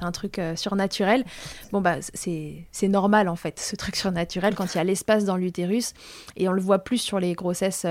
un 0.00 0.12
truc 0.12 0.38
euh, 0.38 0.54
surnaturel. 0.54 1.24
Bon, 1.72 1.80
bah, 1.80 1.96
c'est 2.12 2.88
normal 2.88 3.30
en 3.30 3.36
fait, 3.36 3.58
ce 3.58 3.74
truc 3.74 3.96
surnaturel 4.02 4.54
quand 4.54 4.74
il 4.74 4.76
y 4.76 4.80
a 4.80 4.84
l'espace 4.84 5.24
dans 5.24 5.36
l'utérus. 5.36 5.94
Et 6.36 6.46
on 6.46 6.52
le 6.52 6.60
voit 6.60 6.80
plus 6.80 6.98
sur 6.98 7.20
les 7.20 7.32
grossesses, 7.32 7.86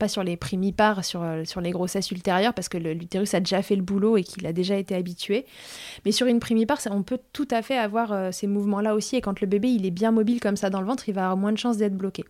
pas 0.00 0.08
sur 0.08 0.24
les 0.24 0.36
primipares, 0.36 1.04
sur, 1.04 1.22
sur 1.44 1.60
les 1.60 1.70
grossesses 1.70 2.10
ultérieures, 2.10 2.54
parce 2.54 2.68
que 2.68 2.78
l'utérus 2.78 3.34
a 3.34 3.40
déjà 3.40 3.62
fait 3.62 3.76
le 3.76 3.82
boulot 3.82 4.16
et 4.16 4.24
qu'il 4.24 4.44
a 4.46 4.52
déjà 4.52 4.76
été 4.76 4.96
habitué. 4.96 5.46
Mais 6.04 6.10
sur 6.10 6.26
une 6.26 6.40
primipare, 6.40 6.80
on 6.90 7.02
peut 7.02 7.20
tout 7.32 7.46
à 7.50 7.62
fait 7.62 7.76
avoir 7.76 8.12
euh, 8.12 8.32
ces 8.32 8.46
mouvements-là 8.46 8.94
aussi. 8.94 9.16
Et 9.16 9.20
quand 9.20 9.40
le 9.40 9.46
bébé 9.46 9.68
est 9.68 9.90
bien 9.90 10.10
mobile 10.10 10.40
comme 10.40 10.56
ça 10.56 10.70
dans 10.70 10.80
le 10.80 10.86
ventre, 10.86 11.08
il 11.08 11.14
va 11.14 11.24
avoir 11.24 11.36
moins 11.36 11.52
de 11.52 11.58
chances 11.58 11.76
d'être 11.76 11.96
bloqué. 11.96 12.24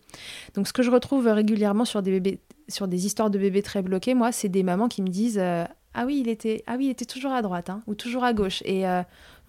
Donc 0.55 0.67
ce 0.67 0.73
que 0.73 0.83
je 0.83 0.91
retrouve 0.91 1.27
régulièrement 1.29 1.85
sur 1.85 2.03
des 2.03 3.07
histoires 3.07 3.31
de 3.31 3.39
bébés 3.39 3.63
très 3.63 3.83
bloqués, 3.83 4.15
moi, 4.15 4.33
c'est 4.33 4.49
des 4.49 4.63
mamans 4.63 4.89
qui 4.89 5.03
me 5.03 5.09
disent 5.09 5.39
euh, 5.41 5.65
ah 5.95 6.05
oui, 6.07 6.21
il 6.21 6.29
était, 6.29 6.63
ah 6.67 6.75
oui, 6.77 6.87
il 6.87 6.91
était 6.91 7.05
toujours 7.05 7.33
à 7.33 7.43
droite 7.43 7.71
hein, 7.71 7.83
ou 7.87 7.95
toujours 7.95 8.25
à 8.25 8.33
gauche. 8.33 8.63
Et 8.65 8.87
euh, 8.87 9.03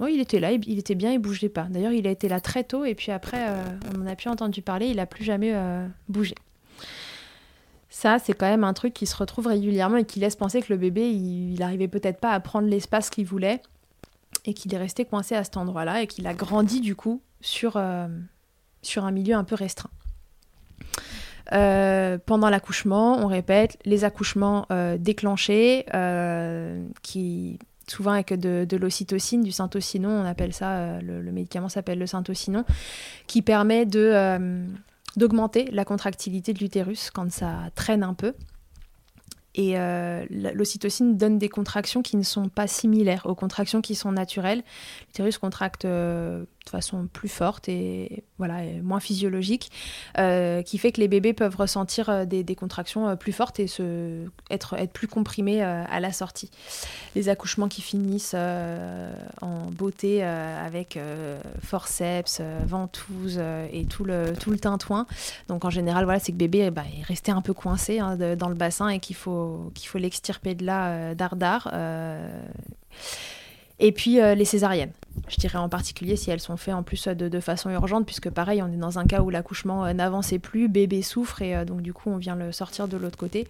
il 0.10 0.20
était 0.20 0.40
là, 0.40 0.52
il, 0.52 0.80
était 0.80 0.96
bien, 0.96 1.12
il 1.12 1.20
bougeait 1.20 1.50
pas. 1.50 1.68
D'ailleurs, 1.70 1.92
il 1.92 2.08
a 2.08 2.12
été 2.12 2.28
là 2.28 2.40
très 2.40 2.64
tôt 2.64 2.86
et 2.86 2.96
puis 2.96 3.12
après, 3.12 3.46
on 3.94 4.00
n'en 4.00 4.08
a 4.08 4.16
plus 4.16 4.30
entendu 4.30 4.62
parler, 4.64 4.88
il 4.88 5.00
a 5.00 5.06
plus 5.06 5.24
jamais 5.24 5.54
bougé. 6.10 6.34
Ça, 7.94 8.18
c'est 8.18 8.34
quand 8.34 8.48
même 8.48 8.64
un 8.64 8.74
truc 8.74 8.94
qui 8.94 9.06
se 9.06 9.16
retrouve 9.16 9.48
régulièrement 9.48 9.98
et 9.98 10.06
qui 10.06 10.20
laisse 10.20 10.36
penser 10.36 10.62
que 10.62 10.72
le 10.74 10.78
bébé, 10.78 11.12
il, 11.12 11.54
il 11.54 11.62
arrivait 11.62 11.90
peut-être 11.90 12.20
pas 12.20 12.32
à 12.32 12.40
prendre 12.40 12.68
l'espace 12.68 13.10
qu'il 13.10 13.26
voulait 13.26 13.62
et 14.46 14.54
qu'il 14.54 14.74
est 14.74 14.78
resté 14.78 15.06
coincé 15.06 15.36
à 15.36 15.44
cet 15.44 15.58
endroit-là 15.58 16.02
et 16.02 16.08
qu'il 16.08 16.28
a 16.28 16.34
grandi 16.34 16.82
du 16.82 16.96
coup 16.96 17.22
sur, 17.42 17.78
euh, 17.78 18.08
un 18.96 19.12
milieu 19.12 19.36
un 19.36 19.44
peu 19.44 19.56
restreint. 19.56 19.90
Euh, 21.54 22.18
pendant 22.26 22.50
l'accouchement, 22.50 23.18
on 23.18 23.28
répète, 23.28 23.78
les 23.84 24.04
accouchements 24.04 24.66
euh, 24.72 24.98
déclenchés, 24.98 25.86
qui 27.02 27.60
souvent 27.88 28.12
avec 28.12 28.34
de, 28.34 28.78
l'ocytocine, 28.78 29.44
du 29.44 29.52
syntocinon, 29.52 30.10
on 30.10 30.24
appelle 30.24 30.54
ça, 30.54 31.02
le, 31.02 31.22
médicament 31.32 31.68
s'appelle 31.68 32.00
le 32.00 32.08
syntocinon, 32.08 32.64
qui 33.28 33.42
permet 33.42 33.86
de, 33.86 34.64
d'augmenter 35.16 35.66
la 35.72 35.86
contractilité 35.86 36.54
de 36.54 36.60
l'utérus 36.60 37.10
quand 37.12 37.32
ça 37.32 37.70
traîne 37.76 38.04
un 38.04 38.14
peu. 38.14 38.34
Et 39.54 39.78
euh, 39.78 40.26
l'ocytocine 40.30 41.18
donne 41.18 41.38
des 41.38 41.50
contractions 41.50 42.02
qui 42.02 42.16
ne 42.16 42.24
sont 42.24 42.48
pas 42.48 42.68
similaires 42.68 43.26
aux 43.26 43.36
contractions 43.36 43.82
qui 43.82 43.96
sont 43.96 44.12
naturelles. 44.12 44.64
L'utérus 45.08 45.38
contracte 45.38 45.84
euh, 45.84 46.46
de 46.66 46.70
façon 46.70 47.08
plus 47.12 47.30
forte 47.30 47.70
et 47.70 48.24
voilà 48.38 48.62
moins 48.84 49.00
physiologique, 49.00 49.72
euh, 50.18 50.62
qui 50.62 50.78
fait 50.78 50.92
que 50.92 51.02
les 51.02 51.08
bébés 51.08 51.34
peuvent 51.34 51.56
ressentir 51.56 52.10
euh, 52.10 52.26
des, 52.26 52.56
contractions 52.56 53.08
euh, 53.08 53.16
plus 53.16 53.32
fortes 53.32 53.60
et 53.60 53.68
se, 53.68 54.26
être, 54.50 54.76
être 54.76 54.92
plus 54.92 55.08
comprimés 55.08 55.62
à 55.62 56.00
la 56.00 56.12
sortie. 56.12 56.52
Les 57.16 57.30
accouchements 57.30 57.68
qui 57.68 57.82
finissent 57.82 58.36
en 58.36 59.72
beauté 59.72 60.24
avec 60.24 60.98
forceps, 61.64 62.42
ventouse 62.66 63.42
et 63.72 63.86
tout 63.86 64.04
le, 64.04 64.34
tout 64.40 64.52
le 64.52 64.60
tintouin. 64.60 65.08
Donc 65.48 65.66
en 65.66 65.70
général, 65.70 66.06
voilà, 66.06 66.20
c'est 66.20 66.32
que 66.32 66.38
bébé 66.38 66.70
bah, 66.72 66.84
est 66.98 67.04
resté 67.04 67.32
un 67.32 67.42
peu 67.42 67.54
coincé 67.54 68.00
hein, 68.00 68.18
dans 68.36 68.50
le 68.50 68.56
bassin 68.56 68.90
et 68.90 69.00
qu'il 69.00 69.16
faut, 69.16 69.72
qu'il 69.74 69.88
faut 69.88 69.98
l'extirper 69.98 70.56
de 70.56 70.66
là 70.66 71.16
dardard. 71.16 71.72
Et 73.82 73.92
puis 73.92 74.20
les 74.22 74.46
césariennes. 74.46 74.94
Je 75.28 75.38
dirais 75.38 75.58
en 75.58 75.70
particulier 75.70 76.16
si 76.16 76.32
elles 76.32 76.40
sont 76.40 76.58
faites 76.58 76.74
en 76.74 76.84
plus 76.84 77.08
de, 77.08 77.40
façon 77.40 77.70
urgente, 77.70 78.06
puisque 78.06 78.30
pareil, 78.30 78.62
on 78.62 78.68
est 78.68 78.78
dans 78.78 79.00
un 79.00 79.06
cas 79.06 79.22
où 79.22 79.30
l'accouchement 79.30 79.86
euh, 79.86 79.94
n'avançait 79.94 80.40
plus, 80.40 80.68
bébé 80.68 81.02
souffre 81.02 81.42
et 81.42 81.56
euh, 81.56 81.66
donc 81.66 81.82
du 81.82 81.94
coup 81.94 82.10
on 82.10 82.18
vient 82.18 82.36
le 82.36 82.52
sortir 82.52 82.88
de 82.88 82.98
l'autre 82.98 83.18
côté. 83.18 83.48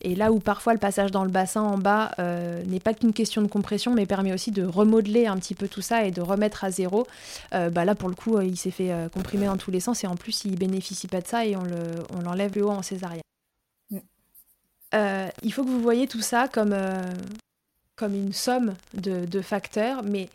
Et 0.00 0.14
là 0.14 0.32
où 0.32 0.38
parfois 0.38 0.72
le 0.74 0.78
passage 0.78 1.10
dans 1.10 1.24
le 1.24 1.30
bassin 1.30 1.62
en 1.62 1.76
bas 1.76 2.12
euh, 2.18 2.62
n'est 2.66 2.80
pas 2.80 2.94
qu'une 2.94 3.12
question 3.12 3.42
de 3.42 3.48
compression, 3.48 3.94
mais 3.94 4.06
permet 4.06 4.32
aussi 4.32 4.52
de 4.52 4.64
remodeler 4.64 5.26
un 5.26 5.36
petit 5.36 5.54
peu 5.54 5.66
tout 5.66 5.82
ça 5.82 6.04
et 6.04 6.10
de 6.10 6.20
remettre 6.20 6.64
à 6.64 6.70
zéro, 6.70 7.06
bah 7.50 7.84
là 7.84 7.96
pour 7.96 8.08
le 8.08 8.14
coup 8.14 8.40
il 8.40 8.56
s'est 8.56 8.70
fait 8.70 8.92
comprimer 9.12 9.46
dans 9.46 9.56
tous 9.56 9.72
les 9.72 9.80
sens 9.80 10.04
et 10.04 10.06
en 10.06 10.14
plus 10.14 10.44
il 10.44 10.56
bénéficie 10.56 11.08
pas 11.08 11.20
de 11.20 11.26
ça 11.26 11.44
et 11.44 11.56
on 11.56 11.64
l'enlève 12.22 12.54
le, 12.54 12.64
haut 12.64 12.70
en 12.70 12.82
césarienne. 12.82 13.22
Mm. 13.90 13.98
il 15.42 15.52
faut 15.52 15.64
que 15.64 15.70
vous 15.70 15.82
voyez 15.82 16.06
tout 16.06 16.20
ça 16.20 16.46
comme, 16.46 16.76
comme 17.98 18.14
une 18.14 18.32
somme 18.32 18.74
de, 18.94 19.40
facteurs, 19.42 20.02
mais 20.04 20.28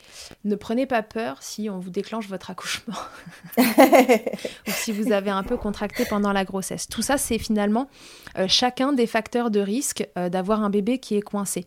ne 0.44 0.56
prenez 0.56 0.86
pas 0.86 1.02
peur 1.02 1.38
si 1.42 1.70
on 1.70 1.80
vous 1.80 1.90
déclenche 1.90 2.28
votre 2.28 2.52
accouchement 2.52 2.96
ou 3.58 4.72
si 4.72 4.92
vous 4.92 5.12
avez 5.12 5.30
un 5.30 5.44
peu 5.44 5.56
contracté 5.58 6.06
pendant 6.06 6.34
la 6.34 6.44
grossesse. 6.44 6.88
Tout 6.88 7.02
ça, 7.02 7.18
c'est 7.18 7.38
finalement 7.38 7.90
euh, 8.38 8.48
chacun 8.48 8.92
des 8.94 9.08
facteurs 9.08 9.50
de 9.50 9.62
risque 9.62 10.08
euh, 10.18 10.30
d'avoir 10.30 10.62
un 10.64 10.70
bébé 10.70 11.00
qui 11.00 11.16
est 11.16 11.22
coincé. 11.22 11.66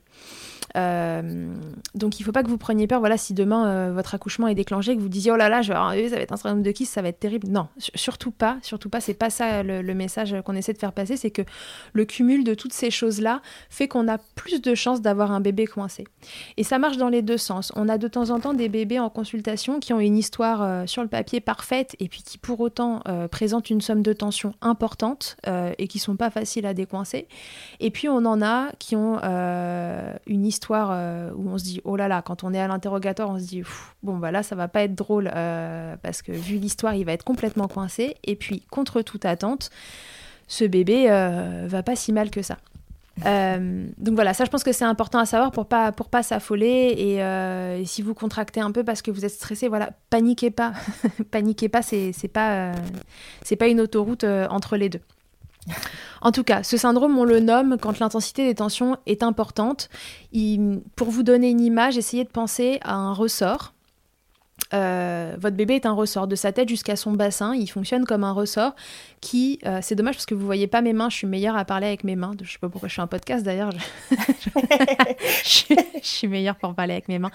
Euh, 0.77 1.55
donc 1.95 2.19
il 2.19 2.23
ne 2.23 2.27
faut 2.27 2.33
pas 2.33 2.43
que 2.43 2.49
vous 2.49 2.59
preniez 2.59 2.87
peur. 2.87 3.01
Voilà, 3.01 3.17
si 3.17 3.35
demain 3.35 3.67
euh, 3.67 3.93
votre 3.93 4.15
accouchement 4.15 4.49
est 4.49 4.55
déclenché, 4.55 4.97
que 4.97 5.01
vous 5.01 5.09
disiez 5.09 5.33
oh 5.33 5.37
là 5.37 5.49
là, 5.49 5.63
je 5.63 5.73
vais 5.73 6.09
ça 6.09 6.17
va 6.17 6.23
être 6.23 6.33
un 6.33 6.37
syndrome 6.37 6.63
de 6.63 6.71
kiss, 6.71 6.91
ça 6.91 7.03
va 7.03 7.09
être 7.09 7.19
terrible. 7.19 7.49
Non, 7.49 7.69
surtout 7.95 8.31
pas, 8.31 8.59
surtout 8.63 8.91
pas. 8.91 9.01
C'est 9.01 9.15
pas 9.15 9.31
ça 9.31 9.63
le, 9.63 9.97
message 9.97 10.35
qu'on 10.45 10.55
essaie 10.55 10.75
de 10.75 10.79
faire 10.79 10.93
passer. 10.93 11.17
C'est 11.17 11.31
que 11.31 11.43
le 11.95 12.05
cumul 12.05 12.45
de 12.45 12.55
toutes 12.55 12.75
ces 12.75 12.91
choses 12.91 13.21
là 13.21 13.41
fait 13.71 13.89
qu'on 13.89 14.09
a 14.09 14.19
plus 14.19 14.61
de 14.61 14.75
chances 14.75 15.01
d'avoir 15.01 15.33
un 15.33 15.41
bébé 15.41 15.67
coincé. 15.67 16.05
Et 16.57 16.65
ça 16.65 16.79
marche 16.79 16.99
dans 16.99 17.09
les 17.09 17.23
deux 17.23 17.39
sens. 17.39 17.73
On 17.77 17.89
a 17.89 17.97
de 17.97 18.09
temps 18.09 18.31
en 18.31 18.41
temps 18.41 18.53
des 18.53 18.69
bébés 18.69 18.99
en 18.99 19.09
consultation 19.09 19.81
qui 19.81 19.93
ont 19.95 20.01
une 20.01 20.19
histoire 20.19 20.63
euh, 20.63 20.87
sur 20.87 21.03
le 21.03 21.09
papier 21.09 21.41
parfaite 21.41 21.97
et 22.01 22.09
puis 22.09 22.23
qui 22.23 22.37
pour 22.39 22.61
autant 22.61 23.03
présentent 23.31 23.71
une 23.71 23.81
somme 23.81 24.03
de 24.03 24.13
tension 24.13 24.55
importante 24.61 25.37
et 25.79 25.89
qui 25.89 25.99
sont 25.99 26.17
pas 26.17 26.31
faciles 26.31 26.67
à 26.67 26.75
décoincer. 26.75 27.29
Et 27.81 27.91
puis 27.91 28.09
on 28.09 28.25
en 28.25 28.43
a 28.43 28.71
qui 28.79 28.97
ont 28.97 29.19
une 30.27 30.45
histoire 30.47 30.91
euh, 30.93 31.31
où 31.35 31.49
on 31.51 31.59
se 31.59 31.65
dit 31.65 31.81
oh 31.85 31.97
là 31.97 32.09
là, 32.09 32.23
quand 32.23 32.45
on 32.45 32.55
est 32.55 32.61
à 32.61 32.69
l'interrogatoire, 32.69 33.31
on 33.31 33.39
se 33.39 33.45
dit 33.45 33.63
bon 34.03 34.17
bah 34.17 34.31
là 34.31 34.43
ça 34.43 34.55
va 34.55 34.69
pas 34.69 34.83
être 34.83 34.95
drôle 34.95 35.31
euh, 35.35 35.97
parce 36.03 36.23
que 36.23 36.33
vu 36.33 36.57
l'histoire, 36.57 36.95
il 36.95 37.05
va 37.05 37.13
être 37.13 37.25
complètement 37.25 37.69
coincé. 37.69 38.17
Et 38.25 38.37
puis 38.37 38.63
contre 38.71 39.03
toute 39.03 39.25
attente, 39.25 39.71
ce 40.49 40.65
bébé 40.65 41.07
euh, 41.11 41.67
va 41.69 41.83
pas 41.83 41.97
si 41.97 42.13
mal 42.13 42.31
que 42.31 42.43
ça. 42.43 42.57
donc 43.25 44.15
voilà, 44.15 44.35
ça 44.35 44.45
je 44.45 44.51
pense 44.51 44.63
que 44.63 44.73
c'est 44.73 44.85
important 44.85 45.19
à 45.19 45.27
savoir 45.27 45.51
pour 45.51 45.67
pas 45.67 45.91
pour 45.93 46.09
pas 46.09 46.23
s'affoler 46.23 46.95
et, 46.97 47.85
si 47.87 48.03
vous 48.03 48.15
contractez 48.15 48.61
un 48.61 48.73
peu 48.73 48.85
parce 48.85 49.03
que 49.03 49.11
vous 49.11 49.25
êtes 49.25 49.33
stressé, 49.33 49.69
voilà, 49.69 49.91
paniquez 50.11 50.51
pas, 50.51 50.73
paniquez 51.31 51.69
pas, 51.69 51.83
c'est 51.83 52.13
pas 52.33 52.73
c'est 53.43 53.57
pas 53.57 53.69
une 53.69 53.81
autoroute 53.81 54.25
entre 54.25 54.77
les 54.77 54.89
deux. 54.89 55.01
En 56.21 56.33
tout 56.33 56.45
cas, 56.45 56.63
ce 56.63 56.77
syndrome, 56.77 57.19
on 57.19 57.25
le 57.25 57.41
nomme 57.41 57.77
quand 57.81 57.99
l'intensité 57.99 58.47
des 58.47 58.55
tensions 58.55 58.97
est 59.07 59.23
importante. 59.23 59.89
pour 60.97 61.11
vous 61.11 61.23
donner 61.23 61.51
une 61.51 61.61
image, 61.61 61.99
essayez 61.99 62.25
de 62.25 62.31
penser 62.31 62.79
à 62.83 62.95
un 62.95 63.13
ressort. 63.13 63.76
Euh, 64.75 65.37
votre 65.39 65.57
bébé 65.57 65.75
est 65.75 65.87
un 65.87 65.93
ressort 65.93 66.27
de 66.27 66.35
sa 66.35 66.51
tête 66.51 66.69
jusqu'à 66.69 66.97
son 66.97 67.13
bassin, 67.13 67.55
il 67.55 67.69
fonctionne 67.69 68.05
comme 68.05 68.25
un 68.25 68.33
ressort 68.33 68.75
qui, 69.21 69.59
euh, 69.65 69.79
c'est 69.83 69.95
dommage 69.95 70.15
parce 70.15 70.27
que 70.27 70.35
vous 70.35 70.45
voyez 70.45 70.67
pas 70.67 70.83
mes 70.83 70.93
mains, 70.93 71.09
je 71.09 71.17
suis 71.17 71.27
meilleure 71.27 71.57
à 71.57 71.65
parler 71.65 71.87
avec 71.87 72.05
mes 72.05 72.17
mains. 72.17 72.33
Je 72.43 72.51
sais 72.51 72.59
pas 72.59 72.69
pourquoi 72.69 72.89
je 72.89 72.95
suis 72.95 73.03
un 73.03 73.07
podcast 73.07 73.45
d'ailleurs. 73.45 73.71
Je... 75.45 75.75
suis 76.03 76.29
meilleure 76.29 76.57
pour 76.57 76.75
parler 76.75 76.93
avec 76.93 77.09
mes 77.09 77.19
mains. 77.19 77.31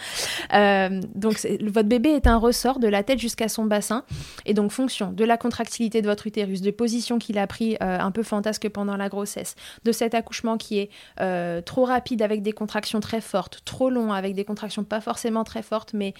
Euh, 0.53 1.01
donc 1.15 1.45
votre 1.61 1.87
bébé 1.87 2.09
est 2.09 2.27
un 2.27 2.37
ressort 2.37 2.79
de 2.79 2.87
la 2.87 3.03
tête 3.03 3.19
jusqu'à 3.19 3.47
son 3.47 3.65
bassin 3.65 4.03
et 4.45 4.53
donc 4.53 4.71
fonction 4.71 5.11
de 5.11 5.25
la 5.25 5.37
contractilité 5.37 6.01
de 6.01 6.07
votre 6.07 6.27
utérus, 6.27 6.61
de 6.61 6.71
position 6.71 7.19
qu'il 7.19 7.37
a 7.37 7.47
pris 7.47 7.77
un 7.79 8.11
peu 8.11 8.23
fantasque 8.23 8.69
pendant 8.69 8.95
la 8.95 9.09
grossesse, 9.09 9.55
de 9.83 9.91
cet 9.91 10.13
accouchement 10.13 10.57
qui 10.57 10.79
est 10.79 11.61
trop 11.65 11.85
rapide 11.85 12.21
avec 12.21 12.41
des 12.41 12.53
contractions 12.53 12.99
très 12.99 13.21
fortes, 13.21 13.61
trop 13.65 13.89
long 13.89 14.13
avec 14.13 14.35
des 14.35 14.45
contractions 14.45 14.83
pas 14.83 15.01
forcément 15.01 15.43
très 15.43 15.63
fortes 15.63 15.93
mais 15.93 16.13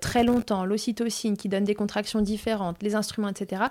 très 0.00 0.24
l'ocytocine 0.50 1.36
qui 1.36 1.48
donne 1.48 1.64
des 1.64 1.74
contractions 1.74 2.20
différentes, 2.20 2.82
les 2.82 2.94
instruments, 2.94 3.28
etc 3.28 3.64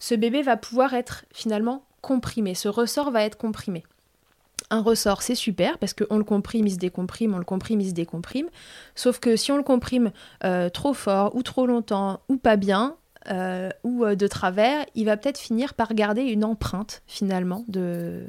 ce 0.00 0.14
bébé 0.14 0.42
va 0.42 0.56
pouvoir 0.56 0.94
être 0.94 1.24
finalement 1.32 1.84
comprimé, 2.00 2.54
ce 2.54 2.68
ressort 2.68 3.12
va 3.12 3.22
être 3.24 3.36
comprimé. 3.36 3.84
Un 4.70 4.82
ressort, 4.82 5.22
c'est 5.22 5.34
super 5.34 5.78
parce 5.78 5.94
qu'on 5.94 6.16
le 6.16 6.24
comprime, 6.24 6.66
il 6.66 6.72
se 6.72 6.78
décomprime, 6.78 7.34
on 7.34 7.38
le 7.38 7.44
comprime, 7.44 7.80
il 7.80 7.88
se 7.88 7.94
décomprime. 7.94 8.48
Sauf 8.94 9.18
que 9.18 9.36
si 9.36 9.52
on 9.52 9.56
le 9.56 9.62
comprime 9.62 10.12
euh, 10.44 10.68
trop 10.68 10.94
fort 10.94 11.34
ou 11.34 11.42
trop 11.42 11.66
longtemps 11.66 12.20
ou 12.28 12.36
pas 12.36 12.56
bien, 12.56 12.96
euh, 13.30 13.68
ou 13.84 14.04
euh, 14.04 14.14
de 14.14 14.26
travers, 14.26 14.86
il 14.94 15.06
va 15.06 15.16
peut-être 15.16 15.38
finir 15.38 15.74
par 15.74 15.92
garder 15.92 16.22
une 16.22 16.44
empreinte 16.44 17.02
finalement 17.06 17.64
de, 17.68 18.26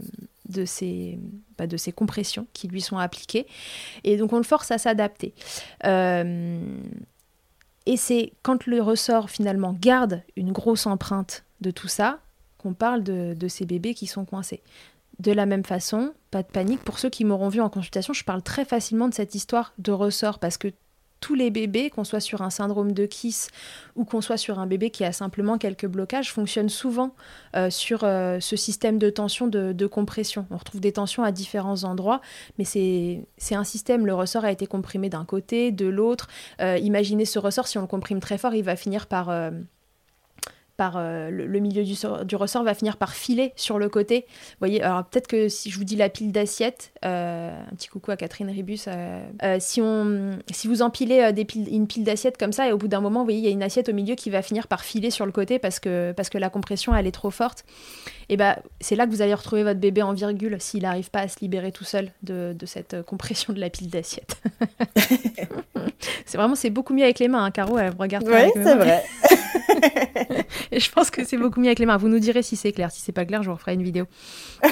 de, 0.50 0.66
ces, 0.66 1.20
bah, 1.58 1.68
de 1.68 1.78
ces 1.78 1.92
compressions 1.92 2.48
qui 2.54 2.68
lui 2.68 2.82
sont 2.82 2.98
appliquées. 2.98 3.46
Et 4.04 4.18
donc 4.18 4.34
on 4.34 4.38
le 4.38 4.44
force 4.44 4.72
à 4.72 4.78
s'adapter. 4.78 5.34
Et 7.86 7.98
c'est 7.98 8.34
quand 8.44 8.66
le 8.66 8.82
ressort 8.82 9.30
finalement 9.30 9.76
garde 9.80 10.24
une 10.36 10.52
grosse 10.52 10.86
empreinte 10.86 11.44
de 11.62 11.72
tout 11.72 11.88
ça 11.88 12.20
qu'on 12.58 12.74
parle 12.74 13.04
de, 13.04 13.48
ces 13.48 13.66
bébés 13.66 13.96
qui 13.96 14.06
sont 14.06 14.24
coincés. 14.24 14.62
De 15.20 15.32
la 15.32 15.48
même 15.48 15.66
façon, 15.66 16.14
pas 16.30 16.44
de 16.44 16.48
panique, 16.48 16.84
pour 16.84 17.00
ceux 17.00 17.10
qui 17.10 17.26
m'auront 17.26 17.50
vu 17.50 17.60
en 17.60 17.70
consultation, 17.70 18.14
je 18.14 18.24
parle 18.24 18.44
très 18.44 18.66
facilement 18.66 19.08
de 19.08 19.14
cette 19.14 19.34
histoire 19.34 19.74
de 19.80 19.92
ressort 19.92 20.38
parce 20.38 20.58
que 20.58 20.72
tous 21.22 21.36
les 21.36 21.52
bébés, 21.52 21.90
qu'on 21.90 22.04
soit 22.04 22.20
sur 22.20 22.42
un 22.42 22.50
syndrome 22.50 22.92
de 22.92 23.06
Kiss 23.06 23.50
ou 23.96 24.04
qu'on 24.04 24.20
soit 24.22 24.38
sur 24.38 24.60
un 24.60 24.66
bébé 24.66 24.90
qui 24.90 25.06
a 25.06 25.14
simplement 25.14 25.58
quelques 25.58 25.86
blocages, 25.86 26.34
fonctionnent 26.34 26.70
souvent 26.70 27.14
euh, 27.56 27.70
sur 27.70 28.04
euh, 28.04 28.40
ce 28.42 28.56
système 28.56 28.98
de 28.98 29.10
tension 29.10 29.48
de, 29.48 29.88
compression. 29.88 30.46
On 30.52 30.58
retrouve 30.58 30.82
des 30.82 30.92
tensions 30.92 31.24
à 31.24 31.32
différents 31.32 31.84
endroits, 31.84 32.22
mais 32.58 32.66
c'est 32.66 33.56
un 33.56 33.64
système. 33.64 34.06
Le 34.06 34.14
ressort 34.14 34.46
a 34.46 34.52
été 34.52 34.66
comprimé 34.66 35.10
d'un 35.10 35.26
côté, 35.26 35.72
de 35.72 35.86
l'autre. 35.86 36.28
Euh, 36.60 36.78
imaginez 36.78 37.26
ce 37.26 37.40
ressort, 37.40 37.68
si 37.68 37.78
on 37.78 37.82
le 37.82 37.88
comprime 37.88 38.20
très 38.20 38.38
fort, 38.38 38.56
il 38.56 38.64
va 38.64 38.76
finir 38.76 39.08
par 39.08 39.30
euh, 40.96 41.30
le, 41.30 41.60
milieu 41.60 41.84
du, 41.84 42.36
ressort 42.36 42.64
va 42.64 42.74
finir 42.74 42.98
par 42.98 43.14
filer 43.14 43.54
sur 43.56 43.80
le 43.80 43.90
côté. 43.90 44.26
Vous 44.28 44.58
voyez, 44.60 44.82
alors 44.82 45.04
peut-être 45.06 45.28
que 45.28 45.50
si 45.50 45.70
je 45.70 45.78
vous 45.78 45.84
dis 45.84 45.96
la 45.96 46.10
pile 46.10 46.32
d'assiettes, 46.32 46.92
euh, 47.06 47.52
un 47.52 47.76
petit 47.76 47.88
coucou 47.88 48.12
à 48.12 48.18
Catherine 48.18 48.50
Ribus, 48.50 48.86
euh, 48.88 49.22
si, 49.60 49.82
on, 49.82 50.40
si 50.52 50.68
vous 50.68 50.82
empilez 50.82 51.32
des 51.34 51.48
une 51.72 51.88
pile 51.88 52.04
d'assiettes 52.04 52.38
comme 52.38 52.54
ça 52.54 52.68
et 52.68 52.72
au 52.72 52.78
bout 52.78 52.88
d'un 52.88 53.02
moment, 53.02 53.20
vous 53.20 53.26
voyez, 53.26 53.40
il 53.40 53.46
y 53.46 53.48
a 53.48 53.52
une 53.52 53.64
assiette 53.64 53.90
au 53.90 53.94
milieu 53.94 54.16
qui 54.16 54.30
va 54.30 54.42
finir 54.42 54.68
par 54.68 54.84
filer 54.84 55.12
sur 55.12 55.26
le 55.26 55.32
côté 55.32 55.60
parce 55.60 55.80
que, 55.80 56.14
parce 56.14 56.30
que 56.30 56.38
la 56.38 56.50
compression, 56.50 56.96
elle 56.96 57.08
est 57.08 57.12
trop 57.12 57.32
forte. 57.32 57.66
Et 58.30 58.38
bah, 58.38 58.60
c'est 58.80 58.96
là 58.96 59.06
que 59.06 59.12
vous 59.12 59.22
allez 59.22 59.34
retrouver 59.34 59.64
votre 59.64 59.80
bébé 59.80 60.02
en 60.02 60.14
virgule 60.14 60.56
s'il 60.60 60.84
n'arrive 60.84 61.12
pas 61.12 61.20
à 61.20 61.28
se 61.28 61.40
libérer 61.42 61.72
tout 61.72 61.84
seul 61.84 62.12
de, 62.24 62.56
cette 62.66 63.02
compression 63.04 63.52
de 63.52 63.60
la 63.60 63.70
pile 63.70 63.90
d'assiettes. 63.90 64.42
c'est 66.26 66.38
vraiment, 66.38 66.56
c'est 66.56 66.70
beaucoup 66.70 66.94
mieux 66.94 67.04
avec 67.04 67.20
les 67.20 67.28
mains, 67.28 67.44
hein, 67.44 67.52
Caro, 67.52 67.78
elle 67.78 67.94
regarde. 68.00 68.26
Oui, 68.28 68.52
c'est 68.56 68.76
vrai. 68.76 69.04
Et 70.72 70.80
je 70.80 70.92
pense 70.92 71.10
que 71.10 71.24
c'est 71.26 71.38
beaucoup 71.38 71.60
mieux 71.60 71.68
avec 71.68 71.80
les 71.80 71.86
mains. 71.86 71.98
Vous 71.98 72.08
nous 72.08 72.20
direz 72.20 72.44
si 72.44 72.56
c'est 72.56 72.72
clair. 72.72 72.92
Si 72.92 73.02
c'est 73.02 73.12
pas 73.12 73.26
clair, 73.26 73.44
je 73.44 73.50
vous 73.50 73.56
referai 73.56 73.74
une 73.74 73.84
vidéo. 73.84 74.06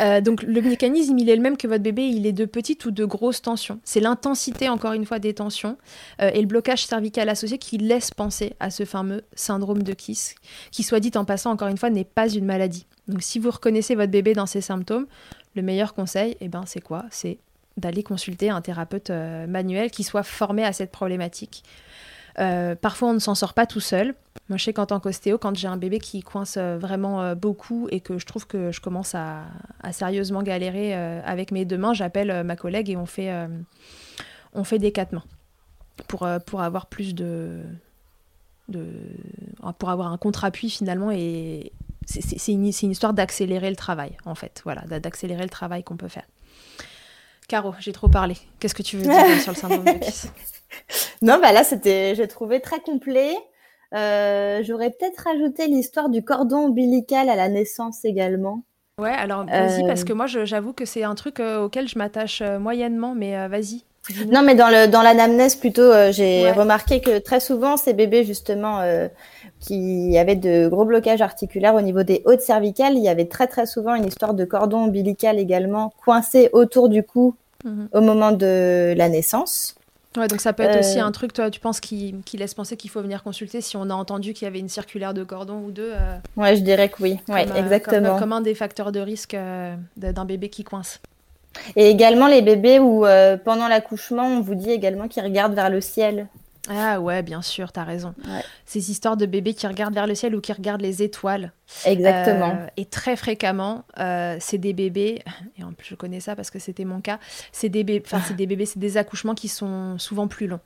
Euh, 0.00 0.22
donc 0.22 0.42
le 0.42 0.62
mécanisme, 0.62 1.18
il 1.18 1.28
est 1.28 1.36
le 1.36 1.42
même 1.42 1.58
que 1.58 1.66
votre 1.66 1.82
bébé. 1.82 2.04
Il 2.04 2.26
est 2.26 2.32
de 2.32 2.46
petites 2.46 2.86
ou 2.86 2.90
de 2.90 3.04
grosses 3.04 3.42
tensions. 3.42 3.80
C'est 3.84 4.00
l'intensité, 4.00 4.68
encore 4.68 4.94
une 4.94 5.04
fois, 5.04 5.18
des 5.18 5.34
tensions 5.34 5.76
euh, 6.22 6.30
et 6.32 6.40
le 6.40 6.46
blocage 6.46 6.86
cervical 6.86 7.28
associé 7.28 7.58
qui 7.58 7.76
laisse 7.76 8.10
penser 8.10 8.54
à 8.60 8.70
ce 8.70 8.86
fameux 8.86 9.22
syndrome 9.34 9.82
de 9.82 9.92
Kiss, 9.92 10.36
qui, 10.70 10.84
soit 10.84 11.00
dit 11.00 11.10
en 11.16 11.26
passant, 11.26 11.50
encore 11.50 11.68
une 11.68 11.76
fois, 11.76 11.90
n'est 11.90 12.04
pas 12.04 12.28
une 12.28 12.46
maladie. 12.46 12.86
Donc 13.08 13.22
si 13.22 13.38
vous 13.38 13.50
reconnaissez 13.50 13.94
votre 13.94 14.10
bébé 14.10 14.32
dans 14.32 14.46
ces 14.46 14.62
symptômes, 14.62 15.06
le 15.54 15.62
meilleur 15.62 15.92
conseil, 15.92 16.36
eh 16.40 16.48
ben, 16.48 16.64
c'est 16.66 16.80
quoi? 16.80 17.04
C'est 17.10 17.38
d'aller 17.76 18.02
consulter 18.02 18.48
un 18.50 18.60
thérapeute 18.60 19.10
euh, 19.10 19.46
manuel 19.46 19.90
qui 19.90 20.02
soit 20.02 20.22
formé 20.22 20.64
à 20.64 20.72
cette 20.72 20.92
problématique. 20.92 21.62
Parfois, 22.36 23.08
on 23.10 23.14
ne 23.14 23.18
s'en 23.18 23.34
sort 23.34 23.54
pas 23.54 23.66
tout 23.66 23.80
seul. 23.80 24.14
Moi, 24.48 24.56
je 24.58 24.64
sais 24.64 24.72
qu'en 24.72 24.86
tant 24.86 24.98
qu'ostéo, 25.00 25.38
quand 25.38 25.56
j'ai 25.56 25.68
un 25.68 25.76
bébé 25.76 25.98
qui 26.00 26.22
coince 26.22 26.56
euh, 26.56 26.76
vraiment 26.78 27.22
euh, 27.22 27.34
beaucoup 27.34 27.86
et 27.90 28.00
que 28.00 28.18
je 28.18 28.26
trouve 28.26 28.46
que 28.46 28.72
je 28.72 28.80
commence 28.80 29.14
à, 29.14 29.42
à 29.82 29.92
sérieusement 29.92 30.42
galérer 30.42 30.94
euh, 30.96 31.20
avec 31.24 31.52
mes 31.52 31.64
deux 31.64 31.78
mains, 31.78 31.94
j'appelle 31.94 32.30
euh, 32.30 32.42
ma 32.42 32.56
collègue 32.56 32.90
et 32.90 32.96
on 32.96 33.06
fait, 33.06 33.30
euh, 33.30 33.46
on 34.52 34.64
fait 34.64 34.78
des 34.78 34.90
quatre 34.92 35.12
mains 35.12 35.22
pour, 36.08 36.24
euh, 36.24 36.38
pour 36.40 36.62
avoir 36.62 36.86
plus 36.86 37.14
de, 37.14 37.60
de. 38.68 38.88
pour 39.78 39.90
avoir 39.90 40.12
un 40.12 40.16
contre-appui 40.18 40.70
finalement. 40.70 41.10
Et 41.12 41.70
c'est- 42.06 42.52
une, 42.52 42.64
une 42.64 42.90
histoire 42.90 43.14
d'accélérer 43.14 43.70
le 43.70 43.76
travail, 43.76 44.16
en 44.24 44.34
fait. 44.34 44.62
Voilà, 44.64 44.82
d'a- 44.82 44.98
d'accélérer 45.00 45.42
le 45.44 45.48
travail 45.50 45.84
qu'on 45.84 45.96
peut 45.96 46.08
faire. 46.08 46.24
Caro, 47.46 47.74
j'ai 47.78 47.92
trop 47.92 48.08
parlé. 48.08 48.36
Qu'est-ce 48.58 48.74
que 48.74 48.82
tu 48.82 48.96
veux 48.96 49.04
dire 49.06 49.40
sur 49.40 49.52
le 49.52 49.56
syndrome 49.56 49.84
de 49.84 49.98
Kiss? 50.04 50.28
Non, 51.22 51.38
bah 51.40 51.52
là, 51.52 51.64
c'était, 51.64 52.14
j'ai 52.14 52.28
trouvé 52.28 52.60
très 52.60 52.80
complet. 52.80 53.34
Euh, 53.94 54.62
j'aurais 54.62 54.90
peut-être 54.90 55.18
rajouté 55.24 55.66
l'histoire 55.66 56.08
du 56.08 56.22
cordon 56.22 56.66
ombilical 56.66 57.28
à 57.28 57.36
la 57.36 57.48
naissance 57.48 58.04
également. 58.04 58.62
Ouais, 59.00 59.10
alors 59.10 59.44
vas-y, 59.46 59.82
Euh, 59.82 59.86
parce 59.86 60.04
que 60.04 60.12
moi, 60.12 60.26
j'avoue 60.26 60.72
que 60.72 60.84
c'est 60.84 61.02
un 61.02 61.14
truc 61.14 61.40
euh, 61.40 61.64
auquel 61.64 61.88
je 61.88 61.98
m'attache 61.98 62.42
moyennement, 62.42 63.14
mais 63.14 63.48
vas-y. 63.48 63.84
Non, 64.30 64.42
mais 64.42 64.54
dans 64.54 64.68
le 64.68 64.86
dans 64.88 65.02
l'anamnèse 65.02 65.56
plutôt, 65.56 65.92
j'ai 66.10 66.42
Ouais. 66.44 66.52
remarqué 66.52 67.00
que 67.00 67.18
très 67.18 67.38
souvent 67.38 67.76
ces 67.76 67.92
bébés 67.92 68.24
justement 68.24 68.80
qui 69.60 70.16
avaient 70.16 70.36
de 70.36 70.68
gros 70.68 70.86
blocages 70.86 71.20
articulaires 71.20 71.74
au 71.74 71.82
niveau 71.82 72.02
des 72.02 72.22
hautes 72.24 72.40
cervicales, 72.40 72.94
il 72.96 73.02
y 73.02 73.08
avait 73.08 73.26
très 73.26 73.46
très 73.46 73.66
souvent 73.66 73.94
une 73.94 74.06
histoire 74.06 74.32
de 74.32 74.44
cordon 74.46 74.84
ombilical 74.84 75.38
également 75.38 75.92
coincé 76.02 76.48
autour 76.54 76.88
du 76.88 77.02
cou 77.02 77.34
Mhm. 77.62 77.88
au 77.92 78.00
moment 78.00 78.32
de 78.32 78.94
la 78.96 79.08
naissance. 79.10 79.74
Ouais, 80.16 80.26
donc 80.26 80.40
ça 80.40 80.52
peut 80.52 80.64
être 80.64 80.80
aussi 80.80 80.98
Euh, 80.98 81.04
un 81.04 81.12
truc, 81.12 81.32
toi, 81.32 81.50
tu 81.50 81.60
penses, 81.60 81.78
qui, 81.78 82.16
qui 82.24 82.36
laisse 82.36 82.54
penser 82.54 82.76
qu'il 82.76 82.90
faut 82.90 83.00
venir 83.00 83.22
consulter 83.22 83.60
si 83.60 83.76
on 83.76 83.88
a 83.90 83.94
entendu 83.94 84.32
qu'il 84.32 84.44
y 84.46 84.48
avait 84.48 84.58
une 84.58 84.68
circulaire 84.68 85.14
de 85.14 85.22
cordon 85.22 85.62
ou 85.64 85.70
deux. 85.70 85.92
euh, 85.92 86.16
Ouais, 86.36 86.56
je 86.56 86.62
dirais 86.62 86.88
que 86.88 87.00
oui. 87.00 87.18
Ouais, 87.28 87.44
comme, 87.46 87.56
euh, 87.56 87.60
exactement. 87.60 88.08
Comme, 88.10 88.18
comme 88.18 88.32
un 88.32 88.40
des 88.40 88.56
facteurs 88.56 88.90
de 88.90 88.98
risque 88.98 89.34
euh, 89.34 89.76
d'un 89.96 90.24
bébé 90.24 90.48
qui 90.48 90.64
coince. 90.64 91.00
Et 91.76 91.90
également 91.90 92.26
les 92.26 92.42
bébés 92.42 92.78
où 92.78 93.04
pendant 93.44 93.66
l'accouchement, 93.68 94.24
on 94.24 94.40
vous 94.40 94.54
dit 94.54 94.70
également 94.70 95.08
qu'ils 95.08 95.24
regardent 95.24 95.54
vers 95.54 95.70
le 95.70 95.80
ciel. 95.80 96.28
Ah 96.68 97.00
ouais, 97.00 97.22
bien 97.22 97.42
sûr, 97.42 97.72
t'as 97.72 97.84
raison. 97.84 98.14
Ouais. 98.26 98.42
Ces 98.66 98.90
histoires 98.90 99.16
de 99.16 99.26
bébés 99.26 99.54
qui 99.54 99.66
regardent 99.66 99.94
vers 99.94 100.06
le 100.06 100.14
ciel 100.14 100.34
ou 100.34 100.40
qui 100.40 100.52
regardent 100.52 100.82
les 100.82 101.02
étoiles. 101.02 101.52
Exactement. 101.86 102.56
Euh, 102.60 102.66
et 102.76 102.84
très 102.84 103.16
fréquemment, 103.16 103.84
euh, 103.98 104.36
c'est 104.40 104.58
des 104.58 104.72
bébés, 104.72 105.22
et 105.58 105.64
en 105.64 105.72
plus 105.72 105.88
je 105.88 105.94
connais 105.94 106.20
ça 106.20 106.36
parce 106.36 106.50
que 106.50 106.58
c'était 106.58 106.84
mon 106.84 107.00
cas, 107.00 107.18
c'est 107.52 107.68
des, 107.70 107.82
bé- 107.82 108.02
enfin, 108.04 108.20
c'est 108.26 108.34
des 108.36 108.46
bébés, 108.46 108.66
c'est 108.66 108.78
des 108.78 108.96
accouchements 108.98 109.34
qui 109.34 109.48
sont 109.48 109.98
souvent 109.98 110.28
plus 110.28 110.46
longs. 110.46 110.60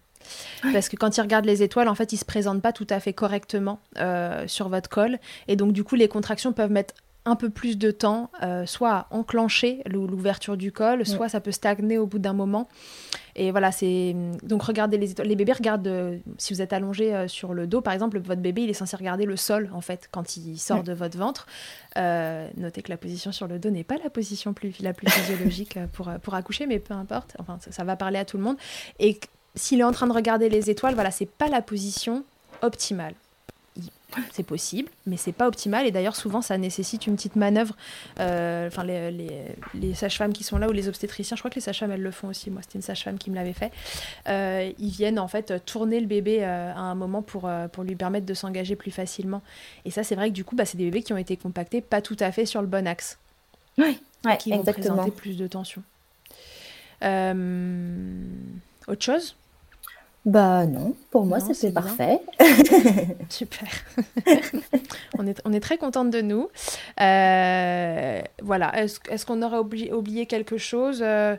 Parce 0.73 0.89
que 0.89 0.97
quand 0.97 1.17
ils 1.17 1.21
regardent 1.21 1.45
les 1.45 1.63
étoiles, 1.63 1.89
en 1.89 1.95
fait, 1.95 2.13
ils 2.15 2.17
se 2.17 2.25
présentent 2.25 2.63
pas 2.63 2.73
tout 2.73 2.87
à 2.89 2.99
fait 2.99 3.13
correctement 3.13 3.79
euh, 3.99 4.49
sur 4.49 4.71
votre 4.71 4.89
col. 4.89 5.19
Et 5.49 5.57
donc, 5.57 5.73
du 5.73 5.85
coup, 5.85 5.97
les 5.97 6.09
contractions 6.09 6.55
peuvent 6.55 6.71
mettre 6.71 6.95
un 7.27 7.37
peu 7.37 7.49
plus 7.49 7.79
de 7.79 7.91
temps, 7.91 8.31
euh, 8.43 8.67
soit 8.67 8.93
à 8.93 9.07
enclencher 9.11 9.83
l'ou- 9.87 10.07
l'ouverture 10.07 10.57
du 10.59 10.73
col, 10.73 11.07
soit 11.07 11.29
ça 11.31 11.41
peut 11.41 11.53
stagner 11.53 11.97
au 11.97 12.07
bout 12.07 12.19
d'un 12.19 12.35
moment. 12.35 12.69
Et 13.35 13.51
voilà, 13.51 13.73
c'est 13.73 14.15
donc 14.43 14.63
regardez 14.63 14.99
les 14.99 15.11
étoiles. 15.13 15.29
Les 15.29 15.35
bébés 15.35 15.55
regardent, 15.55 15.87
euh, 15.89 16.19
si 16.39 16.53
vous 16.53 16.61
êtes 16.61 16.73
allongé 16.75 17.15
euh, 17.15 17.27
sur 17.27 17.55
le 17.55 17.67
dos, 17.67 17.81
par 17.81 17.95
exemple, 17.95 18.19
votre 18.21 18.41
bébé 18.43 18.63
il 18.65 18.71
est 18.71 18.75
censé 18.75 18.95
regarder 18.97 19.25
le 19.25 19.37
sol 19.37 19.71
en 19.73 19.81
fait 19.81 20.09
quand 20.13 20.37
il 20.37 20.59
sort 20.59 20.83
de 20.83 20.93
votre 20.93 21.17
ventre. 21.19 21.47
Euh, 21.97 22.47
notez 22.59 22.83
que 22.83 22.91
la 22.91 22.99
position 22.99 23.33
sur 23.33 23.47
le 23.49 23.59
dos 23.59 23.71
n'est 23.71 23.85
pas 23.85 23.97
la 24.05 24.11
position 24.11 24.53
plus, 24.53 24.79
la 24.81 24.93
plus 24.93 25.09
physiologique 25.11 25.79
pour, 25.93 26.11
pour 26.23 26.35
accoucher, 26.35 26.67
mais 26.67 26.79
peu 26.79 26.95
importe. 26.95 27.37
Enfin, 27.39 27.59
ça, 27.61 27.73
ça 27.73 27.85
va 27.85 27.97
parler 27.97 28.19
à 28.19 28.25
tout 28.27 28.37
le 28.37 28.43
monde. 28.43 28.57
Et 28.99 29.19
s'il 29.55 29.81
est 29.81 29.85
en 29.85 29.93
train 29.93 30.07
de 30.09 30.13
regarder 30.13 30.49
les 30.51 30.69
étoiles, 30.71 30.95
voilà, 30.95 31.11
c'est 31.11 31.27
pas 31.31 31.49
la 31.49 31.63
position 31.63 32.25
optimale. 32.63 33.15
C'est 34.33 34.43
possible, 34.45 34.89
mais 35.07 35.17
c'est 35.17 35.33
pas 35.33 35.49
optimal. 35.49 35.87
Et 35.87 35.91
d'ailleurs, 35.91 36.17
souvent, 36.17 36.41
ça 36.43 36.57
nécessite 36.59 37.07
une 37.07 37.17
petite 37.17 37.37
manœuvre. 37.37 37.77
Euh, 38.21 38.67
Enfin, 38.69 38.85
les, 38.85 39.11
les- 39.11 39.43
les 39.75 39.95
sages-femmes 39.95 40.33
qui 40.33 40.45
sont 40.45 40.57
là 40.59 40.69
ou 40.69 40.73
les 40.73 40.89
obstétriciens, 40.89 41.37
je 41.37 41.41
crois 41.43 41.51
que 41.51 41.57
les 41.57 41.61
sages-femmes 41.61 41.91
elles 41.91 42.03
le 42.03 42.11
font 42.11 42.29
aussi. 42.29 42.51
Moi, 42.51 42.63
c'était 42.63 42.79
une 42.79 42.83
sage-femme 42.83 43.19
qui 43.19 43.31
me 43.31 43.35
l'avait 43.35 43.53
fait. 43.53 43.73
Euh, 44.29 44.71
ils 44.79 44.91
viennent 44.91 45.19
en 45.19 45.29
fait 45.29 45.65
tourner 45.65 46.01
le 46.01 46.07
bébé 46.07 46.39
euh, 46.45 46.73
à 46.73 46.79
un 46.81 46.95
moment 46.95 47.23
pour, 47.23 47.51
pour 47.73 47.85
lui 47.85 47.97
permettre 47.97 48.27
de 48.27 48.35
s'engager 48.35 48.77
plus 48.77 48.91
facilement. 48.91 49.43
Et 49.85 49.91
ça, 49.91 50.03
c'est 50.05 50.15
vrai 50.15 50.29
que 50.31 50.35
du 50.35 50.45
coup, 50.45 50.55
bah, 50.57 50.65
c'est 50.65 50.79
des 50.79 50.85
bébés 50.85 51.03
qui 51.03 51.13
ont 51.13 51.17
été 51.19 51.37
compactés 51.37 51.81
pas 51.81 52.01
tout 52.01 52.17
à 52.21 52.31
fait 52.33 52.47
sur 52.47 52.61
le 52.61 52.67
bon 52.69 52.87
axe, 52.87 53.19
Ouais, 54.25 54.37
qui 54.39 54.51
vont 54.51 54.61
exactement. 54.61 54.95
présenter 54.97 55.11
plus 55.11 55.37
de 55.37 55.47
tension. 55.47 55.83
Autre 58.87 59.03
chose? 59.05 59.37
Bah 60.25 60.65
non, 60.67 60.95
pour 61.11 61.27
moi 61.27 61.39
Non, 61.39 61.45
c'était 61.49 61.55
c'est 61.55 61.71
bien. 61.71 61.83
parfait. 61.83 62.21
Super. 63.29 63.69
on, 65.19 65.27
est, 65.27 65.41
on 65.45 65.53
est 65.53 65.61
très 65.61 65.77
contente 65.77 66.11
de 66.11 66.23
nous. 66.23 66.49
Euh, 67.01 68.23
voilà. 68.43 68.83
Est-ce 68.83 69.01
est-ce 69.11 69.27
qu'on 69.27 69.43
aurait 69.43 69.59
oublié, 69.59 69.93
oublié 69.93 70.25
quelque 70.27 70.57
chose 70.57 71.01
Euh, 71.03 71.37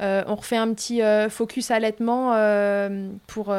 euh, 0.00 0.22
On 0.26 0.34
refait 0.34 0.56
un 0.56 0.72
petit 0.74 1.02
euh, 1.02 1.28
focus 1.28 1.70
allaitement 1.70 2.34
euh, 2.34 3.08
pour, 3.26 3.54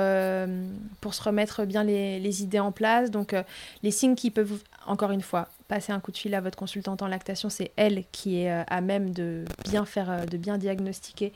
pour 1.01 1.13
se 1.13 1.23
remettre 1.23 1.65
bien 1.65 1.83
les, 1.83 2.19
les 2.19 2.43
idées 2.43 2.59
en 2.59 2.71
place. 2.71 3.11
Donc, 3.11 3.35
les 3.83 3.91
signes 3.91 4.15
qui 4.15 4.31
peuvent, 4.31 4.61
encore 4.85 5.11
une 5.11 5.21
fois, 5.21 5.49
passer 5.67 5.91
un 5.91 5.99
coup 5.99 6.11
de 6.11 6.17
fil 6.17 6.33
à 6.35 6.41
votre 6.41 6.57
consultante 6.57 7.01
en 7.01 7.07
lactation, 7.07 7.49
c'est 7.49 7.71
elle 7.75 8.03
qui 8.11 8.41
est 8.41 8.49
à 8.49 8.81
même 8.81 9.11
de 9.11 9.45
bien 9.69 9.85
faire, 9.85 10.25
de 10.25 10.37
bien 10.37 10.57
diagnostiquer 10.57 11.33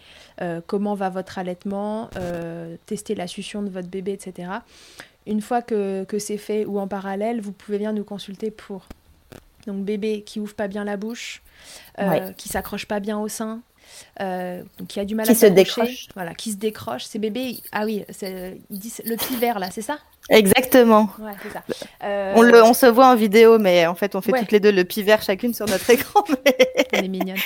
comment 0.68 0.96
va 0.96 1.10
votre 1.10 1.38
allaitement, 1.38 2.10
tester 2.86 3.16
la 3.16 3.28
succion 3.28 3.62
de 3.62 3.70
votre 3.70 3.90
bébé, 3.90 4.14
etc. 4.14 4.50
Une 5.28 5.42
fois 5.42 5.62
que, 5.62 6.04
que 6.06 6.18
c'est 6.18 6.38
fait 6.38 6.66
ou 6.66 6.80
en 6.80 6.88
parallèle, 6.88 7.42
vous 7.42 7.52
pouvez 7.52 7.78
venir 7.78 7.94
nous 7.94 8.04
consulter 8.04 8.50
pour 8.52 8.86
donc 9.68 9.84
bébé 9.86 10.24
qui 10.24 10.40
ouvre 10.40 10.56
pas 10.56 10.68
bien 10.68 10.84
la 10.84 10.98
bouche, 10.98 11.42
euh, 12.00 12.10
Ouais. 12.10 12.34
qui 12.36 12.50
s'accroche 12.50 12.88
pas 12.88 13.00
bien 13.00 13.20
au 13.20 13.28
sein, 13.28 13.62
euh, 14.20 14.62
qui 14.88 15.00
a 15.00 15.06
du 15.06 15.16
mal 15.16 15.26
Qui 15.26 15.32
à 15.32 15.36
se 15.36 15.46
décroche. 15.48 16.08
voilà, 16.16 16.34
qui 16.34 16.52
se 16.52 16.58
décroche. 16.58 17.04
Ces 17.06 17.20
bébés, 17.20 17.58
ah 17.72 17.86
oui, 17.86 18.04
ils 18.22 18.80
disent 18.80 19.02
le 19.06 19.16
pivert 19.16 19.60
là, 19.60 19.70
c'est 19.72 19.82
ça? 19.82 19.98
Exactement. 20.30 21.10
Ouais, 21.20 21.32
ça. 21.52 21.64
Euh, 22.04 22.34
On, 22.36 22.42
le, 22.44 22.64
on 22.64 22.74
se 22.74 22.86
voit 22.86 23.08
en 23.08 23.16
vidéo, 23.16 23.58
mais 23.58 23.88
en 23.88 23.96
fait, 23.96 24.16
on 24.16 24.22
fait 24.22 24.32
Ouais. 24.32 24.40
toutes 24.40 24.52
les 24.52 24.60
deux 24.60 24.72
le 24.72 24.84
pivert 24.86 25.22
chacune 25.22 25.54
sur 25.54 25.66
notre 25.66 25.90
écran. 25.90 26.24
mais- 26.30 26.58
Elle 26.94 27.06
est 27.06 27.08
mignonne. 27.08 27.38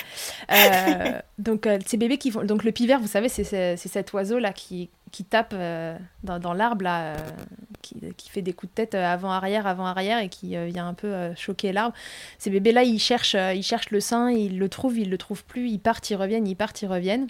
Euh, 0.52 1.20
donc, 1.38 1.66
euh, 1.66 1.78
ces 1.86 1.96
bébés 1.96 2.18
qui 2.18 2.30
font. 2.30 2.44
Donc, 2.44 2.64
le 2.64 2.72
pivert, 2.72 3.00
vous 3.00 3.06
savez, 3.06 3.28
c'est 3.28 3.76
cet 3.76 4.12
oiseau-là 4.12 4.52
qui, 4.52 4.90
qui 5.12 5.24
tape 5.24 5.54
euh, 5.56 5.96
dans, 6.22 6.52
l'arbre, 6.52 6.82
là, 6.82 7.14
euh, 7.14 7.16
qui, 7.82 8.28
fait 8.28 8.42
des 8.42 8.52
coups 8.52 8.70
de 8.70 8.74
tête 8.74 8.94
euh, 8.94 9.04
avant-arrière, 9.04 9.66
avant-arrière, 9.66 10.18
et 10.18 10.28
qui 10.28 10.56
vient 10.66 10.88
un 10.88 10.94
peu 10.94 11.34
choquer 11.36 11.72
l'arbre. 11.72 11.94
Ces 12.38 12.50
bébés-là, 12.50 12.82
ils 12.82 12.98
cherchent, 12.98 13.36
ils 13.54 13.62
cherchent 13.62 13.90
le 13.90 14.00
sein, 14.00 14.30
ils 14.30 14.58
le 14.58 14.68
trouvent, 14.68 14.98
ils 14.98 15.10
le 15.10 15.18
trouvent 15.18 15.44
plus, 15.44 15.68
ils 15.68 15.78
partent, 15.78 16.10
ils 16.10 16.16
reviennent, 16.16 16.46
ils 16.46 16.56
partent, 16.56 16.82
ils 16.82 16.88
reviennent. 16.88 17.28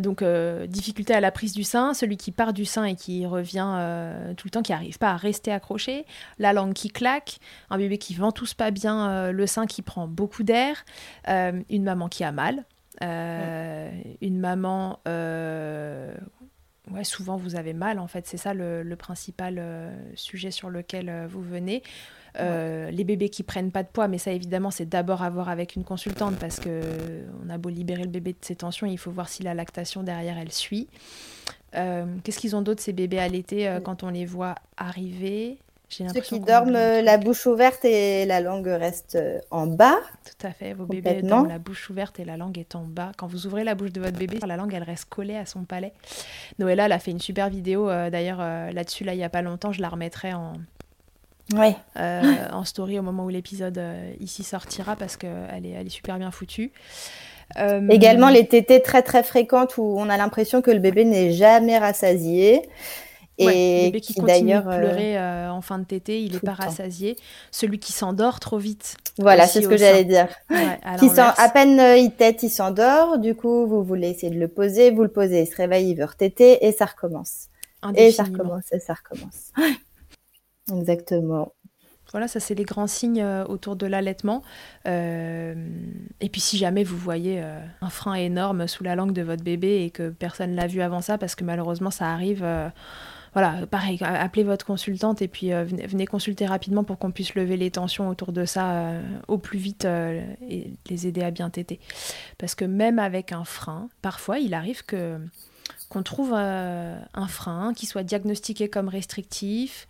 Donc, 0.00 0.24
difficulté 0.66 1.14
à 1.14 1.20
la 1.20 1.30
prise 1.30 1.52
du 1.52 1.62
sein, 1.62 1.94
celui 1.94 2.16
qui 2.16 2.32
part 2.32 2.52
du 2.52 2.64
sein 2.64 2.84
et 2.84 2.96
qui 2.96 3.26
revient 3.26 4.34
tout 4.36 4.48
le 4.48 4.50
temps, 4.50 4.62
qui 4.62 4.72
n'arrive 4.72 4.98
pas 4.98 5.10
à 5.10 5.16
rester 5.16 5.52
accroché, 5.52 6.04
la 6.40 6.52
langue 6.52 6.72
qui 6.72 6.88
claque, 6.88 7.38
un 7.70 7.78
bébé 7.78 7.96
qui 7.96 8.14
ventousse 8.14 8.54
pas 8.54 8.72
bien 8.72 9.30
le 9.30 9.46
sein, 9.46 9.66
qui 9.66 9.82
prend 9.82 10.08
beaucoup 10.08 10.42
d'air, 10.42 10.84
une 11.28 11.84
maman 11.84 12.08
qui 12.08 12.24
a 12.24 12.32
mal, 12.32 12.64
euh, 13.02 13.90
une 14.20 14.38
maman... 14.38 15.00
euh, 15.08 16.14
Ouais, 16.92 17.02
souvent 17.02 17.36
vous 17.36 17.56
avez 17.56 17.72
mal 17.72 17.98
en 17.98 18.06
fait, 18.06 18.28
c'est 18.28 18.36
ça 18.36 18.54
le, 18.54 18.84
le 18.84 18.94
principal 18.94 19.56
euh, 19.58 19.90
sujet 20.14 20.52
sur 20.52 20.70
lequel 20.70 21.08
euh, 21.08 21.26
vous 21.28 21.42
venez. 21.42 21.82
Euh, 22.38 22.92
Les 22.92 23.02
bébés 23.02 23.28
qui 23.28 23.42
prennent 23.42 23.72
pas 23.72 23.82
de 23.82 23.88
poids, 23.88 24.06
mais 24.06 24.18
ça 24.18 24.30
évidemment 24.30 24.70
c'est 24.70 24.88
d'abord 24.88 25.24
à 25.24 25.28
voir 25.30 25.48
avec 25.48 25.74
une 25.74 25.82
consultante 25.82 26.36
parce 26.36 26.60
que 26.60 26.82
on 27.44 27.50
a 27.50 27.58
beau 27.58 27.70
libérer 27.70 28.04
le 28.04 28.08
bébé 28.08 28.34
de 28.34 28.38
ses 28.40 28.54
tensions, 28.54 28.86
il 28.86 28.98
faut 28.98 29.10
voir 29.10 29.28
si 29.28 29.42
la 29.42 29.52
lactation 29.52 30.04
derrière 30.04 30.38
elle 30.38 30.52
suit. 30.52 30.86
Qu'est-ce 31.72 32.38
qu'ils 32.38 32.54
ont 32.54 32.62
d'autre 32.62 32.80
ces 32.80 32.92
bébés 32.92 33.18
allaités 33.18 33.68
quand 33.84 34.04
on 34.04 34.10
les 34.10 34.24
voit 34.24 34.54
arriver? 34.76 35.58
Ceux 35.88 36.20
qui 36.20 36.40
dorment 36.40 36.74
euh, 36.76 37.00
la 37.00 37.16
bouche 37.16 37.46
ouverte 37.46 37.84
et 37.84 38.26
la 38.26 38.40
langue 38.40 38.66
reste 38.66 39.14
euh, 39.14 39.38
en 39.52 39.66
bas. 39.66 39.96
Tout 40.24 40.46
à 40.46 40.50
fait. 40.50 40.72
Vos 40.74 40.84
bébés 40.84 41.22
dorment 41.22 41.48
la 41.48 41.58
bouche 41.58 41.88
ouverte 41.90 42.18
et 42.18 42.24
la 42.24 42.36
langue 42.36 42.58
est 42.58 42.74
en 42.74 42.82
bas. 42.82 43.12
Quand 43.16 43.28
vous 43.28 43.46
ouvrez 43.46 43.62
la 43.62 43.74
bouche 43.76 43.92
de 43.92 44.00
votre 44.00 44.18
bébé, 44.18 44.38
la 44.44 44.56
langue, 44.56 44.74
elle 44.74 44.82
reste 44.82 45.08
collée 45.08 45.36
à 45.36 45.46
son 45.46 45.62
palais. 45.64 45.92
Noëlla, 46.58 46.86
elle 46.86 46.92
a 46.92 46.98
fait 46.98 47.12
une 47.12 47.20
super 47.20 47.48
vidéo 47.48 47.88
euh, 47.88 48.10
d'ailleurs 48.10 48.38
euh, 48.40 48.72
là-dessus, 48.72 49.04
là, 49.04 49.14
il 49.14 49.18
n'y 49.18 49.24
a 49.24 49.28
pas 49.28 49.42
longtemps. 49.42 49.70
Je 49.70 49.80
la 49.80 49.88
remettrai 49.88 50.32
en, 50.34 50.54
Ouais. 51.54 51.76
euh, 51.98 52.22
en 52.52 52.64
story 52.64 52.98
au 52.98 53.02
moment 53.02 53.24
où 53.24 53.28
l'épisode 53.28 53.78
euh, 53.78 54.12
ici 54.18 54.42
sortira 54.42 54.96
parce 54.96 55.16
qu'elle 55.16 55.64
est, 55.64 55.70
elle 55.70 55.86
est 55.86 55.90
super 55.90 56.18
bien 56.18 56.32
foutue. 56.32 56.72
Euh, 57.58 57.86
Également 57.90 58.28
les 58.28 58.48
tétées 58.48 58.82
très 58.82 59.02
très 59.02 59.22
fréquentes 59.22 59.78
où 59.78 59.82
on 59.96 60.08
a 60.10 60.16
l'impression 60.16 60.62
que 60.62 60.72
le 60.72 60.80
bébé 60.80 61.04
n'est 61.04 61.30
jamais 61.30 61.78
rassasié. 61.78 62.62
Et 63.38 63.90
le 63.92 63.98
qui, 63.98 64.14
qui 64.14 64.20
continue 64.20 64.40
de 64.40 64.46
d'ailleurs, 64.46 64.68
euh, 64.68 64.78
pleurer 64.78 65.18
euh, 65.18 65.50
en 65.50 65.60
fin 65.60 65.78
de 65.78 65.84
tétée, 65.84 66.22
il 66.22 66.32
tout 66.32 66.46
pas 66.46 66.54
rassasié. 66.54 67.16
Celui 67.50 67.78
qui 67.78 67.92
s'endort 67.92 68.40
trop 68.40 68.58
vite. 68.58 68.96
voilà, 69.18 69.46
c'est 69.46 69.62
ce 69.62 69.68
que 69.68 69.76
j'allais 69.76 70.04
dire. 70.04 70.28
Ouais, 70.50 70.78
Qui 70.98 71.08
sent, 71.08 71.20
à 71.20 71.48
peine 71.50 71.78
euh, 71.78 71.96
il 71.96 72.12
tète, 72.12 72.42
il 72.42 72.50
s'endort. 72.50 73.18
Du 73.18 73.34
coup, 73.34 73.66
vous 73.66 73.84
voulez 73.84 74.10
essayer 74.10 74.34
de 74.34 74.40
le 74.40 74.48
poser, 74.48 74.90
vous 74.90 75.02
le 75.02 75.10
posez, 75.10 75.42
il 75.42 75.46
se 75.46 75.56
réveille, 75.56 75.90
il 75.90 75.96
veut 75.96 76.04
retéter 76.04 76.64
et 76.66 76.72
ça 76.72 76.86
recommence. 76.86 77.48
Et 77.94 78.10
ça 78.10 78.24
recommence, 78.24 78.72
et 78.72 78.80
ça 78.80 78.94
recommence. 78.94 79.52
Exactement. 80.72 81.52
Voilà, 82.12 82.28
ça 82.28 82.38
c'est 82.38 82.54
les 82.54 82.64
grands 82.64 82.86
signes 82.86 83.20
euh, 83.20 83.44
autour 83.46 83.76
de 83.76 83.86
l'allaitement. 83.86 84.42
Euh, 84.86 85.54
et 86.20 86.28
puis 86.28 86.40
si 86.40 86.56
jamais 86.56 86.84
vous 86.84 86.96
voyez 86.96 87.42
euh, 87.42 87.60
un 87.80 87.90
frein 87.90 88.14
énorme 88.14 88.68
sous 88.68 88.84
la 88.84 88.94
langue 88.94 89.12
de 89.12 89.22
votre 89.22 89.42
bébé 89.42 89.82
et 89.84 89.90
que 89.90 90.10
personne 90.10 90.54
l'a 90.54 90.66
vu 90.66 90.80
avant 90.80 91.00
ça, 91.00 91.18
parce 91.18 91.34
que 91.34 91.44
malheureusement 91.44 91.90
ça 91.90 92.12
arrive, 92.12 92.44
voilà, 93.36 93.66
pareil, 93.66 93.98
appelez 94.00 94.44
votre 94.44 94.64
consultante 94.64 95.20
et 95.20 95.28
puis 95.28 95.50
venez, 95.50 96.06
consulter 96.06 96.46
rapidement 96.46 96.84
pour 96.84 96.98
qu'on 96.98 97.10
puisse 97.10 97.34
lever 97.34 97.58
les 97.58 97.70
tensions 97.70 98.08
autour 98.08 98.32
de 98.32 98.46
ça 98.46 98.94
au 99.28 99.36
plus 99.36 99.58
vite 99.58 99.84
et 99.84 100.72
les 100.88 101.06
aider 101.06 101.22
à 101.22 101.30
bien 101.30 101.50
téter. 101.50 101.78
Parce 102.38 102.54
que 102.54 102.64
même 102.64 102.98
avec 102.98 103.32
un 103.32 103.44
frein, 103.44 103.90
parfois 104.00 104.38
il 104.38 104.54
arrive 104.54 104.84
que 104.86 105.18
qu'on 105.90 106.02
trouve 106.02 106.32
un 106.32 107.28
frein 107.28 107.74
qui 107.74 107.84
soit 107.84 108.04
diagnostiqué 108.04 108.70
comme 108.70 108.88
restrictif, 108.88 109.86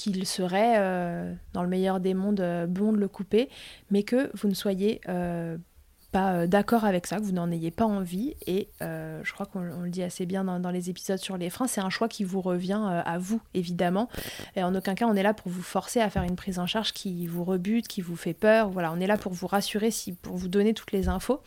qu'il 0.00 0.26
serait, 0.26 0.76
euh, 0.78 1.32
dans 1.52 1.62
le 1.62 1.68
meilleur 1.68 2.00
des 2.00 2.14
mondes, 2.14 2.40
euh, 2.40 2.66
bon 2.66 2.92
de 2.92 2.98
le 2.98 3.08
couper, 3.08 3.48
mais 3.90 4.02
que 4.02 4.30
vous 4.34 4.48
ne 4.48 4.54
soyez 4.54 5.00
euh, 5.08 5.58
pas 6.12 6.46
d'accord 6.46 6.84
avec 6.84 7.06
ça, 7.06 7.18
que 7.18 7.22
vous 7.22 7.32
n'en 7.32 7.50
ayez 7.50 7.70
pas 7.70 7.84
envie. 7.84 8.34
Et 8.46 8.68
je 8.80 9.32
crois 9.32 9.46
qu'on 9.46 9.60
le 9.60 9.90
dit 9.90 10.02
assez 10.02 10.26
bien 10.26 10.44
dans, 10.44 10.70
les 10.70 10.90
épisodes 10.90 11.18
sur 11.18 11.36
les 11.36 11.50
freins, 11.50 11.66
c'est 11.66 11.80
un 11.80 11.90
choix 11.90 12.08
qui 12.08 12.24
vous 12.24 12.40
revient 12.40 12.80
à 13.04 13.18
vous, 13.18 13.40
évidemment. 13.54 14.08
Et 14.56 14.62
en 14.62 14.74
aucun 14.74 14.94
cas, 14.94 15.06
on 15.06 15.14
est 15.14 15.22
là 15.22 15.34
pour 15.34 15.50
vous 15.50 15.62
forcer 15.62 16.00
à 16.00 16.10
faire 16.10 16.22
une 16.22 16.36
prise 16.36 16.58
en 16.58 16.66
charge 16.66 16.92
qui 16.92 17.26
vous 17.26 17.44
rebute, 17.44 17.88
qui 17.88 18.00
vous 18.00 18.16
fait 18.16 18.34
peur. 18.34 18.70
Voilà, 18.70 18.92
on 18.92 19.00
est 19.00 19.06
là 19.06 19.16
pour 19.16 19.32
vous 19.32 19.46
rassurer, 19.46 19.90
si, 19.90 20.12
pour 20.12 20.36
vous 20.36 20.48
donner 20.48 20.74
toutes 20.74 20.92
les 20.92 21.08
infos 21.08 21.40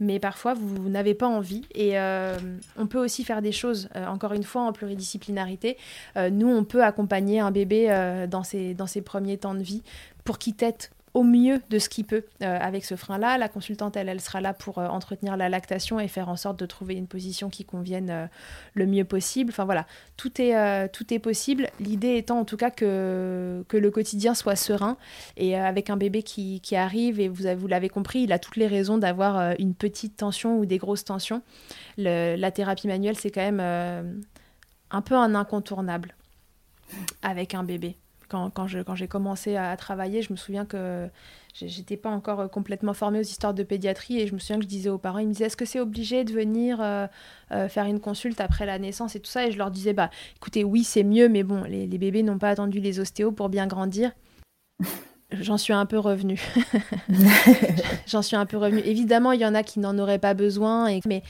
mais 0.00 0.18
parfois 0.18 0.54
vous, 0.54 0.88
n'avez 0.88 1.14
pas 1.14 1.28
envie. 1.28 1.62
Et 1.74 1.98
euh, 1.98 2.36
on 2.76 2.86
peut 2.86 2.98
aussi 2.98 3.22
faire 3.22 3.42
des 3.42 3.52
choses, 3.52 3.88
euh, 3.94 4.06
encore 4.06 4.32
une 4.32 4.42
fois, 4.42 4.62
en 4.62 4.72
pluridisciplinarité. 4.72 5.76
Euh, 6.16 6.30
nous, 6.30 6.48
on 6.48 6.64
peut 6.64 6.82
accompagner 6.82 7.38
un 7.38 7.50
bébé 7.50 7.88
dans, 8.28 8.42
ses, 8.42 8.74
dans 8.74 8.86
ses 8.86 9.02
premiers 9.02 9.36
temps 9.36 9.54
de 9.54 9.62
vie 9.62 9.82
pour 10.24 10.38
qu'il 10.38 10.54
tête 10.54 10.90
au 11.12 11.24
mieux 11.24 11.60
de 11.70 11.78
ce 11.78 11.88
qu'il 11.88 12.04
peut 12.04 12.24
euh, 12.42 12.58
avec 12.60 12.84
ce 12.84 12.94
frein-là. 12.94 13.36
La 13.36 13.48
consultante, 13.48 13.96
elle, 13.96 14.08
elle 14.08 14.20
sera 14.20 14.40
là 14.40 14.54
pour 14.54 14.78
euh, 14.78 14.86
entretenir 14.86 15.36
la 15.36 15.48
lactation 15.48 15.98
et 15.98 16.08
faire 16.08 16.28
en 16.28 16.36
sorte 16.36 16.58
de 16.58 16.66
trouver 16.66 16.94
une 16.94 17.08
position 17.08 17.50
qui 17.50 17.64
convienne 17.64 18.10
euh, 18.10 18.26
le 18.74 18.86
mieux 18.86 19.04
possible. 19.04 19.50
Enfin 19.50 19.64
voilà, 19.64 19.86
tout 20.16 20.40
est, 20.40 20.88
tout 20.92 21.12
est 21.12 21.18
possible. 21.18 21.68
L'idée 21.80 22.16
étant 22.16 22.38
en 22.38 22.44
tout 22.44 22.56
cas 22.56 22.70
que, 22.70 23.64
que 23.68 23.76
le 23.76 23.90
quotidien 23.90 24.34
soit 24.34 24.56
serein. 24.56 24.96
Et 25.36 25.56
avec 25.56 25.90
un 25.90 25.96
bébé 25.96 26.22
qui, 26.22 26.60
qui 26.60 26.76
arrive, 26.76 27.18
et 27.18 27.28
vous, 27.28 27.44
vous 27.56 27.66
l'avez 27.66 27.88
compris, 27.88 28.20
il 28.22 28.32
a 28.32 28.38
toutes 28.38 28.56
les 28.56 28.66
raisons 28.66 28.98
d'avoir 28.98 29.54
une 29.58 29.74
petite 29.74 30.16
tension 30.16 30.58
ou 30.58 30.66
des 30.66 30.78
grosses 30.78 31.04
tensions. 31.04 31.42
la 31.96 32.50
thérapie 32.50 32.86
manuelle, 32.86 33.16
c'est 33.16 33.30
quand 33.30 33.40
même 33.40 33.60
un 34.90 35.02
peu 35.02 35.14
un 35.16 35.34
incontournable 35.34 36.14
avec 37.22 37.54
un 37.54 37.64
bébé 37.64 37.96
quand, 38.30 38.50
quand 38.50 38.66
j'ai 38.94 39.08
commencé 39.08 39.56
à, 39.56 39.76
travailler, 39.76 40.22
je 40.22 40.32
me 40.32 40.36
souviens 40.36 40.64
que 40.64 41.08
j'étais 41.54 41.96
pas 41.96 42.10
encore 42.10 42.40
euh, 42.40 42.48
complètement 42.48 42.94
formée 42.94 43.18
aux 43.18 43.22
histoires 43.22 43.54
de 43.54 43.62
pédiatrie 43.62 44.20
et 44.20 44.26
je 44.26 44.34
me 44.34 44.38
souviens 44.38 44.56
que 44.56 44.62
je 44.62 44.68
disais 44.68 44.88
aux 44.88 44.98
parents, 44.98 45.18
ils 45.18 45.26
me 45.26 45.32
disaient 45.32 45.46
est-ce 45.46 45.56
que 45.56 45.64
c'est 45.64 45.80
obligé 45.80 46.24
de 46.24 46.32
venir 46.32 46.80
euh, 46.80 47.06
euh, 47.50 47.68
faire 47.68 47.86
une 47.86 48.00
consulte 48.00 48.40
après 48.40 48.66
la 48.66 48.78
naissance 48.78 49.16
et 49.16 49.20
tout 49.20 49.30
ça? 49.30 49.46
Et 49.46 49.52
je 49.52 49.58
leur 49.58 49.70
disais 49.70 49.92
bah 49.92 50.10
écoutez 50.36 50.64
oui 50.64 50.84
c'est 50.84 51.02
mieux 51.02 51.28
mais 51.28 51.42
bon 51.42 51.64
les, 51.64 51.86
les 51.86 51.98
bébés 51.98 52.22
n'ont 52.22 52.38
pas 52.38 52.50
attendu 52.50 52.78
les 52.78 53.00
ostéos 53.00 53.32
pour 53.32 53.48
bien 53.48 53.66
grandir. 53.66 54.12
J'en 55.32 55.58
suis 55.58 55.72
un 55.72 55.86
peu 55.86 55.98
revenue. 55.98 56.40
J'en 58.06 58.22
suis 58.22 58.34
un 58.34 58.46
peu 58.46 58.56
revenue. 58.56 58.82
Évidemment, 58.84 59.30
il 59.30 59.40
y 59.40 59.46
en 59.46 59.54
a 59.54 59.62
qui 59.62 59.78
n'en 59.78 59.96
auraient 59.96 60.18
pas 60.18 60.34
besoin, 60.34 60.88
et... 60.88 61.00
mais 61.06 61.22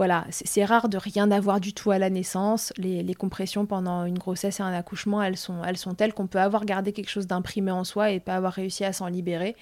voilà, 0.00 0.24
c'est 0.30 0.64
rare 0.64 0.88
de 0.88 0.96
rien 0.96 1.30
avoir 1.30 1.60
du 1.60 1.74
tout 1.74 1.90
à 1.90 1.98
la 1.98 2.08
naissance. 2.08 2.72
Les, 2.78 3.14
compressions 3.14 3.66
pendant 3.66 4.06
une 4.06 4.18
grossesse 4.18 4.58
et 4.58 4.62
un 4.62 4.72
accouchement, 4.72 5.22
elles 5.22 5.36
sont, 5.36 5.62
elles 5.62 5.76
sont 5.76 5.92
telles 5.92 6.14
qu'on 6.14 6.26
peut 6.26 6.40
avoir 6.40 6.64
gardé 6.64 6.94
quelque 6.94 7.10
chose 7.10 7.26
d'imprimé 7.26 7.70
en 7.70 7.84
soi 7.84 8.10
et 8.10 8.18
pas 8.18 8.34
avoir 8.34 8.54
réussi 8.54 8.82
à 8.82 8.94
s'en 8.94 9.08
libérer. 9.08 9.56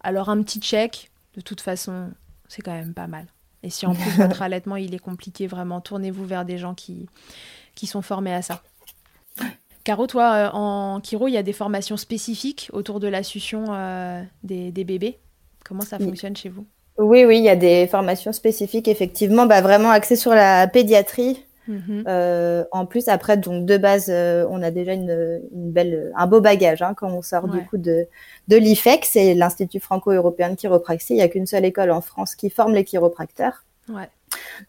Alors 0.00 0.28
un 0.28 0.40
petit 0.44 0.60
check, 0.60 1.10
de 1.34 1.40
toute 1.40 1.60
façon, 1.60 2.12
c'est 2.46 2.62
quand 2.62 2.70
même 2.70 2.94
pas 2.94 3.08
mal. 3.08 3.26
Et 3.64 3.70
si 3.70 3.84
en 3.84 3.96
plus 3.96 4.10
votre 4.16 4.42
allaitement 4.42 4.76
il 4.76 4.94
est 4.94 5.00
compliqué, 5.00 5.48
vraiment, 5.48 5.80
tournez-vous 5.80 6.24
vers 6.24 6.44
des 6.44 6.56
gens 6.56 6.74
qui, 6.74 7.08
qui 7.74 7.88
sont 7.88 8.00
formés 8.00 8.32
à 8.32 8.42
ça. 8.42 8.62
Caro, 9.82 10.06
toi, 10.06 10.34
euh, 10.34 10.50
en 10.52 11.00
Kiro, 11.00 11.26
il 11.26 11.32
y 11.32 11.36
a 11.36 11.42
des 11.42 11.52
formations 11.52 11.96
spécifiques 11.96 12.70
autour 12.72 13.00
de 13.00 13.08
la 13.08 13.24
succion 13.24 13.64
euh, 13.70 14.22
des, 14.44 14.70
bébés. 14.84 15.18
Comment 15.64 15.82
ça 15.82 15.98
fonctionne 15.98 16.36
chez 16.36 16.48
vous? 16.48 16.64
Oui, 17.00 17.24
oui, 17.24 17.38
il 17.38 17.44
y 17.44 17.48
a 17.48 17.56
des 17.56 17.86
formations 17.86 18.32
spécifiques, 18.32 18.86
effectivement, 18.86 19.46
bah, 19.46 19.62
vraiment 19.62 19.90
axées 19.90 20.16
sur 20.16 20.34
la 20.34 20.66
pédiatrie. 20.68 21.44
Mhm. 21.66 22.04
Euh, 22.06 22.64
en 22.72 22.84
plus, 22.84 23.08
après, 23.08 23.36
donc 23.36 23.64
de 23.64 23.76
base, 23.78 24.06
euh, 24.10 24.46
on 24.50 24.62
a 24.62 24.70
déjà 24.70 24.92
une, 24.92 25.40
belle, 25.52 26.12
un 26.16 26.26
beau 26.26 26.40
bagage 26.40 26.82
hein, 26.82 26.94
quand 26.94 27.10
on 27.10 27.22
sort 27.22 27.48
du 27.48 27.60
coup 27.64 27.78
de, 27.78 28.06
de 28.48 28.56
l'IFEC, 28.56 29.04
c'est 29.04 29.34
l'Institut 29.34 29.80
franco-européen 29.80 30.50
de 30.50 30.56
chiropraxie. 30.56 31.14
Il 31.14 31.16
n'y 31.16 31.22
a 31.22 31.28
qu'une 31.28 31.46
seule 31.46 31.64
école 31.64 31.90
en 31.90 32.00
France 32.00 32.34
qui 32.34 32.50
forme 32.50 32.74
les 32.74 32.84
chiropracteurs. 32.84 33.64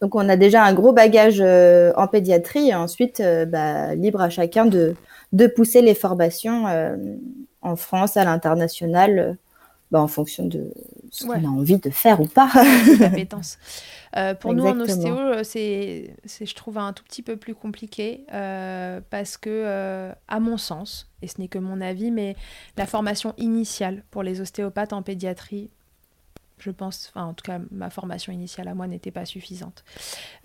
Donc, 0.00 0.14
on 0.14 0.28
a 0.28 0.36
déjà 0.36 0.64
un 0.64 0.72
gros 0.72 0.92
bagage 0.92 1.38
euh, 1.40 1.92
en 1.96 2.06
pédiatrie. 2.06 2.70
Et 2.70 2.74
ensuite, 2.74 3.22
bah, 3.48 3.94
libre 3.94 4.20
à 4.20 4.30
chacun 4.30 4.64
de, 4.64 4.96
de 5.32 5.46
pousser 5.46 5.82
les 5.82 5.94
formations 5.94 6.64
en 7.60 7.76
France, 7.76 8.16
à 8.16 8.24
l'international 8.24 9.36
bah, 9.92 10.00
en 10.00 10.08
fonction 10.08 10.46
de 10.46 10.72
ce 11.10 11.26
qu'on 11.26 11.44
a 11.44 11.48
envie 11.48 11.76
de 11.76 11.90
faire 11.90 12.20
ou 12.20 12.26
pas. 12.26 12.50
Euh, 14.14 14.34
pour 14.34 14.52
nous 14.52 14.66
en 14.66 14.78
ostéo, 14.78 15.16
euh, 15.16 15.42
c'est, 15.42 16.14
je 16.26 16.54
trouve, 16.54 16.76
un 16.76 16.92
tout 16.92 17.02
petit 17.02 17.22
peu 17.22 17.38
plus 17.38 17.54
compliqué 17.54 18.26
euh, 18.34 19.00
parce 19.08 19.38
que, 19.38 20.12
à 20.28 20.38
mon 20.38 20.58
sens, 20.58 21.08
et 21.22 21.28
ce 21.28 21.40
n'est 21.40 21.48
que 21.48 21.58
mon 21.58 21.80
avis, 21.80 22.10
mais 22.10 22.36
la 22.76 22.84
formation 22.84 23.32
initiale 23.38 24.04
pour 24.10 24.22
les 24.22 24.42
ostéopathes 24.42 24.92
en 24.92 25.00
pédiatrie, 25.00 25.70
je 26.58 26.70
pense, 26.70 27.10
enfin 27.10 27.24
en 27.24 27.32
tout 27.32 27.44
cas 27.44 27.58
ma 27.70 27.88
formation 27.88 28.34
initiale 28.34 28.68
à 28.68 28.74
moi 28.74 28.86
n'était 28.86 29.10
pas 29.10 29.24
suffisante. 29.24 29.82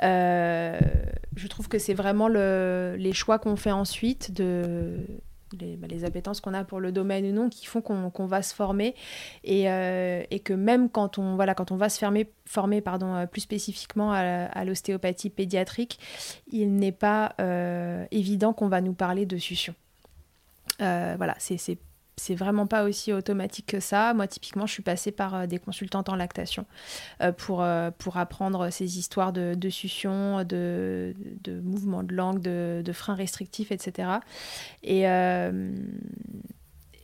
je 0.01 1.47
trouve 1.49 1.67
que 1.67 1.77
c'est 1.77 1.93
vraiment 1.93 2.29
le, 2.29 2.95
les 2.97 3.11
choix 3.11 3.37
qu'on 3.37 3.57
fait 3.57 3.71
ensuite 3.71 4.31
de, 4.31 5.05
les, 5.59 5.77
bah, 5.77 5.87
qu'on 6.43 6.53
a 6.53 6.63
pour 6.63 6.79
le 6.79 6.91
domaine 6.91 7.25
ou 7.25 7.31
non 7.31 7.49
qui 7.49 7.65
font 7.65 7.81
qu'on 7.81 8.25
va 8.25 8.41
se 8.41 8.53
former 8.53 8.95
et, 9.43 9.69
euh, 9.69 10.23
et, 10.31 10.39
que 10.39 10.53
même 10.53 10.89
quand 10.89 11.17
on, 11.17 11.35
voilà, 11.35 11.55
quand 11.55 11.71
on 11.71 11.77
va 11.77 11.89
se 11.89 11.97
fermer, 11.97 12.29
former 12.45 12.81
pardon, 12.81 13.13
euh, 13.13 13.25
plus 13.25 13.41
spécifiquement 13.41 14.11
à, 14.11 14.65
l'ostéopathie 14.65 15.29
pédiatrique, 15.29 15.99
il 16.51 16.75
n'est 16.75 16.91
pas 16.91 17.33
euh, 17.39 18.05
évident 18.11 18.53
qu'on 18.53 18.67
va 18.67 18.81
nous 18.81 18.93
parler 18.93 19.25
de 19.25 19.37
succion. 19.37 19.73
voilà, 20.79 21.35
c'est 21.37 21.77
c'est 22.20 22.36
vraiment 22.36 22.65
pas 22.65 22.84
aussi 22.84 23.13
automatique 23.13 23.68
que 23.68 23.80
ça. 23.80 24.13
Moi, 24.13 24.28
typiquement, 24.28 24.65
je 24.65 24.74
suis 24.74 24.84
passée 24.84 25.11
par 25.11 25.36
euh, 25.36 25.45
des 25.45 25.59
consultantes 25.59 26.09
en 26.09 26.15
lactation 26.15 26.65
euh, 27.22 27.32
pour, 27.32 27.61
euh, 27.61 27.91
pour 27.95 28.18
apprendre 28.18 28.72
ces 28.72 28.97
histoires 28.97 29.32
de, 29.32 29.53
de 29.55 29.70
succion, 29.70 30.43
de, 30.43 31.13
de 31.43 31.59
mouvements 31.61 32.03
de 32.03 32.15
langue, 32.15 32.41
de, 32.41 32.82
de 32.84 32.91
freins 32.91 33.13
restrictifs, 33.13 33.72
etc. 33.72 34.09
Et, 34.84 35.03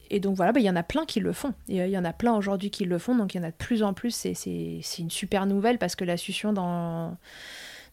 et 0.10 0.20
donc 0.20 0.36
voilà, 0.36 0.52
bah, 0.52 0.60
il 0.60 0.66
y 0.66 0.70
en 0.70 0.76
a 0.76 0.84
plein 0.84 1.06
qui 1.06 1.20
le 1.20 1.32
font. 1.32 1.54
Il 1.68 1.78
y 1.78 1.98
en 1.98 2.06
a 2.06 2.14
plein 2.14 2.34
aujourd'hui 2.34 2.72
qui 2.72 2.86
le 2.86 2.98
font, 2.98 3.16
donc 3.16 3.36
il 3.36 3.38
y 3.38 3.40
en 3.40 3.44
a 3.44 3.52
de 3.52 3.56
plus 3.56 3.84
en 3.84 3.94
plus. 3.94 4.12
C'est 4.12 5.00
une 5.00 5.12
super 5.12 5.46
nouvelle 5.46 5.78
parce 5.78 5.96
que 5.96 6.04
la 6.04 6.18
succion 6.18 6.54
dans 6.54 7.18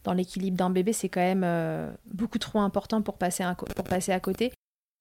dans 0.03 0.13
l'équilibre 0.13 0.57
d'un 0.57 0.71
bébé, 0.71 0.93
c'est 0.93 1.09
quand 1.09 1.21
même 1.21 1.45
beaucoup 2.05 2.39
trop 2.39 2.59
important 2.59 3.03
pour 3.03 3.17
passer, 3.17 3.43
pour 3.75 3.85
passer 3.85 4.11
à 4.11 4.19
côté. 4.19 4.51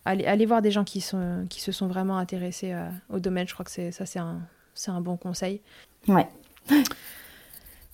Allez, 0.04 0.46
voir 0.46 0.62
des 0.62 0.70
gens 0.70 0.84
qui, 0.84 1.00
sont, 1.00 1.46
qui 1.50 1.60
se 1.60 1.72
sont 1.72 1.86
vraiment 1.86 2.16
intéressés 2.16 2.72
euh, 2.72 2.88
au 3.10 3.20
domaine. 3.20 3.46
Je 3.46 3.52
crois 3.52 3.64
que 3.64 3.90
ça, 3.90 4.06
c'est 4.06 4.18
un, 4.18 4.40
un 4.88 5.00
bon 5.00 5.16
conseil. 5.16 5.60
Ouais. 6.08 6.28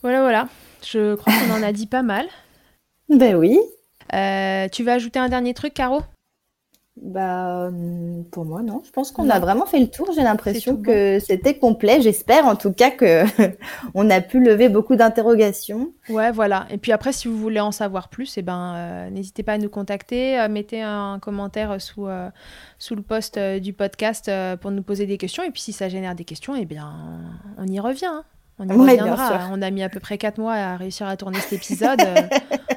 Voilà, 0.02 0.20
voilà. 0.20 0.48
Je 0.84 1.16
crois 1.16 1.32
qu'on 1.32 1.54
en 1.54 1.62
a 1.64 1.72
dit 1.72 1.86
pas 1.86 2.02
mal. 2.02 2.26
Ben 3.08 3.34
oui. 3.34 3.58
Euh, 4.14 4.68
tu 4.68 4.84
veux 4.84 4.92
ajouter 4.92 5.18
un 5.18 5.28
dernier 5.28 5.52
truc, 5.52 5.74
Caro? 5.74 6.02
Bah, 7.00 7.66
hum, 7.68 8.24
pour 8.30 8.46
moi, 8.46 8.62
non. 8.62 8.82
Je 8.84 8.90
pense 8.90 9.12
qu'on 9.12 9.28
a 9.28 9.38
vraiment 9.38 9.66
fait 9.66 9.78
le 9.78 9.88
tour. 9.88 10.10
J'ai 10.14 10.22
l'impression 10.22 10.76
que 10.76 11.18
c'était 11.18 11.58
complet. 11.58 12.00
J'espère 12.00 12.46
en 12.46 12.56
tout 12.56 12.72
cas 12.72 12.90
que 12.90 13.24
on 13.94 14.08
a 14.08 14.22
pu 14.22 14.42
lever 14.42 14.70
beaucoup 14.70 14.96
d'interrogations. 14.96 15.92
Ouais, 16.08 16.32
voilà. 16.32 16.66
Et 16.70 16.78
puis 16.78 16.92
après, 16.92 17.12
si 17.12 17.28
vous 17.28 17.36
voulez 17.36 17.60
en 17.60 17.70
savoir 17.72 18.08
plus, 18.08 18.38
eh 18.38 18.42
ben, 18.42 18.74
euh, 18.76 19.10
n'hésitez 19.10 19.42
pas 19.42 19.52
à 19.52 19.58
nous 19.58 19.68
contacter. 19.68 20.40
Euh, 20.40 20.48
mettez 20.48 20.80
un 20.80 21.18
commentaire 21.20 21.80
sous, 21.80 22.06
euh, 22.06 22.30
sous 22.78 22.94
le 22.94 23.02
post 23.02 23.38
du 23.38 23.74
podcast 23.74 24.30
pour 24.62 24.70
nous 24.70 24.82
poser 24.82 25.04
des 25.04 25.18
questions. 25.18 25.42
Et 25.42 25.50
puis 25.50 25.60
si 25.60 25.72
ça 25.74 25.90
génère 25.90 26.14
des 26.14 26.24
questions, 26.24 26.56
eh 26.56 26.64
bien, 26.64 26.94
on 27.58 27.66
y 27.66 27.78
revient. 27.78 28.06
Hein. 28.06 28.24
On 28.58 28.68
y 28.68 28.72
reviendra. 28.72 29.48
On 29.52 29.60
a 29.60 29.70
mis 29.70 29.82
à 29.82 29.88
peu 29.88 30.00
près 30.00 30.16
4 30.16 30.38
mois 30.38 30.54
à 30.54 30.76
réussir 30.76 31.06
à 31.06 31.16
tourner 31.16 31.38
cet 31.40 31.52
épisode. 31.54 32.00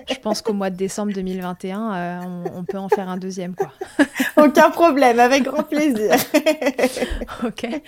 je 0.09 0.19
pense 0.19 0.41
qu'au 0.41 0.53
mois 0.53 0.69
de 0.69 0.75
décembre 0.75 1.13
2021, 1.13 2.21
on, 2.53 2.63
peut 2.65 2.77
en 2.77 2.89
faire 2.89 3.09
un 3.09 3.17
deuxième. 3.17 3.55
Quoi. 3.55 3.71
Aucun 4.37 4.69
problème, 4.71 5.19
avec 5.19 5.43
grand 5.43 5.63
plaisir. 5.63 6.15
ok. 7.43 7.81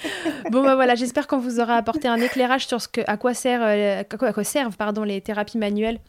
Bon, 0.51 0.63
bah 0.63 0.75
voilà, 0.75 0.95
j'espère 0.95 1.27
qu'on 1.27 1.39
vous 1.39 1.59
aura 1.59 1.75
apporté 1.75 2.07
un 2.07 2.17
éclairage 2.17 2.67
sur 2.67 2.81
ce 2.81 2.87
que, 2.87 3.01
à 3.07 3.17
quoi, 3.17 3.33
sert, 3.33 3.61
euh, 3.61 4.01
à 4.01 4.33
quoi, 4.33 4.43
servent 4.43 4.77
pardon, 4.77 5.03
les 5.03 5.19
thérapies 5.21 5.57
manuelles 5.57 5.99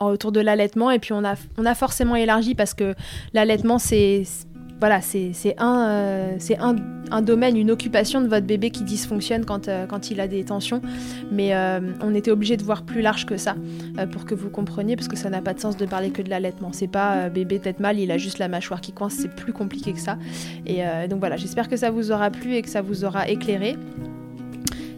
autour 0.00 0.32
de 0.32 0.40
l'allaitement. 0.40 0.90
Et 0.90 0.98
puis 0.98 1.12
on 1.12 1.24
a, 1.24 1.34
on 1.58 1.64
a 1.64 1.74
forcément 1.74 2.16
élargi 2.16 2.54
parce 2.54 2.74
que 2.74 2.94
l'allaitement, 3.32 3.78
c'est 3.78 4.24
voilà, 4.80 5.02
c'est 5.02 5.34
un, 5.58 5.88
euh, 5.90 6.38
un, 6.58 6.76
un, 7.10 7.22
domaine, 7.22 7.54
une 7.58 7.70
occupation 7.70 8.22
de 8.22 8.28
votre 8.28 8.46
bébé 8.46 8.70
qui 8.70 8.82
dysfonctionne 8.82 9.44
quand, 9.44 9.68
euh, 9.68 9.84
quand 9.86 10.10
il 10.10 10.20
a 10.20 10.26
des 10.26 10.42
tensions. 10.42 10.80
Mais 11.30 11.54
euh, 11.54 11.80
on 12.00 12.14
était 12.14 12.30
obligé 12.30 12.56
de 12.56 12.64
voir 12.64 12.84
plus 12.84 13.02
large 13.02 13.26
que 13.26 13.36
ça 13.36 13.56
pour 14.10 14.24
que 14.24 14.34
vous 14.34 14.48
compreniez, 14.48 14.96
parce 14.96 15.06
que 15.08 15.16
ça 15.16 15.28
n'a 15.28 15.42
pas 15.42 15.52
de 15.52 15.60
sens 15.60 15.76
de 15.76 15.84
parler 15.84 16.10
que 16.10 16.22
de 16.22 16.30
l'allaitement. 16.30 16.70
C'est 16.72 16.88
pas 16.88 17.28
bébé 17.28 17.58
tête 17.58 17.78
mal, 17.78 17.98
il 17.98 18.10
a 18.10 18.16
juste 18.16 18.38
la 18.38 18.48
mâchoire 18.48 18.80
qui 18.80 18.92
coince, 18.92 19.12
c'est 19.12 19.34
plus 19.34 19.52
compliqué 19.52 19.92
que 19.92 20.00
ça. 20.00 20.16
Et 20.66 20.80
donc 21.08 21.20
voilà, 21.20 21.36
j'espère 21.36 21.68
que 21.68 21.76
ça 21.76 21.90
vous 21.90 22.10
aura 22.10 22.30
plu 22.30 22.54
et 22.54 22.62
que 22.62 22.70
ça 22.70 22.80
vous 22.80 23.04
aura 23.04 23.28
éclairé. 23.28 23.76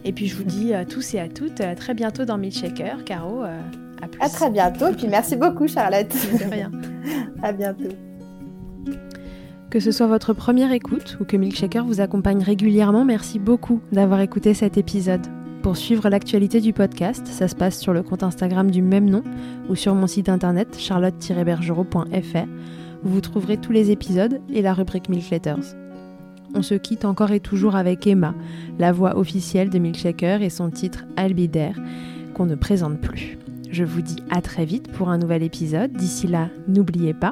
Et 0.05 0.13
puis 0.13 0.27
je 0.27 0.35
vous 0.35 0.43
dis 0.43 0.73
à 0.73 0.85
tous 0.85 1.13
et 1.13 1.19
à 1.19 1.27
toutes 1.27 1.59
à 1.59 1.75
très 1.75 1.93
bientôt 1.93 2.23
dans 2.23 2.37
Milkshaker. 2.37 3.03
Caro, 3.03 3.43
à 3.43 4.07
plus. 4.09 4.21
À 4.21 4.29
très 4.29 4.49
bientôt, 4.49 4.93
puis 4.97 5.07
merci 5.07 5.35
beaucoup 5.35 5.67
Charlotte. 5.67 6.07
De 6.09 6.49
rien. 6.49 6.71
à 7.43 7.51
bientôt. 7.51 7.89
Que 9.73 9.79
ce 9.79 9.91
soit 9.91 10.05
votre 10.05 10.33
première 10.33 10.71
écoute 10.71 11.17
ou 11.19 11.25
que 11.25 11.35
Milkshaker 11.35 11.83
vous 11.83 11.99
accompagne 11.99 12.43
régulièrement, 12.43 13.05
merci 13.05 13.39
beaucoup 13.39 13.81
d'avoir 13.91 14.19
écouté 14.19 14.53
cet 14.53 14.77
épisode. 14.77 15.25
Pour 15.63 15.77
suivre 15.77 16.09
l'actualité 16.09 16.61
du 16.61 16.73
podcast, 16.73 17.25
ça 17.25 17.47
se 17.47 17.55
passe 17.55 17.79
sur 17.79 17.91
le 17.91 18.03
compte 18.03 18.21
Instagram 18.21 18.69
du 18.69 18.83
même 18.83 19.09
nom 19.09 19.23
ou 19.69 19.75
sur 19.75 19.95
mon 19.95 20.05
site 20.05 20.29
internet 20.29 20.77
charlotte-bergerot.fr 20.77 22.47
où 23.03 23.07
vous 23.07 23.21
trouverez 23.21 23.57
tous 23.57 23.71
les 23.71 23.89
épisodes 23.89 24.41
et 24.53 24.61
la 24.61 24.75
rubrique 24.75 25.09
Milk 25.09 25.31
Letters. 25.31 25.75
On 26.53 26.61
se 26.61 26.75
quitte 26.75 27.03
encore 27.03 27.31
et 27.31 27.39
toujours 27.39 27.75
avec 27.75 28.05
Emma, 28.05 28.35
la 28.77 28.91
voix 28.91 29.17
officielle 29.17 29.71
de 29.71 29.79
Milkshaker 29.79 30.43
et 30.43 30.51
son 30.51 30.69
titre 30.69 31.03
Albidaire, 31.17 31.79
qu'on 32.35 32.45
ne 32.45 32.53
présente 32.53 33.01
plus. 33.01 33.39
Je 33.71 33.83
vous 33.83 34.03
dis 34.03 34.17
à 34.29 34.41
très 34.41 34.65
vite 34.65 34.91
pour 34.91 35.09
un 35.09 35.17
nouvel 35.17 35.41
épisode. 35.41 35.93
D'ici 35.93 36.27
là, 36.27 36.49
n'oubliez 36.67 37.15
pas, 37.15 37.31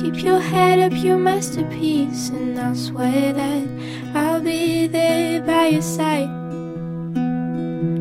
Keep 0.00 0.24
your 0.24 0.40
head 0.40 0.78
up, 0.78 0.98
your 1.04 1.18
masterpiece, 1.18 2.30
and 2.30 2.58
I'll 2.58 2.74
swear 2.74 3.34
that 3.34 3.68
I'll 4.14 4.40
be 4.40 4.86
there 4.86 5.42
by 5.42 5.66
your 5.66 5.82
side. 5.82 6.30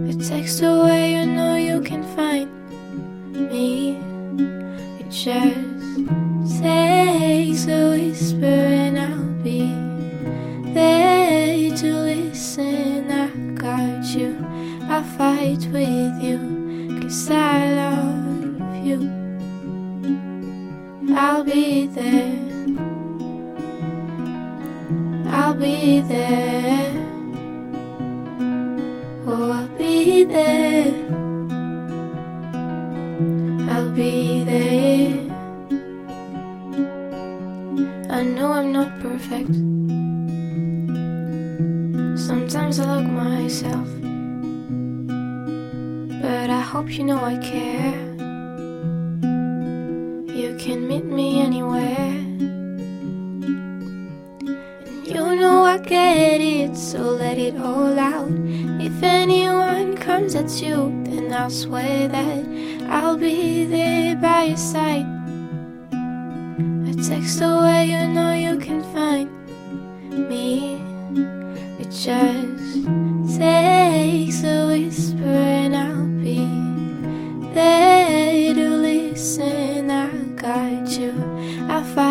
A 0.10 0.14
text 0.14 0.62
away, 0.62 1.16
you 1.16 1.26
know 1.26 1.58
you 1.58 1.82
can 1.82 2.04
find 2.16 2.59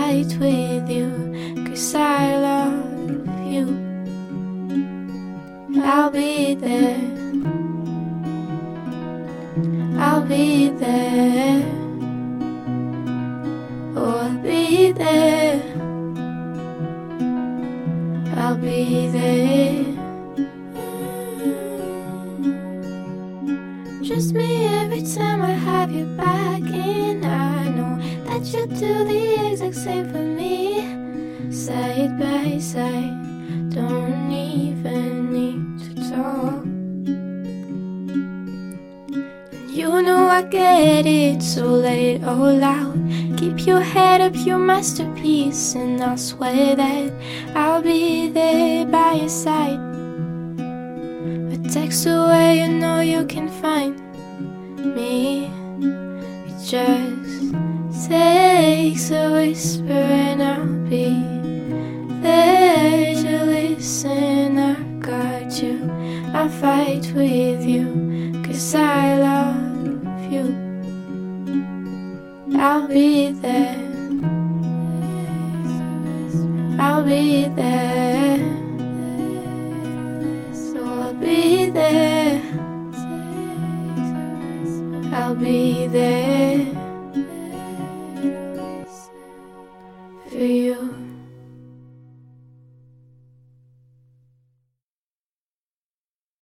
fight 0.09 0.34
with 0.40 0.88
you, 0.88 1.09
cause 1.66 1.94
I 1.94 2.34
love 2.40 3.52
you. 3.52 3.66
I'll 5.84 6.11
be 6.11 6.54
there, 6.54 6.96
I'll 9.98 10.22
be 10.22 10.70
there, 10.70 11.57
masterpiece, 44.99 45.74
and 45.76 46.03
I 46.03 46.16
swear 46.16 46.74
that 46.74 47.12